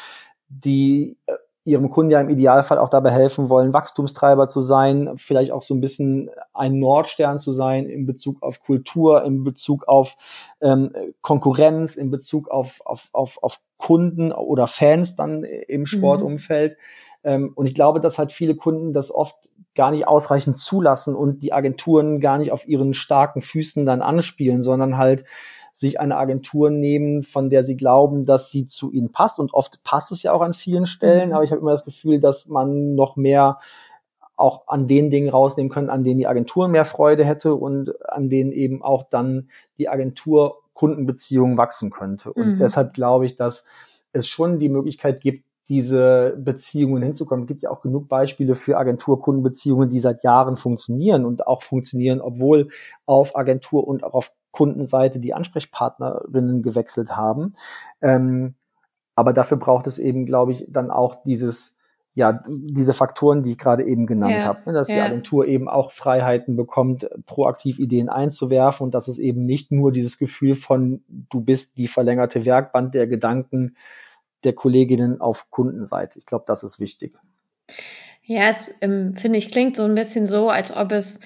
die 0.48 1.16
äh, 1.26 1.34
ihrem 1.64 1.90
Kunden 1.90 2.10
ja 2.10 2.20
im 2.20 2.30
Idealfall 2.30 2.78
auch 2.78 2.88
dabei 2.88 3.10
helfen 3.10 3.48
wollen, 3.48 3.74
Wachstumstreiber 3.74 4.48
zu 4.48 4.60
sein, 4.60 5.12
vielleicht 5.16 5.52
auch 5.52 5.62
so 5.62 5.74
ein 5.74 5.80
bisschen 5.80 6.30
ein 6.52 6.78
Nordstern 6.78 7.38
zu 7.38 7.52
sein 7.52 7.86
in 7.86 8.06
Bezug 8.06 8.42
auf 8.42 8.62
Kultur, 8.62 9.24
in 9.24 9.44
Bezug 9.44 9.86
auf 9.86 10.14
ähm, 10.60 10.92
Konkurrenz, 11.20 11.96
in 11.96 12.10
Bezug 12.10 12.48
auf, 12.48 12.80
auf, 12.84 13.10
auf, 13.12 13.38
auf 13.42 13.60
Kunden 13.76 14.32
oder 14.32 14.66
Fans 14.66 15.16
dann 15.16 15.44
im 15.44 15.82
mhm. 15.82 15.86
Sportumfeld. 15.86 16.72
Mhm. 16.72 16.76
Ähm, 17.22 17.52
und 17.54 17.66
ich 17.66 17.74
glaube, 17.74 18.00
dass 18.00 18.18
halt 18.18 18.32
viele 18.32 18.54
Kunden 18.54 18.92
das 18.92 19.12
oft 19.12 19.36
gar 19.74 19.90
nicht 19.90 20.06
ausreichend 20.06 20.58
zulassen 20.58 21.14
und 21.14 21.42
die 21.42 21.52
Agenturen 21.52 22.20
gar 22.20 22.38
nicht 22.38 22.52
auf 22.52 22.66
ihren 22.66 22.94
starken 22.94 23.40
Füßen 23.40 23.86
dann 23.86 24.02
anspielen, 24.02 24.62
sondern 24.62 24.96
halt 24.96 25.24
sich 25.72 26.00
eine 26.00 26.16
Agentur 26.16 26.70
nehmen, 26.70 27.22
von 27.22 27.48
der 27.48 27.62
sie 27.62 27.76
glauben, 27.76 28.26
dass 28.26 28.50
sie 28.50 28.66
zu 28.66 28.90
ihnen 28.90 29.12
passt. 29.12 29.38
Und 29.38 29.54
oft 29.54 29.82
passt 29.84 30.12
es 30.12 30.22
ja 30.22 30.32
auch 30.32 30.42
an 30.42 30.54
vielen 30.54 30.86
Stellen, 30.86 31.28
mhm. 31.28 31.34
aber 31.34 31.44
ich 31.44 31.52
habe 31.52 31.60
immer 31.60 31.70
das 31.70 31.84
Gefühl, 31.84 32.20
dass 32.20 32.48
man 32.48 32.94
noch 32.94 33.16
mehr 33.16 33.58
auch 34.36 34.66
an 34.68 34.88
den 34.88 35.10
Dingen 35.10 35.28
rausnehmen 35.28 35.70
können, 35.70 35.90
an 35.90 36.02
denen 36.02 36.18
die 36.18 36.26
Agentur 36.26 36.66
mehr 36.66 36.84
Freude 36.84 37.24
hätte 37.24 37.54
und 37.54 37.92
an 38.10 38.30
denen 38.30 38.52
eben 38.52 38.82
auch 38.82 39.04
dann 39.08 39.48
die 39.78 39.88
Agentur 39.88 40.62
Kundenbeziehung 40.72 41.58
wachsen 41.58 41.90
könnte. 41.90 42.32
Und 42.32 42.52
mhm. 42.52 42.56
deshalb 42.56 42.94
glaube 42.94 43.26
ich, 43.26 43.36
dass 43.36 43.66
es 44.12 44.26
schon 44.26 44.58
die 44.58 44.70
Möglichkeit 44.70 45.20
gibt, 45.20 45.44
diese 45.70 46.36
Beziehungen 46.36 47.02
hinzukommen. 47.02 47.44
Es 47.44 47.48
gibt 47.48 47.62
ja 47.62 47.70
auch 47.70 47.80
genug 47.80 48.08
Beispiele 48.08 48.56
für 48.56 48.76
Agentur-Kundenbeziehungen, 48.76 49.88
die 49.88 50.00
seit 50.00 50.24
Jahren 50.24 50.56
funktionieren 50.56 51.24
und 51.24 51.46
auch 51.46 51.62
funktionieren, 51.62 52.20
obwohl 52.20 52.68
auf 53.06 53.36
Agentur 53.36 53.86
und 53.86 54.02
auch 54.02 54.14
auf 54.14 54.32
Kundenseite 54.50 55.20
die 55.20 55.32
Ansprechpartnerinnen 55.32 56.62
gewechselt 56.62 57.16
haben. 57.16 57.54
Ähm, 58.02 58.56
aber 59.14 59.32
dafür 59.32 59.58
braucht 59.58 59.86
es 59.86 60.00
eben, 60.00 60.26
glaube 60.26 60.50
ich, 60.50 60.66
dann 60.68 60.90
auch 60.90 61.22
dieses, 61.22 61.78
ja, 62.14 62.42
diese 62.48 62.92
Faktoren, 62.92 63.44
die 63.44 63.52
ich 63.52 63.58
gerade 63.58 63.84
eben 63.84 64.06
genannt 64.06 64.34
ja, 64.38 64.44
habe, 64.44 64.62
ne, 64.66 64.72
dass 64.72 64.88
ja. 64.88 64.96
die 64.96 65.00
Agentur 65.02 65.46
eben 65.46 65.68
auch 65.68 65.92
Freiheiten 65.92 66.56
bekommt, 66.56 67.08
proaktiv 67.26 67.78
Ideen 67.78 68.08
einzuwerfen 68.08 68.84
und 68.84 68.94
dass 68.94 69.06
es 69.06 69.20
eben 69.20 69.46
nicht 69.46 69.70
nur 69.70 69.92
dieses 69.92 70.18
Gefühl 70.18 70.56
von, 70.56 71.04
du 71.08 71.40
bist 71.40 71.78
die 71.78 71.86
verlängerte 71.86 72.44
Werkband 72.44 72.94
der 72.94 73.06
Gedanken 73.06 73.76
der 74.44 74.52
Kolleginnen 74.52 75.20
auf 75.20 75.50
Kundenseite. 75.50 76.18
Ich 76.18 76.26
glaube, 76.26 76.44
das 76.46 76.62
ist 76.62 76.80
wichtig. 76.80 77.16
Ja, 78.22 78.48
es 78.48 78.66
ähm, 78.80 79.16
finde 79.16 79.38
ich 79.38 79.50
klingt 79.50 79.76
so 79.76 79.84
ein 79.84 79.94
bisschen 79.94 80.26
so, 80.26 80.50
als 80.50 80.74
ob 80.76 80.92
es 80.92 81.20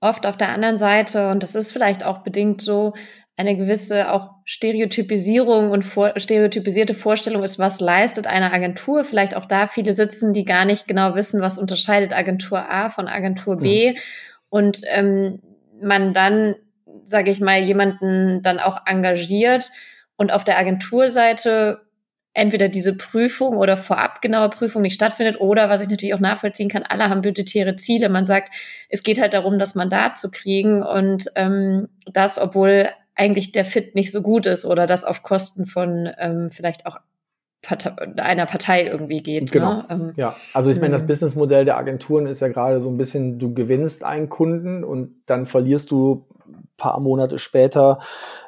oft 0.00 0.26
auf 0.26 0.36
der 0.36 0.50
anderen 0.50 0.78
Seite, 0.78 1.30
und 1.30 1.42
das 1.42 1.54
ist 1.54 1.72
vielleicht 1.72 2.04
auch 2.04 2.18
bedingt 2.18 2.60
so, 2.60 2.94
eine 3.38 3.56
gewisse 3.56 4.10
auch 4.10 4.30
Stereotypisierung 4.44 5.70
und 5.70 5.84
vor, 5.84 6.12
stereotypisierte 6.16 6.92
Vorstellung 6.92 7.44
ist, 7.44 7.60
was 7.60 7.78
leistet 7.78 8.26
eine 8.26 8.52
Agentur. 8.52 9.04
Vielleicht 9.04 9.36
auch 9.36 9.44
da 9.44 9.68
viele 9.68 9.92
sitzen, 9.92 10.32
die 10.32 10.44
gar 10.44 10.64
nicht 10.64 10.88
genau 10.88 11.14
wissen, 11.14 11.40
was 11.40 11.56
unterscheidet 11.56 12.12
Agentur 12.12 12.68
A 12.68 12.90
von 12.90 13.06
Agentur 13.06 13.58
B. 13.58 13.92
Ja. 13.92 14.00
Und 14.48 14.80
ähm, 14.86 15.40
man 15.80 16.12
dann, 16.12 16.56
sage 17.04 17.30
ich 17.30 17.40
mal, 17.40 17.60
jemanden 17.60 18.42
dann 18.42 18.58
auch 18.58 18.80
engagiert 18.86 19.70
und 20.16 20.32
auf 20.32 20.42
der 20.42 20.58
Agenturseite 20.58 21.87
entweder 22.38 22.68
diese 22.68 22.96
Prüfung 22.96 23.56
oder 23.56 23.76
vorab 23.76 24.22
genaue 24.22 24.48
Prüfung 24.48 24.82
nicht 24.82 24.94
stattfindet 24.94 25.40
oder 25.40 25.68
was 25.68 25.80
ich 25.80 25.88
natürlich 25.88 26.14
auch 26.14 26.20
nachvollziehen 26.20 26.68
kann, 26.68 26.84
alle 26.84 27.08
haben 27.08 27.22
budgetäre 27.22 27.76
Ziele. 27.76 28.08
Man 28.08 28.26
sagt, 28.26 28.54
es 28.88 29.02
geht 29.02 29.20
halt 29.20 29.34
darum, 29.34 29.58
das 29.58 29.74
Mandat 29.74 30.18
zu 30.18 30.30
kriegen 30.30 30.82
und 30.82 31.26
ähm, 31.34 31.88
das, 32.06 32.38
obwohl 32.38 32.88
eigentlich 33.14 33.52
der 33.52 33.64
Fit 33.64 33.94
nicht 33.94 34.12
so 34.12 34.22
gut 34.22 34.46
ist 34.46 34.64
oder 34.64 34.86
das 34.86 35.04
auf 35.04 35.22
Kosten 35.22 35.66
von 35.66 36.08
ähm, 36.18 36.50
vielleicht 36.50 36.86
auch 36.86 36.98
Partei, 37.60 37.90
einer 38.22 38.46
Partei 38.46 38.86
irgendwie 38.86 39.20
geht. 39.20 39.50
Genau. 39.50 39.74
Ne? 39.74 39.86
Ähm, 39.90 40.12
ja, 40.14 40.36
also 40.54 40.70
ich 40.70 40.80
meine, 40.80 40.92
das 40.92 41.02
hm. 41.02 41.08
Businessmodell 41.08 41.64
der 41.64 41.76
Agenturen 41.76 42.26
ist 42.26 42.40
ja 42.40 42.46
gerade 42.46 42.80
so 42.80 42.88
ein 42.88 42.96
bisschen, 42.96 43.40
du 43.40 43.52
gewinnst 43.52 44.04
einen 44.04 44.28
Kunden 44.28 44.84
und 44.84 45.16
dann 45.26 45.44
verlierst 45.44 45.90
du 45.90 46.24
paar 46.78 46.98
Monate 47.00 47.38
später 47.38 47.98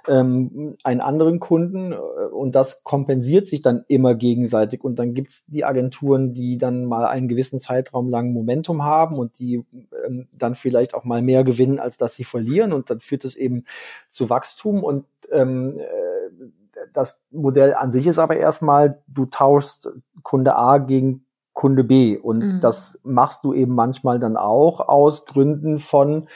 ähm, 0.08 0.78
einen 0.82 1.02
anderen 1.02 1.40
Kunden 1.40 1.92
äh, 1.92 1.96
und 1.96 2.54
das 2.54 2.82
kompensiert 2.84 3.46
sich 3.46 3.60
dann 3.60 3.84
immer 3.88 4.14
gegenseitig. 4.14 4.82
Und 4.82 4.98
dann 4.98 5.12
gibt's 5.12 5.44
die 5.46 5.66
Agenturen, 5.66 6.32
die 6.32 6.56
dann 6.56 6.86
mal 6.86 7.04
einen 7.04 7.28
gewissen 7.28 7.58
Zeitraum 7.58 8.08
lang 8.08 8.32
Momentum 8.32 8.82
haben 8.82 9.18
und 9.18 9.38
die 9.38 9.66
ähm, 10.06 10.28
dann 10.32 10.54
vielleicht 10.54 10.94
auch 10.94 11.04
mal 11.04 11.20
mehr 11.20 11.44
gewinnen, 11.44 11.78
als 11.78 11.98
dass 11.98 12.14
sie 12.14 12.24
verlieren. 12.24 12.72
Und 12.72 12.88
dann 12.88 13.00
führt 13.00 13.26
es 13.26 13.36
eben 13.36 13.64
zu 14.08 14.30
Wachstum. 14.30 14.82
Und 14.82 15.04
ähm, 15.30 15.78
äh, 15.78 16.86
das 16.94 17.20
Modell 17.30 17.74
an 17.74 17.92
sich 17.92 18.06
ist 18.06 18.18
aber 18.18 18.36
erstmal, 18.36 19.02
du 19.06 19.26
tauschst 19.26 19.90
Kunde 20.22 20.56
A 20.56 20.78
gegen 20.78 21.24
Kunde 21.52 21.84
B. 21.84 22.16
Und 22.16 22.38
mhm. 22.38 22.60
das 22.60 22.98
machst 23.02 23.44
du 23.44 23.52
eben 23.52 23.74
manchmal 23.74 24.18
dann 24.18 24.36
auch 24.36 24.80
aus 24.88 25.26
Gründen 25.26 25.78
von 25.78 26.28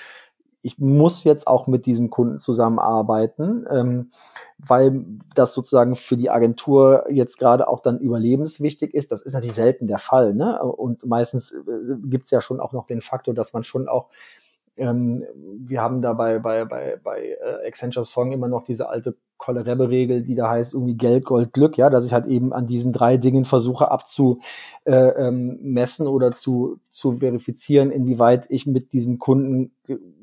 ich 0.64 0.78
muss 0.78 1.24
jetzt 1.24 1.46
auch 1.46 1.66
mit 1.66 1.84
diesem 1.84 2.08
Kunden 2.08 2.38
zusammenarbeiten, 2.38 3.66
ähm, 3.70 4.10
weil 4.56 5.04
das 5.34 5.52
sozusagen 5.52 5.94
für 5.94 6.16
die 6.16 6.30
Agentur 6.30 7.04
jetzt 7.10 7.38
gerade 7.38 7.68
auch 7.68 7.80
dann 7.80 7.98
überlebenswichtig 7.98 8.94
ist. 8.94 9.12
Das 9.12 9.20
ist 9.20 9.34
natürlich 9.34 9.54
selten 9.54 9.86
der 9.86 9.98
Fall. 9.98 10.32
Ne? 10.32 10.60
Und 10.62 11.04
meistens 11.04 11.52
äh, 11.52 11.96
gibt's 12.04 12.30
ja 12.30 12.40
schon 12.40 12.60
auch 12.60 12.72
noch 12.72 12.86
den 12.86 13.02
Faktor, 13.02 13.34
dass 13.34 13.52
man 13.52 13.62
schon 13.62 13.88
auch 13.88 14.08
ähm, 14.76 15.24
wir 15.36 15.82
haben 15.82 16.02
da 16.02 16.14
bei, 16.14 16.38
bei, 16.40 16.64
bei, 16.64 16.98
bei 17.02 17.36
äh, 17.40 17.68
Accenture 17.68 18.04
Song 18.04 18.32
immer 18.32 18.48
noch 18.48 18.64
diese 18.64 18.88
alte 18.88 19.16
Kolle-Rebbe-Regel, 19.44 20.22
die 20.22 20.34
da 20.34 20.48
heißt 20.48 20.72
irgendwie 20.72 20.94
Geld, 20.94 21.24
Gold, 21.24 21.52
Glück, 21.52 21.76
ja, 21.76 21.90
dass 21.90 22.06
ich 22.06 22.12
halt 22.14 22.26
eben 22.26 22.52
an 22.52 22.66
diesen 22.66 22.92
drei 22.92 23.18
Dingen 23.18 23.44
versuche 23.44 23.90
abzumessen 23.90 24.38
äh, 24.86 25.08
ähm, 25.18 26.06
oder 26.08 26.32
zu, 26.32 26.78
zu 26.90 27.18
verifizieren, 27.18 27.90
inwieweit 27.90 28.46
ich 28.48 28.66
mit 28.66 28.92
diesem 28.92 29.18
Kunden 29.18 29.72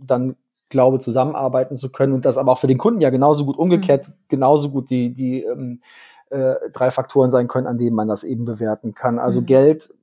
dann 0.03 0.35
glaube, 0.69 0.97
zusammenarbeiten 0.99 1.77
zu 1.77 1.91
können 1.91 2.13
und 2.13 2.25
das 2.25 2.37
aber 2.37 2.53
auch 2.53 2.57
für 2.57 2.67
den 2.67 2.79
Kunden 2.79 3.01
ja 3.01 3.11
genauso 3.11 3.45
gut 3.45 3.57
umgekehrt, 3.57 4.07
mhm. 4.07 4.13
genauso 4.27 4.69
gut 4.69 4.89
die, 4.89 5.13
die 5.13 5.43
ähm, 5.43 5.81
äh, 6.31 6.55
drei 6.73 6.89
Faktoren 6.89 7.29
sein 7.29 7.47
können, 7.47 7.67
an 7.67 7.77
denen 7.77 7.95
man 7.95 8.07
das 8.07 8.23
eben 8.23 8.45
bewerten 8.45 8.95
kann. 8.95 9.19
Also 9.19 9.41
mhm. 9.41 9.45
Geld 9.45 9.93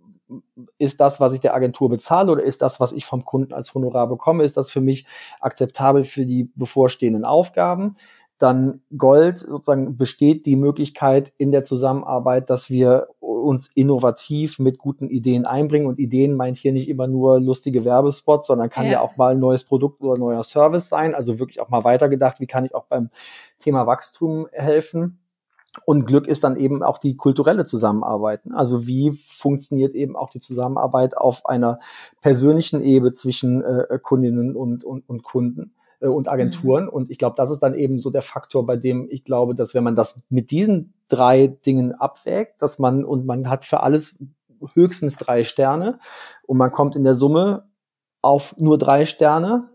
ist 0.78 1.00
das, 1.00 1.20
was 1.20 1.32
ich 1.32 1.40
der 1.40 1.54
Agentur 1.54 1.88
bezahle 1.88 2.30
oder 2.30 2.42
ist 2.42 2.62
das, 2.62 2.80
was 2.80 2.92
ich 2.92 3.06
vom 3.06 3.24
Kunden 3.24 3.52
als 3.52 3.74
Honorar 3.74 4.08
bekomme, 4.08 4.44
ist 4.44 4.56
das 4.56 4.70
für 4.70 4.80
mich 4.80 5.06
akzeptabel 5.40 6.04
für 6.04 6.26
die 6.26 6.50
bevorstehenden 6.54 7.24
Aufgaben? 7.24 7.96
Dann 8.38 8.82
Gold, 8.96 9.40
sozusagen 9.40 9.96
besteht 9.96 10.46
die 10.46 10.56
Möglichkeit 10.56 11.32
in 11.38 11.50
der 11.50 11.64
Zusammenarbeit, 11.64 12.50
dass 12.50 12.70
wir 12.70 13.08
uns 13.20 13.68
innovativ 13.74 14.58
mit 14.58 14.78
guten 14.78 15.08
Ideen 15.08 15.44
einbringen. 15.44 15.86
Und 15.86 15.98
Ideen 15.98 16.36
meint 16.36 16.56
hier 16.56 16.72
nicht 16.72 16.88
immer 16.88 17.06
nur 17.06 17.40
lustige 17.40 17.84
Werbespots, 17.84 18.46
sondern 18.46 18.70
kann 18.70 18.86
ja, 18.86 18.92
ja 18.92 19.00
auch 19.00 19.16
mal 19.16 19.32
ein 19.32 19.40
neues 19.40 19.64
Produkt 19.64 20.00
oder 20.02 20.18
neuer 20.18 20.44
Service 20.44 20.88
sein. 20.88 21.14
Also 21.14 21.38
wirklich 21.38 21.60
auch 21.60 21.68
mal 21.68 21.84
weitergedacht, 21.84 22.40
wie 22.40 22.46
kann 22.46 22.64
ich 22.64 22.74
auch 22.74 22.84
beim 22.84 23.10
Thema 23.58 23.86
Wachstum 23.86 24.48
helfen. 24.52 25.18
Und 25.84 26.06
Glück 26.06 26.26
ist 26.26 26.44
dann 26.44 26.56
eben 26.56 26.82
auch 26.82 26.98
die 26.98 27.16
kulturelle 27.16 27.64
Zusammenarbeit. 27.64 28.40
Also 28.52 28.86
wie 28.86 29.18
funktioniert 29.26 29.94
eben 29.94 30.16
auch 30.16 30.30
die 30.30 30.40
Zusammenarbeit 30.40 31.16
auf 31.16 31.46
einer 31.46 31.78
persönlichen 32.20 32.82
Ebene 32.82 33.12
zwischen 33.12 33.62
äh, 33.62 33.98
Kundinnen 34.02 34.56
und, 34.56 34.84
und, 34.84 35.08
und 35.08 35.22
Kunden 35.22 35.72
und 36.00 36.28
Agenturen. 36.28 36.84
Mhm. 36.84 36.90
Und 36.90 37.10
ich 37.10 37.18
glaube, 37.18 37.36
das 37.36 37.50
ist 37.50 37.60
dann 37.60 37.74
eben 37.74 37.98
so 37.98 38.10
der 38.10 38.22
Faktor, 38.22 38.66
bei 38.66 38.76
dem 38.76 39.08
ich 39.10 39.24
glaube, 39.24 39.54
dass 39.54 39.74
wenn 39.74 39.84
man 39.84 39.94
das 39.94 40.22
mit 40.28 40.50
diesen 40.50 40.94
drei 41.08 41.46
Dingen 41.46 41.94
abwägt, 41.94 42.62
dass 42.62 42.78
man 42.78 43.04
und 43.04 43.26
man 43.26 43.48
hat 43.48 43.64
für 43.64 43.80
alles 43.80 44.16
höchstens 44.74 45.16
drei 45.16 45.44
Sterne 45.44 45.98
und 46.46 46.56
man 46.56 46.70
kommt 46.70 46.96
in 46.96 47.04
der 47.04 47.14
Summe 47.14 47.68
auf 48.22 48.56
nur 48.58 48.78
drei 48.78 49.04
Sterne 49.04 49.68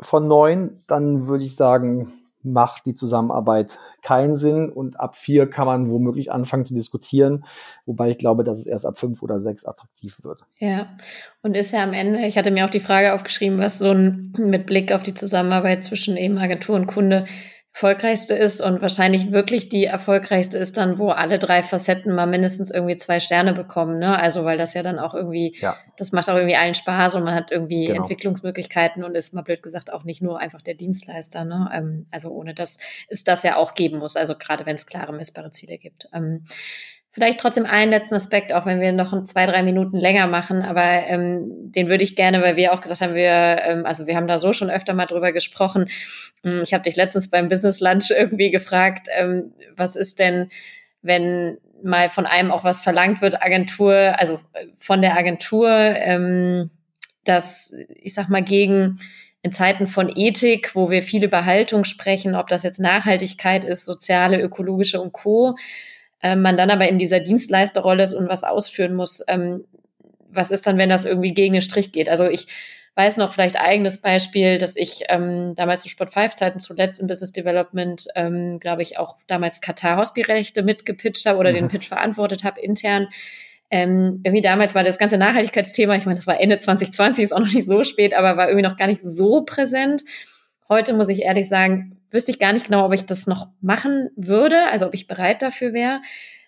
von 0.00 0.26
neun, 0.28 0.82
dann 0.86 1.26
würde 1.26 1.44
ich 1.44 1.56
sagen, 1.56 2.12
macht 2.46 2.86
die 2.86 2.94
Zusammenarbeit 2.94 3.78
keinen 4.02 4.36
Sinn 4.36 4.70
und 4.70 4.98
ab 4.98 5.16
vier 5.16 5.48
kann 5.48 5.66
man 5.66 5.90
womöglich 5.90 6.32
anfangen 6.32 6.64
zu 6.64 6.74
diskutieren, 6.74 7.44
wobei 7.84 8.10
ich 8.10 8.18
glaube, 8.18 8.44
dass 8.44 8.58
es 8.58 8.66
erst 8.66 8.86
ab 8.86 8.98
fünf 8.98 9.22
oder 9.22 9.40
sechs 9.40 9.64
attraktiv 9.64 10.22
wird. 10.22 10.44
Ja, 10.58 10.96
und 11.42 11.56
ist 11.56 11.72
ja 11.72 11.82
am 11.82 11.92
Ende, 11.92 12.20
ich 12.26 12.38
hatte 12.38 12.50
mir 12.50 12.64
auch 12.64 12.70
die 12.70 12.80
Frage 12.80 13.12
aufgeschrieben, 13.12 13.58
was 13.58 13.78
so 13.78 13.90
ein 13.90 14.32
mit 14.38 14.66
Blick 14.66 14.92
auf 14.92 15.02
die 15.02 15.14
Zusammenarbeit 15.14 15.84
zwischen 15.84 16.16
eben 16.16 16.38
Agentur 16.38 16.76
und 16.76 16.86
Kunde 16.86 17.26
erfolgreichste 17.76 18.34
ist 18.34 18.62
und 18.62 18.80
wahrscheinlich 18.80 19.32
wirklich 19.32 19.68
die 19.68 19.84
erfolgreichste 19.84 20.56
ist 20.56 20.78
dann, 20.78 20.98
wo 20.98 21.10
alle 21.10 21.38
drei 21.38 21.62
Facetten 21.62 22.14
mal 22.14 22.24
mindestens 22.24 22.70
irgendwie 22.70 22.96
zwei 22.96 23.20
Sterne 23.20 23.52
bekommen, 23.52 23.98
ne? 23.98 24.18
Also 24.18 24.46
weil 24.46 24.56
das 24.56 24.72
ja 24.72 24.80
dann 24.82 24.98
auch 24.98 25.12
irgendwie, 25.12 25.54
ja. 25.60 25.76
das 25.98 26.10
macht 26.10 26.30
auch 26.30 26.36
irgendwie 26.36 26.56
allen 26.56 26.72
Spaß 26.72 27.16
und 27.16 27.24
man 27.24 27.34
hat 27.34 27.50
irgendwie 27.52 27.88
genau. 27.88 28.00
Entwicklungsmöglichkeiten 28.00 29.04
und 29.04 29.14
ist 29.14 29.34
mal 29.34 29.42
blöd 29.42 29.62
gesagt 29.62 29.92
auch 29.92 30.04
nicht 30.04 30.22
nur 30.22 30.40
einfach 30.40 30.62
der 30.62 30.72
Dienstleister, 30.72 31.44
ne? 31.44 31.68
Ähm, 31.70 32.06
also 32.10 32.30
ohne 32.30 32.54
das 32.54 32.78
ist 33.10 33.28
das 33.28 33.42
ja 33.42 33.56
auch 33.56 33.74
geben 33.74 33.98
muss, 33.98 34.16
also 34.16 34.36
gerade 34.38 34.64
wenn 34.64 34.76
es 34.76 34.86
klare 34.86 35.12
messbare 35.12 35.50
Ziele 35.50 35.76
gibt. 35.76 36.08
Ähm, 36.14 36.46
Vielleicht 37.16 37.40
trotzdem 37.40 37.64
einen 37.64 37.90
letzten 37.90 38.14
Aspekt, 38.14 38.52
auch 38.52 38.66
wenn 38.66 38.78
wir 38.78 38.92
noch 38.92 39.24
zwei, 39.24 39.46
drei 39.46 39.62
Minuten 39.62 39.96
länger 39.96 40.26
machen, 40.26 40.60
aber 40.60 40.82
ähm, 40.82 41.46
den 41.72 41.88
würde 41.88 42.04
ich 42.04 42.14
gerne, 42.14 42.42
weil 42.42 42.56
wir 42.56 42.74
auch 42.74 42.82
gesagt 42.82 43.00
haben, 43.00 43.14
wir, 43.14 43.30
ähm, 43.64 43.86
also 43.86 44.06
wir 44.06 44.16
haben 44.16 44.28
da 44.28 44.36
so 44.36 44.52
schon 44.52 44.68
öfter 44.68 44.92
mal 44.92 45.06
drüber 45.06 45.32
gesprochen. 45.32 45.88
Hm, 46.42 46.60
ich 46.62 46.74
habe 46.74 46.84
dich 46.84 46.94
letztens 46.94 47.30
beim 47.30 47.48
Business 47.48 47.80
Lunch 47.80 48.10
irgendwie 48.14 48.50
gefragt, 48.50 49.08
ähm, 49.16 49.54
was 49.74 49.96
ist 49.96 50.18
denn, 50.18 50.50
wenn 51.00 51.56
mal 51.82 52.10
von 52.10 52.26
einem 52.26 52.50
auch 52.50 52.64
was 52.64 52.82
verlangt 52.82 53.22
wird, 53.22 53.42
Agentur, 53.42 53.94
also 54.18 54.34
äh, 54.52 54.66
von 54.76 55.00
der 55.00 55.16
Agentur, 55.16 55.70
ähm, 55.70 56.68
dass 57.24 57.74
ich 57.94 58.12
sag 58.12 58.28
mal 58.28 58.42
gegen 58.42 58.98
in 59.40 59.52
Zeiten 59.52 59.86
von 59.86 60.12
Ethik, 60.14 60.74
wo 60.74 60.90
wir 60.90 61.02
viel 61.02 61.24
über 61.24 61.46
Haltung 61.46 61.84
sprechen, 61.84 62.34
ob 62.34 62.48
das 62.48 62.62
jetzt 62.62 62.78
Nachhaltigkeit 62.78 63.64
ist, 63.64 63.86
soziale, 63.86 64.38
ökologische 64.38 65.00
und 65.00 65.14
Co 65.14 65.56
äh, 66.22 66.36
man 66.36 66.56
dann 66.56 66.70
aber 66.70 66.88
in 66.88 66.98
dieser 66.98 67.20
Dienstleisterrolle 67.20 68.02
ist 68.02 68.14
und 68.14 68.28
was 68.28 68.44
ausführen 68.44 68.94
muss, 68.94 69.22
ähm, 69.28 69.64
was 70.28 70.50
ist 70.50 70.66
dann, 70.66 70.78
wenn 70.78 70.88
das 70.88 71.04
irgendwie 71.04 71.34
gegen 71.34 71.54
den 71.54 71.62
Strich 71.62 71.92
geht? 71.92 72.08
Also 72.08 72.28
ich 72.28 72.46
weiß 72.96 73.18
noch 73.18 73.32
vielleicht 73.32 73.60
eigenes 73.60 74.00
Beispiel, 74.00 74.56
dass 74.58 74.74
ich 74.74 75.02
ähm, 75.08 75.54
damals 75.54 75.82
zu 75.82 75.88
Sport 75.88 76.14
5 76.14 76.34
Zeiten 76.34 76.58
zuletzt 76.58 76.98
im 76.98 77.06
Business 77.06 77.30
Development, 77.30 78.06
ähm, 78.14 78.58
glaube 78.58 78.82
ich, 78.82 78.98
auch 78.98 79.16
damals 79.26 79.60
Katar 79.60 79.98
Hospitalrechte 79.98 80.62
mitgepitcht 80.62 81.26
habe 81.26 81.38
oder 81.38 81.50
mhm. 81.50 81.56
den 81.56 81.68
Pitch 81.68 81.88
verantwortet 81.88 82.42
habe 82.42 82.60
intern. 82.60 83.08
Ähm, 83.70 84.20
irgendwie 84.24 84.42
damals 84.42 84.74
war 84.74 84.82
das 84.82 84.96
ganze 84.96 85.18
Nachhaltigkeitsthema, 85.18 85.94
ich 85.96 86.06
meine, 86.06 86.16
das 86.16 86.26
war 86.26 86.40
Ende 86.40 86.58
2020, 86.58 87.24
ist 87.24 87.32
auch 87.32 87.40
noch 87.40 87.52
nicht 87.52 87.66
so 87.66 87.82
spät, 87.82 88.14
aber 88.14 88.36
war 88.36 88.48
irgendwie 88.48 88.66
noch 88.66 88.76
gar 88.76 88.86
nicht 88.86 89.02
so 89.02 89.42
präsent. 89.42 90.02
Heute 90.68 90.94
muss 90.94 91.08
ich 91.08 91.22
ehrlich 91.22 91.48
sagen, 91.48 92.00
wüsste 92.10 92.30
ich 92.30 92.38
gar 92.38 92.52
nicht 92.52 92.66
genau, 92.66 92.86
ob 92.86 92.92
ich 92.92 93.06
das 93.06 93.26
noch 93.26 93.48
machen 93.60 94.10
würde, 94.16 94.66
also 94.70 94.86
ob 94.86 94.94
ich 94.94 95.06
bereit 95.06 95.42
dafür 95.42 95.72
wäre. 95.72 96.00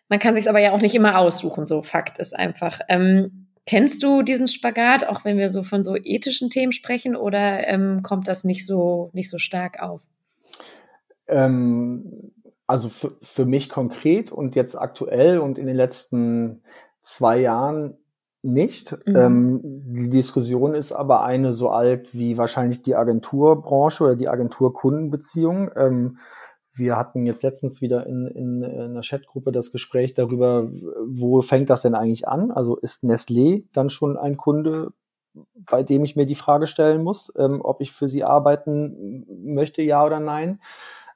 Man 0.09 0.19
kann 0.19 0.35
sich 0.35 0.49
aber 0.49 0.61
ja 0.61 0.73
auch 0.73 0.81
nicht 0.81 0.95
immer 0.95 1.19
aussuchen, 1.19 1.67
so 1.67 1.83
Fakt 1.83 2.19
ist 2.19 2.35
einfach. 2.35 2.81
Ähm, 2.89 3.49
kennst 3.67 4.03
du 4.03 4.23
diesen 4.23 4.49
Spagat, 4.49 5.07
auch 5.07 5.25
wenn 5.25 5.37
wir 5.37 5.49
so 5.49 5.63
von 5.63 5.85
so 5.85 5.95
ethischen 5.97 6.51
Themen 6.51 6.73
sprechen, 6.73 7.15
oder 7.15 7.67
ähm, 7.69 8.03
kommt 8.03 8.27
das 8.27 8.45
nicht 8.45 8.67
so, 8.67 9.11
nicht 9.13 9.29
so 9.29 9.39
stark 9.39 9.81
auf? 9.81 10.03
Ähm, 11.27 12.33
also 12.67 12.89
für, 12.89 13.17
für 13.21 13.45
mich 13.45 13.69
konkret 13.69 14.33
und 14.33 14.57
jetzt 14.57 14.75
aktuell 14.75 15.39
und 15.39 15.59
in 15.59 15.67
den 15.67 15.77
letzten 15.77 16.63
zwei 17.03 17.39
Jahren 17.39 17.99
nicht. 18.43 18.97
Mhm. 19.07 19.17
Ähm, 19.17 19.61
die 19.63 20.09
Diskussion 20.09 20.75
ist 20.75 20.93
aber 20.93 21.25
eine 21.25 21.53
so 21.53 21.71
alt 21.71 22.15
wie 22.15 22.39
wahrscheinlich 22.39 22.83
die 22.83 22.97
Agenturbranche 22.97 24.05
oder 24.05 24.17
die 24.17 24.29
Agenturkundenbeziehung. 24.29 25.71
Ähm, 25.77 26.19
wir 26.73 26.97
hatten 26.97 27.27
jetzt 27.27 27.43
letztens 27.43 27.81
wieder 27.81 28.07
in, 28.07 28.27
in, 28.29 28.63
in 28.63 28.81
einer 28.81 29.01
Chatgruppe 29.03 29.51
das 29.51 29.73
Gespräch 29.73 30.15
darüber, 30.15 30.71
wo 31.07 31.43
fängt 31.43 31.71
das 31.71 31.83
denn 31.83 31.95
eigentlich 31.95 32.29
an? 32.29 32.51
Also 32.51 32.77
ist 32.77 33.03
Nestlé 33.03 33.67
dann 33.73 33.91
schon 33.91 34.17
ein 34.17 34.37
Kunde, 34.37 34.93
bei 35.55 35.83
dem 35.83 36.05
ich 36.05 36.17
mir 36.17 36.27
die 36.27 36.35
Frage 36.35 36.67
stellen 36.67 37.03
muss, 37.03 37.33
ähm, 37.37 37.61
ob 37.63 37.81
ich 37.81 37.93
für 37.93 38.09
sie 38.09 38.25
arbeiten 38.25 39.27
möchte, 39.45 39.83
ja 39.83 40.05
oder 40.05 40.21
nein? 40.21 40.61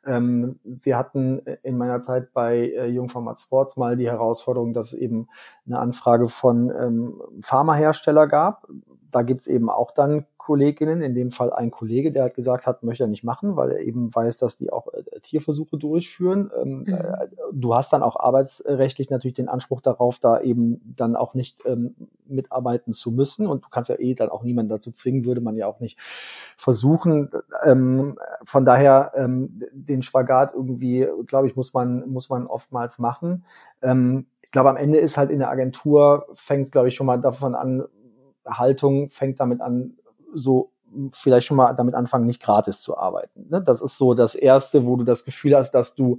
Ähm, 0.05 0.59
wir 0.65 0.97
hatten 0.97 1.41
in 1.63 1.79
meiner 1.79 2.01
Zeit 2.01 2.33
bei 2.33 2.57
äh, 2.57 2.87
Jungformat 2.87 3.41
Sports 3.41 3.77
mal 3.77 3.97
die 3.97 4.09
Herausforderung, 4.09 4.73
dass 4.73 4.93
es 4.93 4.99
eben 4.99 5.29
eine 5.67 5.79
Anfrage 5.79 6.29
von 6.29 6.71
ähm, 6.71 7.23
Pharmahersteller 7.41 8.27
gab. 8.27 8.67
Da 9.13 9.23
gibt's 9.23 9.47
eben 9.47 9.71
auch 9.71 9.93
dann 9.93 10.27
Kolleginnen, 10.43 11.03
in 11.03 11.15
dem 11.15 11.31
Fall 11.31 11.53
ein 11.53 11.71
Kollege, 11.71 12.11
der 12.11 12.25
hat 12.25 12.35
gesagt 12.35 12.67
hat, 12.67 12.83
möchte 12.83 13.05
er 13.05 13.09
nicht 13.09 13.23
machen, 13.23 13.55
weil 13.55 13.71
er 13.71 13.81
eben 13.81 14.13
weiß, 14.13 14.39
dass 14.39 14.57
die 14.57 14.73
auch 14.73 14.89
äh, 14.93 15.21
Tierversuche 15.21 15.79
durchführen. 15.79 16.51
Ähm, 16.61 16.81
mhm. 16.81 16.95
äh, 16.95 17.29
du 17.53 17.77
hast 17.77 17.93
dann 17.93 18.03
auch 18.03 18.17
arbeitsrechtlich 18.19 19.09
natürlich 19.09 19.37
den 19.37 19.49
Anspruch 19.49 19.81
darauf, 19.81 20.19
da 20.19 20.41
eben 20.41 20.81
dann 20.97 21.15
auch 21.15 21.35
nicht 21.35 21.65
ähm, 21.65 21.95
mitarbeiten 22.27 22.93
zu 22.93 23.13
müssen. 23.13 23.47
Und 23.47 23.65
du 23.65 23.69
kannst 23.69 23.89
ja 23.89 24.01
eh 24.01 24.15
dann 24.15 24.31
auch 24.31 24.43
niemanden 24.43 24.71
dazu 24.71 24.91
zwingen, 24.91 25.25
würde 25.25 25.41
man 25.41 25.55
ja 25.55 25.69
auch 25.69 25.79
nicht 25.79 25.97
versuchen. 26.57 27.31
Ähm, 27.65 28.19
von 28.43 28.65
daher 28.65 29.13
ähm, 29.15 29.63
den 29.73 30.03
Spagat 30.03 30.55
irgendwie, 30.55 31.07
glaube 31.29 31.47
ich, 31.47 31.55
muss 31.55 31.73
man, 31.73 32.09
muss 32.09 32.31
man 32.31 32.49
oftmals 32.49 32.99
machen. 32.99 33.45
Ähm, 33.81 34.27
ich 34.43 34.51
glaube, 34.51 34.71
am 34.71 34.77
Ende 34.77 34.99
ist 34.99 35.17
halt 35.17 35.31
in 35.31 35.39
der 35.39 35.51
Agentur, 35.51 36.27
fängt 36.35 36.67
es, 36.67 36.73
glaube 36.73 36.89
ich, 36.89 36.95
schon 36.95 37.07
mal 37.07 37.21
davon 37.21 37.55
an, 37.55 37.85
Haltung 38.47 39.11
fängt 39.11 39.41
damit 39.41 39.61
an, 39.61 39.95
so 40.35 40.71
vielleicht 41.13 41.47
schon 41.47 41.57
mal 41.57 41.73
damit 41.73 41.95
anfangen, 41.95 42.27
nicht 42.27 42.43
gratis 42.43 42.81
zu 42.81 42.97
arbeiten. 42.97 43.47
Ne? 43.49 43.63
Das 43.63 43.81
ist 43.81 43.97
so 43.97 44.15
das 44.15 44.35
Erste, 44.35 44.87
wo 44.87 44.97
du 44.97 45.05
das 45.05 45.25
Gefühl 45.25 45.57
hast, 45.57 45.73
dass 45.73 45.95
du 45.95 46.19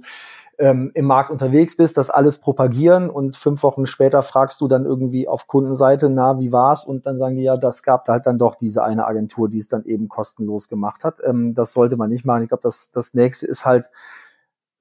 ähm, 0.58 0.90
im 0.94 1.04
Markt 1.06 1.30
unterwegs 1.30 1.76
bist, 1.76 1.96
das 1.96 2.10
alles 2.10 2.38
propagieren 2.38 3.10
und 3.10 3.36
fünf 3.36 3.62
Wochen 3.62 3.86
später 3.86 4.22
fragst 4.22 4.60
du 4.60 4.68
dann 4.68 4.84
irgendwie 4.84 5.26
auf 5.26 5.46
Kundenseite, 5.46 6.08
na, 6.08 6.38
wie 6.38 6.52
war's? 6.52 6.84
Und 6.84 7.06
dann 7.06 7.18
sagen 7.18 7.36
die, 7.36 7.42
ja, 7.42 7.56
das 7.56 7.82
gab 7.82 8.06
halt 8.08 8.26
dann 8.26 8.38
doch 8.38 8.54
diese 8.54 8.84
eine 8.84 9.06
Agentur, 9.06 9.48
die 9.48 9.58
es 9.58 9.68
dann 9.68 9.84
eben 9.84 10.08
kostenlos 10.08 10.68
gemacht 10.68 11.04
hat. 11.04 11.20
Ähm, 11.24 11.54
das 11.54 11.72
sollte 11.72 11.96
man 11.96 12.10
nicht 12.10 12.24
machen. 12.24 12.42
Ich 12.42 12.48
glaube, 12.48 12.62
das, 12.62 12.90
das 12.90 13.14
nächste 13.14 13.46
ist 13.46 13.66
halt 13.66 13.90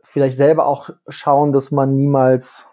vielleicht 0.01 0.37
selber 0.37 0.67
auch 0.67 0.89
schauen, 1.07 1.53
dass 1.53 1.71
man 1.71 1.95
niemals 1.95 2.67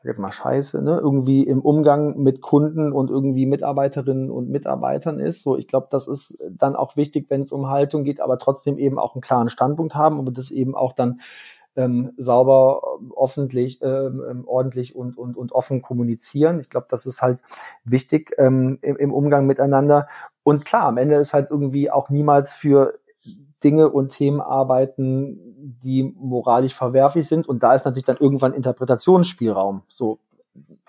sag 0.00 0.08
jetzt 0.08 0.18
mal 0.18 0.32
Scheiße, 0.32 0.82
ne, 0.82 0.98
irgendwie 0.98 1.42
im 1.42 1.60
Umgang 1.60 2.16
mit 2.16 2.40
Kunden 2.40 2.90
und 2.90 3.10
irgendwie 3.10 3.44
Mitarbeiterinnen 3.44 4.30
und 4.30 4.48
Mitarbeitern 4.48 5.18
ist. 5.18 5.42
So, 5.42 5.58
ich 5.58 5.66
glaube, 5.66 5.88
das 5.90 6.08
ist 6.08 6.38
dann 6.48 6.74
auch 6.74 6.96
wichtig, 6.96 7.26
wenn 7.28 7.42
es 7.42 7.52
um 7.52 7.68
Haltung 7.68 8.04
geht, 8.04 8.20
aber 8.20 8.38
trotzdem 8.38 8.78
eben 8.78 8.98
auch 8.98 9.14
einen 9.14 9.20
klaren 9.20 9.50
Standpunkt 9.50 9.94
haben 9.94 10.18
und 10.18 10.38
das 10.38 10.50
eben 10.50 10.74
auch 10.74 10.94
dann 10.94 11.20
ähm, 11.76 12.12
sauber, 12.16 12.80
öffentlich, 13.14 13.80
ähm, 13.82 14.24
ähm, 14.28 14.48
ordentlich 14.48 14.96
und, 14.96 15.18
und, 15.18 15.36
und 15.36 15.52
offen 15.52 15.82
kommunizieren. 15.82 16.60
Ich 16.60 16.70
glaube, 16.70 16.86
das 16.88 17.04
ist 17.04 17.20
halt 17.20 17.42
wichtig 17.84 18.32
ähm, 18.38 18.78
im, 18.80 18.96
im 18.96 19.12
Umgang 19.12 19.46
miteinander. 19.46 20.08
Und 20.42 20.64
klar, 20.64 20.86
am 20.86 20.96
Ende 20.96 21.16
ist 21.16 21.34
halt 21.34 21.50
irgendwie 21.50 21.90
auch 21.90 22.08
niemals 22.08 22.54
für 22.54 22.98
Dinge 23.62 23.90
und 23.90 24.10
Themen 24.10 24.40
arbeiten, 24.40 25.76
die 25.82 26.14
moralisch 26.16 26.74
verwerflich 26.74 27.28
sind. 27.28 27.48
Und 27.48 27.62
da 27.62 27.74
ist 27.74 27.84
natürlich 27.84 28.04
dann 28.04 28.16
irgendwann 28.16 28.54
Interpretationsspielraum. 28.54 29.82
So 29.88 30.18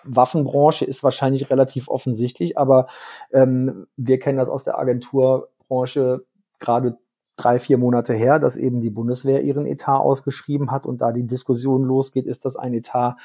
Waffenbranche 0.03 0.85
ist 0.85 1.03
wahrscheinlich 1.03 1.49
relativ 1.49 1.87
offensichtlich, 1.87 2.57
aber 2.57 2.87
ähm, 3.31 3.87
wir 3.97 4.19
kennen 4.19 4.37
das 4.37 4.49
aus 4.49 4.63
der 4.63 4.79
Agenturbranche 4.79 6.25
gerade 6.59 6.97
drei, 7.35 7.59
vier 7.59 7.77
Monate 7.77 8.13
her, 8.13 8.39
dass 8.39 8.57
eben 8.57 8.81
die 8.81 8.89
Bundeswehr 8.89 9.43
ihren 9.43 9.65
Etat 9.65 9.99
ausgeschrieben 9.99 10.71
hat 10.71 10.85
und 10.85 11.01
da 11.01 11.11
die 11.11 11.27
Diskussion 11.27 11.83
losgeht, 11.83 12.25
ist 12.25 12.45
das 12.45 12.55
ein 12.55 12.73
Etat, 12.73 13.15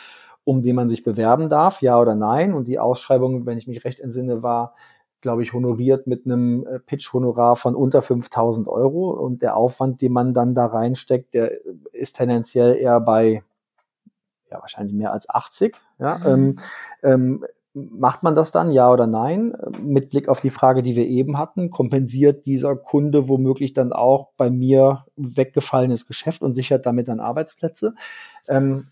um 0.44 0.62
den 0.62 0.76
man 0.76 0.88
sich 0.88 1.02
bewerben 1.02 1.48
darf, 1.48 1.82
ja 1.82 2.00
oder 2.00 2.14
nein? 2.14 2.54
Und 2.54 2.68
die 2.68 2.78
Ausschreibung, 2.78 3.46
wenn 3.46 3.58
ich 3.58 3.66
mich 3.66 3.84
recht 3.84 4.00
entsinne, 4.00 4.42
war 4.42 4.74
glaube 5.26 5.42
ich, 5.42 5.52
honoriert 5.52 6.06
mit 6.06 6.24
einem 6.24 6.64
äh, 6.68 6.78
Pitch-Honorar 6.78 7.56
von 7.56 7.74
unter 7.74 8.00
5000 8.00 8.68
Euro. 8.68 9.10
Und 9.10 9.42
der 9.42 9.56
Aufwand, 9.56 10.00
den 10.00 10.12
man 10.12 10.34
dann 10.34 10.54
da 10.54 10.66
reinsteckt, 10.66 11.34
der 11.34 11.50
ist 11.92 12.14
tendenziell 12.14 12.76
eher 12.76 13.00
bei, 13.00 13.42
ja, 14.48 14.60
wahrscheinlich 14.60 14.94
mehr 14.94 15.12
als 15.12 15.28
80. 15.28 15.76
Ja, 15.98 16.18
mhm. 16.18 16.26
ähm, 16.26 16.56
ähm, 17.02 17.44
macht 17.74 18.22
man 18.22 18.36
das 18.36 18.52
dann, 18.52 18.70
ja 18.70 18.88
oder 18.92 19.08
nein? 19.08 19.52
Mit 19.82 20.10
Blick 20.10 20.28
auf 20.28 20.38
die 20.38 20.50
Frage, 20.50 20.82
die 20.82 20.94
wir 20.94 21.08
eben 21.08 21.38
hatten, 21.38 21.70
kompensiert 21.70 22.46
dieser 22.46 22.76
Kunde 22.76 23.28
womöglich 23.28 23.72
dann 23.72 23.92
auch 23.92 24.28
bei 24.36 24.48
mir 24.48 25.06
weggefallenes 25.16 26.06
Geschäft 26.06 26.42
und 26.42 26.54
sichert 26.54 26.86
damit 26.86 27.08
dann 27.08 27.18
Arbeitsplätze? 27.18 27.96
Ähm, 28.46 28.90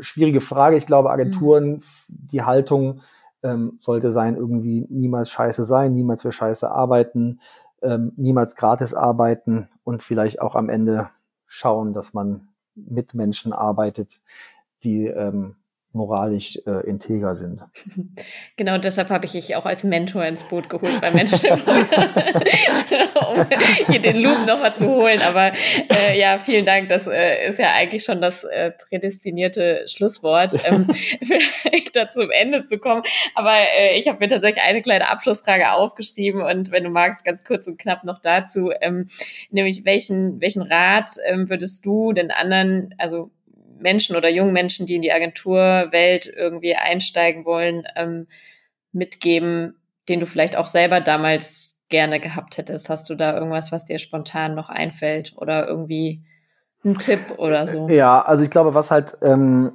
schwierige 0.00 0.40
Frage. 0.40 0.78
Ich 0.78 0.86
glaube, 0.86 1.10
Agenturen, 1.10 1.68
mhm. 1.68 1.82
die 2.08 2.42
Haltung 2.42 3.02
ähm, 3.42 3.76
sollte 3.78 4.10
sein, 4.10 4.36
irgendwie 4.36 4.86
niemals 4.90 5.30
scheiße 5.30 5.64
sein, 5.64 5.92
niemals 5.92 6.22
für 6.22 6.32
scheiße 6.32 6.70
arbeiten, 6.70 7.40
ähm, 7.82 8.12
niemals 8.16 8.56
gratis 8.56 8.94
arbeiten 8.94 9.68
und 9.84 10.02
vielleicht 10.02 10.40
auch 10.40 10.56
am 10.56 10.68
Ende 10.68 11.10
schauen, 11.46 11.92
dass 11.92 12.14
man 12.14 12.48
mit 12.74 13.14
Menschen 13.14 13.52
arbeitet, 13.52 14.20
die 14.82 15.06
ähm, 15.06 15.56
moralisch 15.98 16.58
äh, 16.66 16.88
integer 16.88 17.34
sind. 17.34 17.62
Genau 18.56 18.76
deshalb 18.76 19.10
habe 19.10 19.24
ich 19.24 19.32
dich 19.32 19.54
auch 19.54 19.66
als 19.66 19.84
Mentor 19.84 20.24
ins 20.24 20.42
Boot 20.42 20.68
geholt 20.68 21.00
bei 21.00 21.12
Mentorship, 21.12 21.52
um 23.30 23.46
hier 23.86 24.00
den 24.00 24.20
Loop 24.20 24.46
nochmal 24.46 24.74
zu 24.74 24.88
holen. 24.88 25.20
Aber 25.28 25.52
äh, 25.92 26.18
ja, 26.18 26.38
vielen 26.38 26.66
Dank. 26.66 26.88
Das 26.88 27.06
äh, 27.06 27.48
ist 27.48 27.60
ja 27.60 27.72
eigentlich 27.72 28.02
schon 28.02 28.20
das 28.20 28.42
äh, 28.42 28.72
prädestinierte 28.72 29.84
Schlusswort, 29.86 30.56
ähm, 30.64 30.88
vielleicht 31.22 31.94
da 31.94 32.10
zum 32.10 32.30
Ende 32.30 32.64
zu 32.64 32.78
kommen. 32.78 33.02
Aber 33.36 33.54
äh, 33.54 33.96
ich 33.96 34.08
habe 34.08 34.18
mir 34.18 34.28
tatsächlich 34.28 34.64
eine 34.64 34.82
kleine 34.82 35.08
Abschlussfrage 35.08 35.70
aufgeschrieben 35.70 36.42
und 36.42 36.72
wenn 36.72 36.82
du 36.82 36.90
magst, 36.90 37.24
ganz 37.24 37.44
kurz 37.44 37.68
und 37.68 37.78
knapp 37.78 38.02
noch 38.02 38.18
dazu, 38.18 38.72
ähm, 38.80 39.08
nämlich 39.50 39.84
welchen 39.84 40.40
welchen 40.40 40.62
Rat 40.62 41.12
ähm, 41.26 41.48
würdest 41.48 41.86
du 41.86 42.12
den 42.12 42.30
anderen, 42.30 42.94
also 42.98 43.30
Menschen 43.80 44.16
oder 44.16 44.28
jungen 44.28 44.52
Menschen, 44.52 44.86
die 44.86 44.96
in 44.96 45.02
die 45.02 45.12
Agenturwelt 45.12 46.26
irgendwie 46.26 46.74
einsteigen 46.74 47.44
wollen, 47.44 47.84
ähm, 47.96 48.26
mitgeben, 48.92 49.76
den 50.08 50.20
du 50.20 50.26
vielleicht 50.26 50.56
auch 50.56 50.66
selber 50.66 51.00
damals 51.00 51.84
gerne 51.88 52.20
gehabt 52.20 52.58
hättest? 52.58 52.90
Hast 52.90 53.08
du 53.10 53.14
da 53.14 53.36
irgendwas, 53.36 53.72
was 53.72 53.84
dir 53.84 53.98
spontan 53.98 54.54
noch 54.54 54.68
einfällt 54.68 55.34
oder 55.36 55.66
irgendwie 55.66 56.24
ein 56.84 56.98
Tipp 56.98 57.38
oder 57.38 57.66
so? 57.66 57.88
Ja, 57.88 58.22
also 58.22 58.44
ich 58.44 58.50
glaube, 58.50 58.74
was 58.74 58.90
halt 58.90 59.16
ähm, 59.22 59.72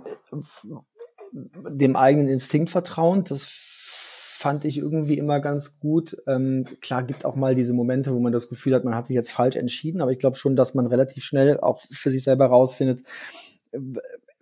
dem 1.32 1.96
eigenen 1.96 2.28
Instinkt 2.28 2.70
vertrauen, 2.70 3.24
das 3.24 3.46
fand 4.44 4.66
ich 4.66 4.78
irgendwie 4.78 5.18
immer 5.18 5.40
ganz 5.40 5.80
gut. 5.80 6.18
Ähm, 6.28 6.66
klar, 6.82 7.04
gibt 7.04 7.24
auch 7.24 7.36
mal 7.36 7.56
diese 7.56 7.74
Momente, 7.74 8.14
wo 8.14 8.20
man 8.20 8.34
das 8.34 8.50
Gefühl 8.50 8.76
hat, 8.76 8.84
man 8.84 8.94
hat 8.94 9.08
sich 9.08 9.16
jetzt 9.16 9.32
falsch 9.32 9.56
entschieden, 9.56 10.02
aber 10.02 10.12
ich 10.12 10.20
glaube 10.20 10.36
schon, 10.36 10.56
dass 10.56 10.74
man 10.74 10.86
relativ 10.86 11.24
schnell 11.24 11.60
auch 11.60 11.82
für 11.90 12.12
sich 12.12 12.24
selber 12.24 12.48
rausfindet, 12.48 13.04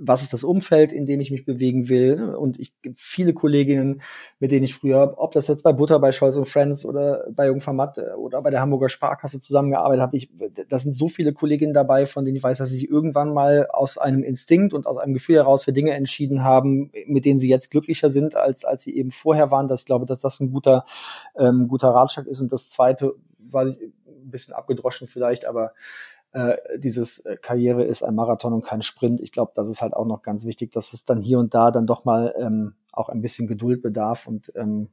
was 0.04 0.24
ist 0.24 0.34
das 0.34 0.44
Umfeld, 0.44 0.92
in 0.92 1.06
dem 1.06 1.22
ich 1.22 1.30
mich 1.30 1.46
bewegen 1.46 1.88
will. 1.88 2.34
Und 2.36 2.60
ich 2.60 2.74
viele 2.96 3.34
Kolleginnen, 3.34 4.02
mit 4.40 4.52
denen 4.52 4.64
ich 4.64 4.74
früher, 4.74 5.14
ob 5.18 5.32
das 5.32 5.48
jetzt 5.48 5.64
bei 5.64 5.74
Butter, 5.74 6.00
bei 6.00 6.12
Scholz 6.12 6.38
und 6.38 6.48
Friends 6.48 6.86
oder 6.86 7.28
bei 7.32 7.48
Jungformat 7.48 8.00
äh, 8.00 8.14
oder 8.18 8.42
bei 8.42 8.50
der 8.50 8.62
Hamburger 8.62 8.90
Sparkasse 8.90 9.40
zusammengearbeitet 9.40 10.02
habe, 10.02 10.18
ich, 10.18 10.30
das 10.68 10.84
sind 10.84 10.94
so 10.94 11.08
viele 11.08 11.34
Kolleginnen 11.34 11.74
dabei, 11.74 12.08
von 12.08 12.26
denen 12.26 12.36
ich 12.36 12.44
weiß, 12.44 12.58
dass 12.58 12.70
sie 12.70 12.80
sich 12.80 12.90
irgendwann 12.90 13.34
mal 13.34 13.68
aus 13.68 14.00
einem 14.00 14.24
Instinkt 14.24 14.74
und 14.74 14.88
aus 14.88 14.98
einem 14.98 15.14
Gefühl 15.14 15.36
heraus 15.36 15.64
für 15.66 15.74
Dinge 15.74 15.92
entschieden 15.92 16.44
haben, 16.44 16.92
mit 17.06 17.26
denen 17.26 17.40
sie 17.40 17.50
jetzt 17.50 17.70
glücklicher 17.70 18.10
sind, 18.10 18.36
als, 18.36 18.66
als 18.66 18.84
sie 18.84 18.96
eben 18.96 19.12
vorher 19.12 19.52
waren. 19.52 19.68
Das 19.68 19.82
ich 19.82 19.86
glaube, 19.86 20.08
dass 20.08 20.20
das 20.20 20.40
ein 20.40 20.52
guter, 20.52 20.86
ähm, 21.38 21.68
guter 21.68 21.90
Ratschlag 21.90 22.26
ist. 22.26 22.42
Und 22.42 22.52
das 22.52 22.70
zweite, 22.70 23.14
war 23.38 23.66
ein 23.66 23.78
bisschen 24.06 24.54
abgedroschen 24.54 25.08
vielleicht, 25.08 25.46
aber 25.46 25.74
äh, 26.34 26.56
dieses 26.78 27.20
äh, 27.20 27.38
Karriere 27.38 27.84
ist 27.84 28.04
ein 28.04 28.16
Marathon 28.16 28.54
und 28.54 28.66
kein 28.66 28.82
Sprint. 28.82 29.22
Ich 29.22 29.32
glaube, 29.32 29.52
das 29.56 29.70
ist 29.70 29.82
halt 29.82 29.94
auch 29.94 30.06
noch 30.06 30.22
ganz 30.22 30.46
wichtig, 30.46 30.72
dass 30.72 30.94
es 30.94 31.06
dann 31.06 31.20
hier 31.20 31.40
und 31.40 31.54
da 31.54 31.72
dann 31.72 31.88
doch 31.88 32.06
mal 32.06 32.34
ähm, 32.38 32.76
auch 32.92 33.10
ein 33.10 33.22
bisschen 33.22 33.48
Geduld 33.48 33.82
bedarf 33.82 34.28
und 34.28 34.52
ähm, 34.56 34.90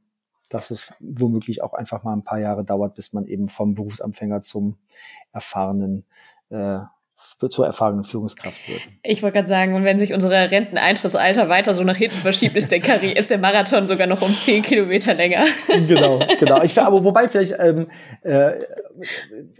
dass 0.49 0.71
es 0.71 0.93
womöglich 0.99 1.63
auch 1.63 1.73
einfach 1.73 2.03
mal 2.03 2.13
ein 2.13 2.23
paar 2.23 2.39
Jahre 2.39 2.65
dauert, 2.65 2.95
bis 2.95 3.13
man 3.13 3.25
eben 3.27 3.49
vom 3.49 3.75
Berufsanfänger 3.75 4.41
zum 4.41 4.77
erfahrenen 5.31 6.05
äh, 6.49 6.79
zur 7.49 7.65
erfahrenen 7.65 8.03
Führungskraft 8.03 8.67
wird. 8.67 8.81
Ich 9.03 9.21
wollte 9.23 9.35
gerade 9.35 9.47
sagen, 9.47 9.75
und 9.75 9.83
wenn 9.83 9.99
sich 9.99 10.13
unser 10.13 10.29
Renteneintrittsalter 10.29 11.49
weiter 11.49 11.73
so 11.73 11.83
nach 11.83 11.97
hinten 11.97 12.17
verschiebt, 12.17 12.55
ist 12.55 12.71
der, 12.71 12.79
Karri 12.79 13.11
ist 13.11 13.29
der 13.29 13.37
Marathon 13.37 13.87
sogar 13.87 14.07
noch 14.07 14.21
um 14.21 14.33
zehn 14.33 14.61
Kilometer 14.61 15.13
länger. 15.13 15.45
Genau, 15.87 16.19
genau. 16.39 16.63
Ich, 16.63 16.79
aber 16.79 17.03
wobei 17.03 17.27
vielleicht, 17.27 17.55
ähm, 17.59 17.87
äh, 18.21 18.53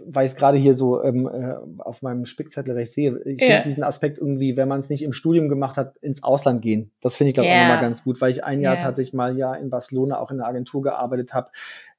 weil 0.04 0.26
ich 0.26 0.32
es 0.32 0.36
gerade 0.36 0.58
hier 0.58 0.74
so 0.74 1.02
ähm, 1.02 1.26
äh, 1.26 1.82
auf 1.82 2.02
meinem 2.02 2.24
Spickzettel 2.26 2.74
recht 2.74 2.92
sehe, 2.92 3.18
ich 3.24 3.38
finde 3.38 3.62
diesen 3.64 3.82
Aspekt 3.82 4.18
irgendwie, 4.18 4.56
wenn 4.56 4.68
man 4.68 4.80
es 4.80 4.90
nicht 4.90 5.02
im 5.02 5.12
Studium 5.12 5.48
gemacht 5.48 5.76
hat, 5.76 5.96
ins 5.98 6.22
Ausland 6.22 6.62
gehen. 6.62 6.90
Das 7.00 7.16
finde 7.16 7.28
ich, 7.28 7.34
glaube 7.34 7.46
ich, 7.46 7.52
yeah. 7.52 7.62
auch 7.62 7.68
nochmal 7.68 7.82
ganz 7.82 8.04
gut, 8.04 8.20
weil 8.20 8.30
ich 8.30 8.44
ein 8.44 8.60
Jahr 8.60 8.74
yeah. 8.74 8.82
tatsächlich 8.82 9.14
mal 9.14 9.36
ja 9.36 9.54
in 9.54 9.70
Barcelona 9.70 10.18
auch 10.18 10.30
in 10.30 10.38
der 10.38 10.46
Agentur 10.46 10.82
gearbeitet 10.82 11.34
habe. 11.34 11.50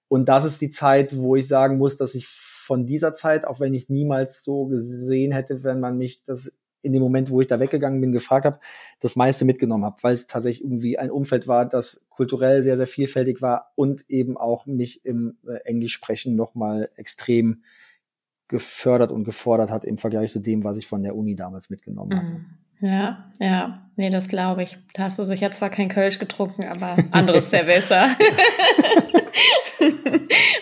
Und 0.08 0.28
das 0.28 0.44
ist 0.44 0.60
die 0.62 0.70
Zeit, 0.70 1.16
wo 1.18 1.36
ich 1.36 1.48
sagen 1.48 1.78
muss, 1.78 1.98
dass 1.98 2.16
ich 2.16 2.28
von 2.62 2.86
dieser 2.86 3.14
Zeit, 3.14 3.46
auch 3.46 3.60
wenn 3.60 3.74
ich 3.74 3.84
es 3.84 3.90
niemals 3.90 4.44
so 4.44 4.66
gesehen 4.66 5.32
hätte, 5.32 5.64
wenn 5.64 5.80
man 5.80 5.98
mich 5.98 6.24
das 6.24 6.60
in 6.84 6.94
dem 6.94 7.02
Moment, 7.02 7.30
wo 7.30 7.42
ich 7.42 7.48
da 7.48 7.60
weggegangen 7.60 8.02
bin, 8.02 8.12
gefragt 8.12 8.46
habe, 8.46 8.60
das 9.00 9.16
meiste 9.16 9.46
mitgenommen 9.46 9.86
habe, 9.86 10.02
weil 10.02 10.14
es 10.14 10.28
tatsächlich 10.28 10.64
irgendwie 10.64 10.98
ein 10.98 11.12
Umfeld 11.12 11.48
war, 11.48 11.68
das 11.68 12.08
kulturell 12.10 12.64
sehr, 12.64 12.78
sehr 12.78 12.88
vielfältig 12.88 13.42
war 13.42 13.72
und 13.76 14.10
eben 14.10 14.38
auch 14.38 14.66
mich 14.66 15.06
im 15.06 15.38
äh, 15.48 15.58
Englisch 15.66 15.94
sprechen 15.94 16.36
nochmal 16.36 16.90
extrem 16.96 17.64
gefördert 18.48 19.12
und 19.12 19.24
gefordert 19.24 19.70
hat 19.72 19.86
im 19.86 19.98
Vergleich 19.98 20.32
zu 20.32 20.40
dem, 20.40 20.64
was 20.64 20.78
ich 20.78 20.88
von 20.88 21.04
der 21.04 21.16
Uni 21.16 21.36
damals 21.36 21.70
mitgenommen 21.70 22.18
hatte. 22.18 22.46
Ja, 22.82 23.24
ja, 23.40 23.80
nee, 23.96 24.10
das 24.10 24.28
glaube 24.28 24.64
ich. 24.64 24.78
Da 24.94 25.04
hast 25.04 25.20
du 25.20 25.24
sicher 25.24 25.52
zwar 25.52 25.70
kein 25.70 25.88
Kölsch 25.88 26.18
getrunken, 26.20 26.66
aber 26.66 26.98
anderes 27.12 27.50
Cerveza. 27.50 28.10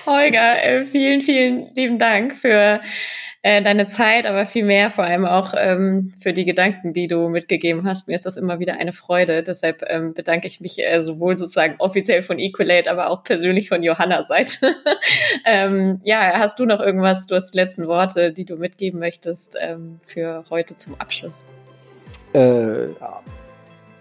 Holger, 0.06 0.64
äh, 0.64 0.84
vielen, 0.84 1.22
vielen 1.22 1.74
lieben 1.76 1.98
Dank 1.98 2.38
für 2.38 2.82
äh, 3.42 3.62
deine 3.62 3.86
Zeit, 3.88 4.26
aber 4.26 4.46
viel 4.46 4.66
mehr 4.66 4.90
vor 4.90 5.06
allem 5.06 5.26
auch 5.26 5.54
ähm, 5.56 6.14
für 6.20 6.34
die 6.34 6.44
Gedanken, 6.44 6.92
die 6.92 7.08
du 7.08 7.30
mitgegeben 7.30 7.88
hast. 7.88 8.10
Mir 8.10 8.16
ist 8.16 8.26
das 8.26 8.36
immer 8.36 8.60
wieder 8.60 8.74
eine 8.74 8.92
Freude. 8.92 9.44
Deshalb 9.44 9.86
ähm, 9.88 10.14
bedanke 10.14 10.48
ich 10.48 10.60
mich 10.60 10.86
äh, 10.86 11.02
sowohl 11.02 11.38
sozusagen 11.38 11.76
offiziell 11.78 12.22
von 12.22 12.38
Equalate, 12.38 12.92
aber 12.92 13.10
auch 13.10 13.24
persönlich 13.24 13.70
von 13.70 13.82
Johanna 13.82 14.26
Seite. 14.26 14.76
ähm, 15.46 16.02
ja, 16.04 16.34
hast 16.36 16.60
du 16.60 16.66
noch 16.66 16.82
irgendwas? 16.82 17.28
Du 17.28 17.36
hast 17.36 17.54
die 17.54 17.58
letzten 17.58 17.88
Worte, 17.88 18.34
die 18.34 18.44
du 18.44 18.58
mitgeben 18.58 19.00
möchtest 19.00 19.56
ähm, 19.62 20.02
für 20.04 20.44
heute 20.50 20.76
zum 20.76 21.00
Abschluss 21.00 21.46
äh, 22.40 22.90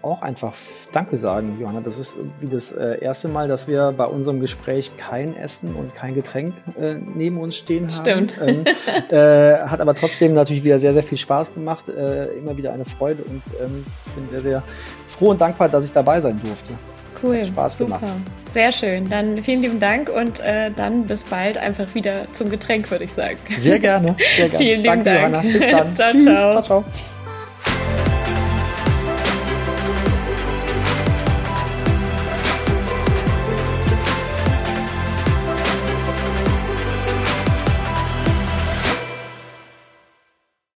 auch 0.01 0.21
einfach 0.21 0.53
Danke 0.93 1.17
sagen, 1.17 1.57
Johanna. 1.59 1.81
Das 1.81 1.99
ist 1.99 2.15
irgendwie 2.15 2.47
das 2.47 2.71
äh, 2.71 2.99
erste 3.01 3.27
Mal, 3.27 3.47
dass 3.47 3.67
wir 3.67 3.93
bei 3.95 4.05
unserem 4.05 4.39
Gespräch 4.39 4.91
kein 4.97 5.35
Essen 5.35 5.75
und 5.75 5.93
kein 5.93 6.15
Getränk 6.15 6.53
äh, 6.79 6.95
neben 6.95 7.37
uns 7.37 7.57
stehen 7.57 7.91
haben. 7.93 8.29
Stimmt. 8.29 8.39
Ähm, 8.41 8.63
äh, 9.09 9.57
hat 9.67 9.81
aber 9.81 9.93
trotzdem 9.95 10.33
natürlich 10.33 10.63
wieder 10.63 10.79
sehr, 10.79 10.93
sehr 10.93 11.03
viel 11.03 11.17
Spaß 11.17 11.53
gemacht. 11.53 11.89
Äh, 11.89 12.25
immer 12.37 12.57
wieder 12.57 12.73
eine 12.73 12.85
Freude 12.85 13.23
und 13.23 13.41
ähm, 13.61 13.85
bin 14.15 14.29
sehr, 14.29 14.41
sehr 14.41 14.63
froh 15.05 15.31
und 15.31 15.41
dankbar, 15.41 15.67
dass 15.67 15.85
ich 15.85 15.91
dabei 15.91 16.21
sein 16.21 16.39
durfte. 16.43 16.73
Cool. 17.21 17.39
Hat 17.39 17.47
Spaß 17.47 17.77
Super. 17.77 17.99
gemacht. 17.99 18.13
Sehr 18.53 18.71
schön. 18.71 19.09
Dann 19.09 19.43
vielen 19.43 19.61
lieben 19.61 19.79
Dank 19.81 20.09
und 20.09 20.39
äh, 20.39 20.71
dann 20.71 21.03
bis 21.03 21.23
bald 21.23 21.57
einfach 21.57 21.93
wieder 21.93 22.31
zum 22.31 22.49
Getränk, 22.49 22.89
würde 22.89 23.03
ich 23.03 23.11
sagen. 23.11 23.37
Sehr 23.57 23.79
gerne. 23.79 24.15
Sehr 24.37 24.47
gerne. 24.49 24.65
vielen 24.65 24.83
lieben 24.83 25.03
Danke, 25.03 25.03
Dank. 25.03 25.33
Johanna. 25.33 25.41
Bis 25.41 25.67
dann. 25.69 25.95
ciao, 25.95 26.11
Tschüss. 26.11 26.23
ciao. 26.23 26.63
ciao, 26.63 26.83
ciao. 26.83 26.85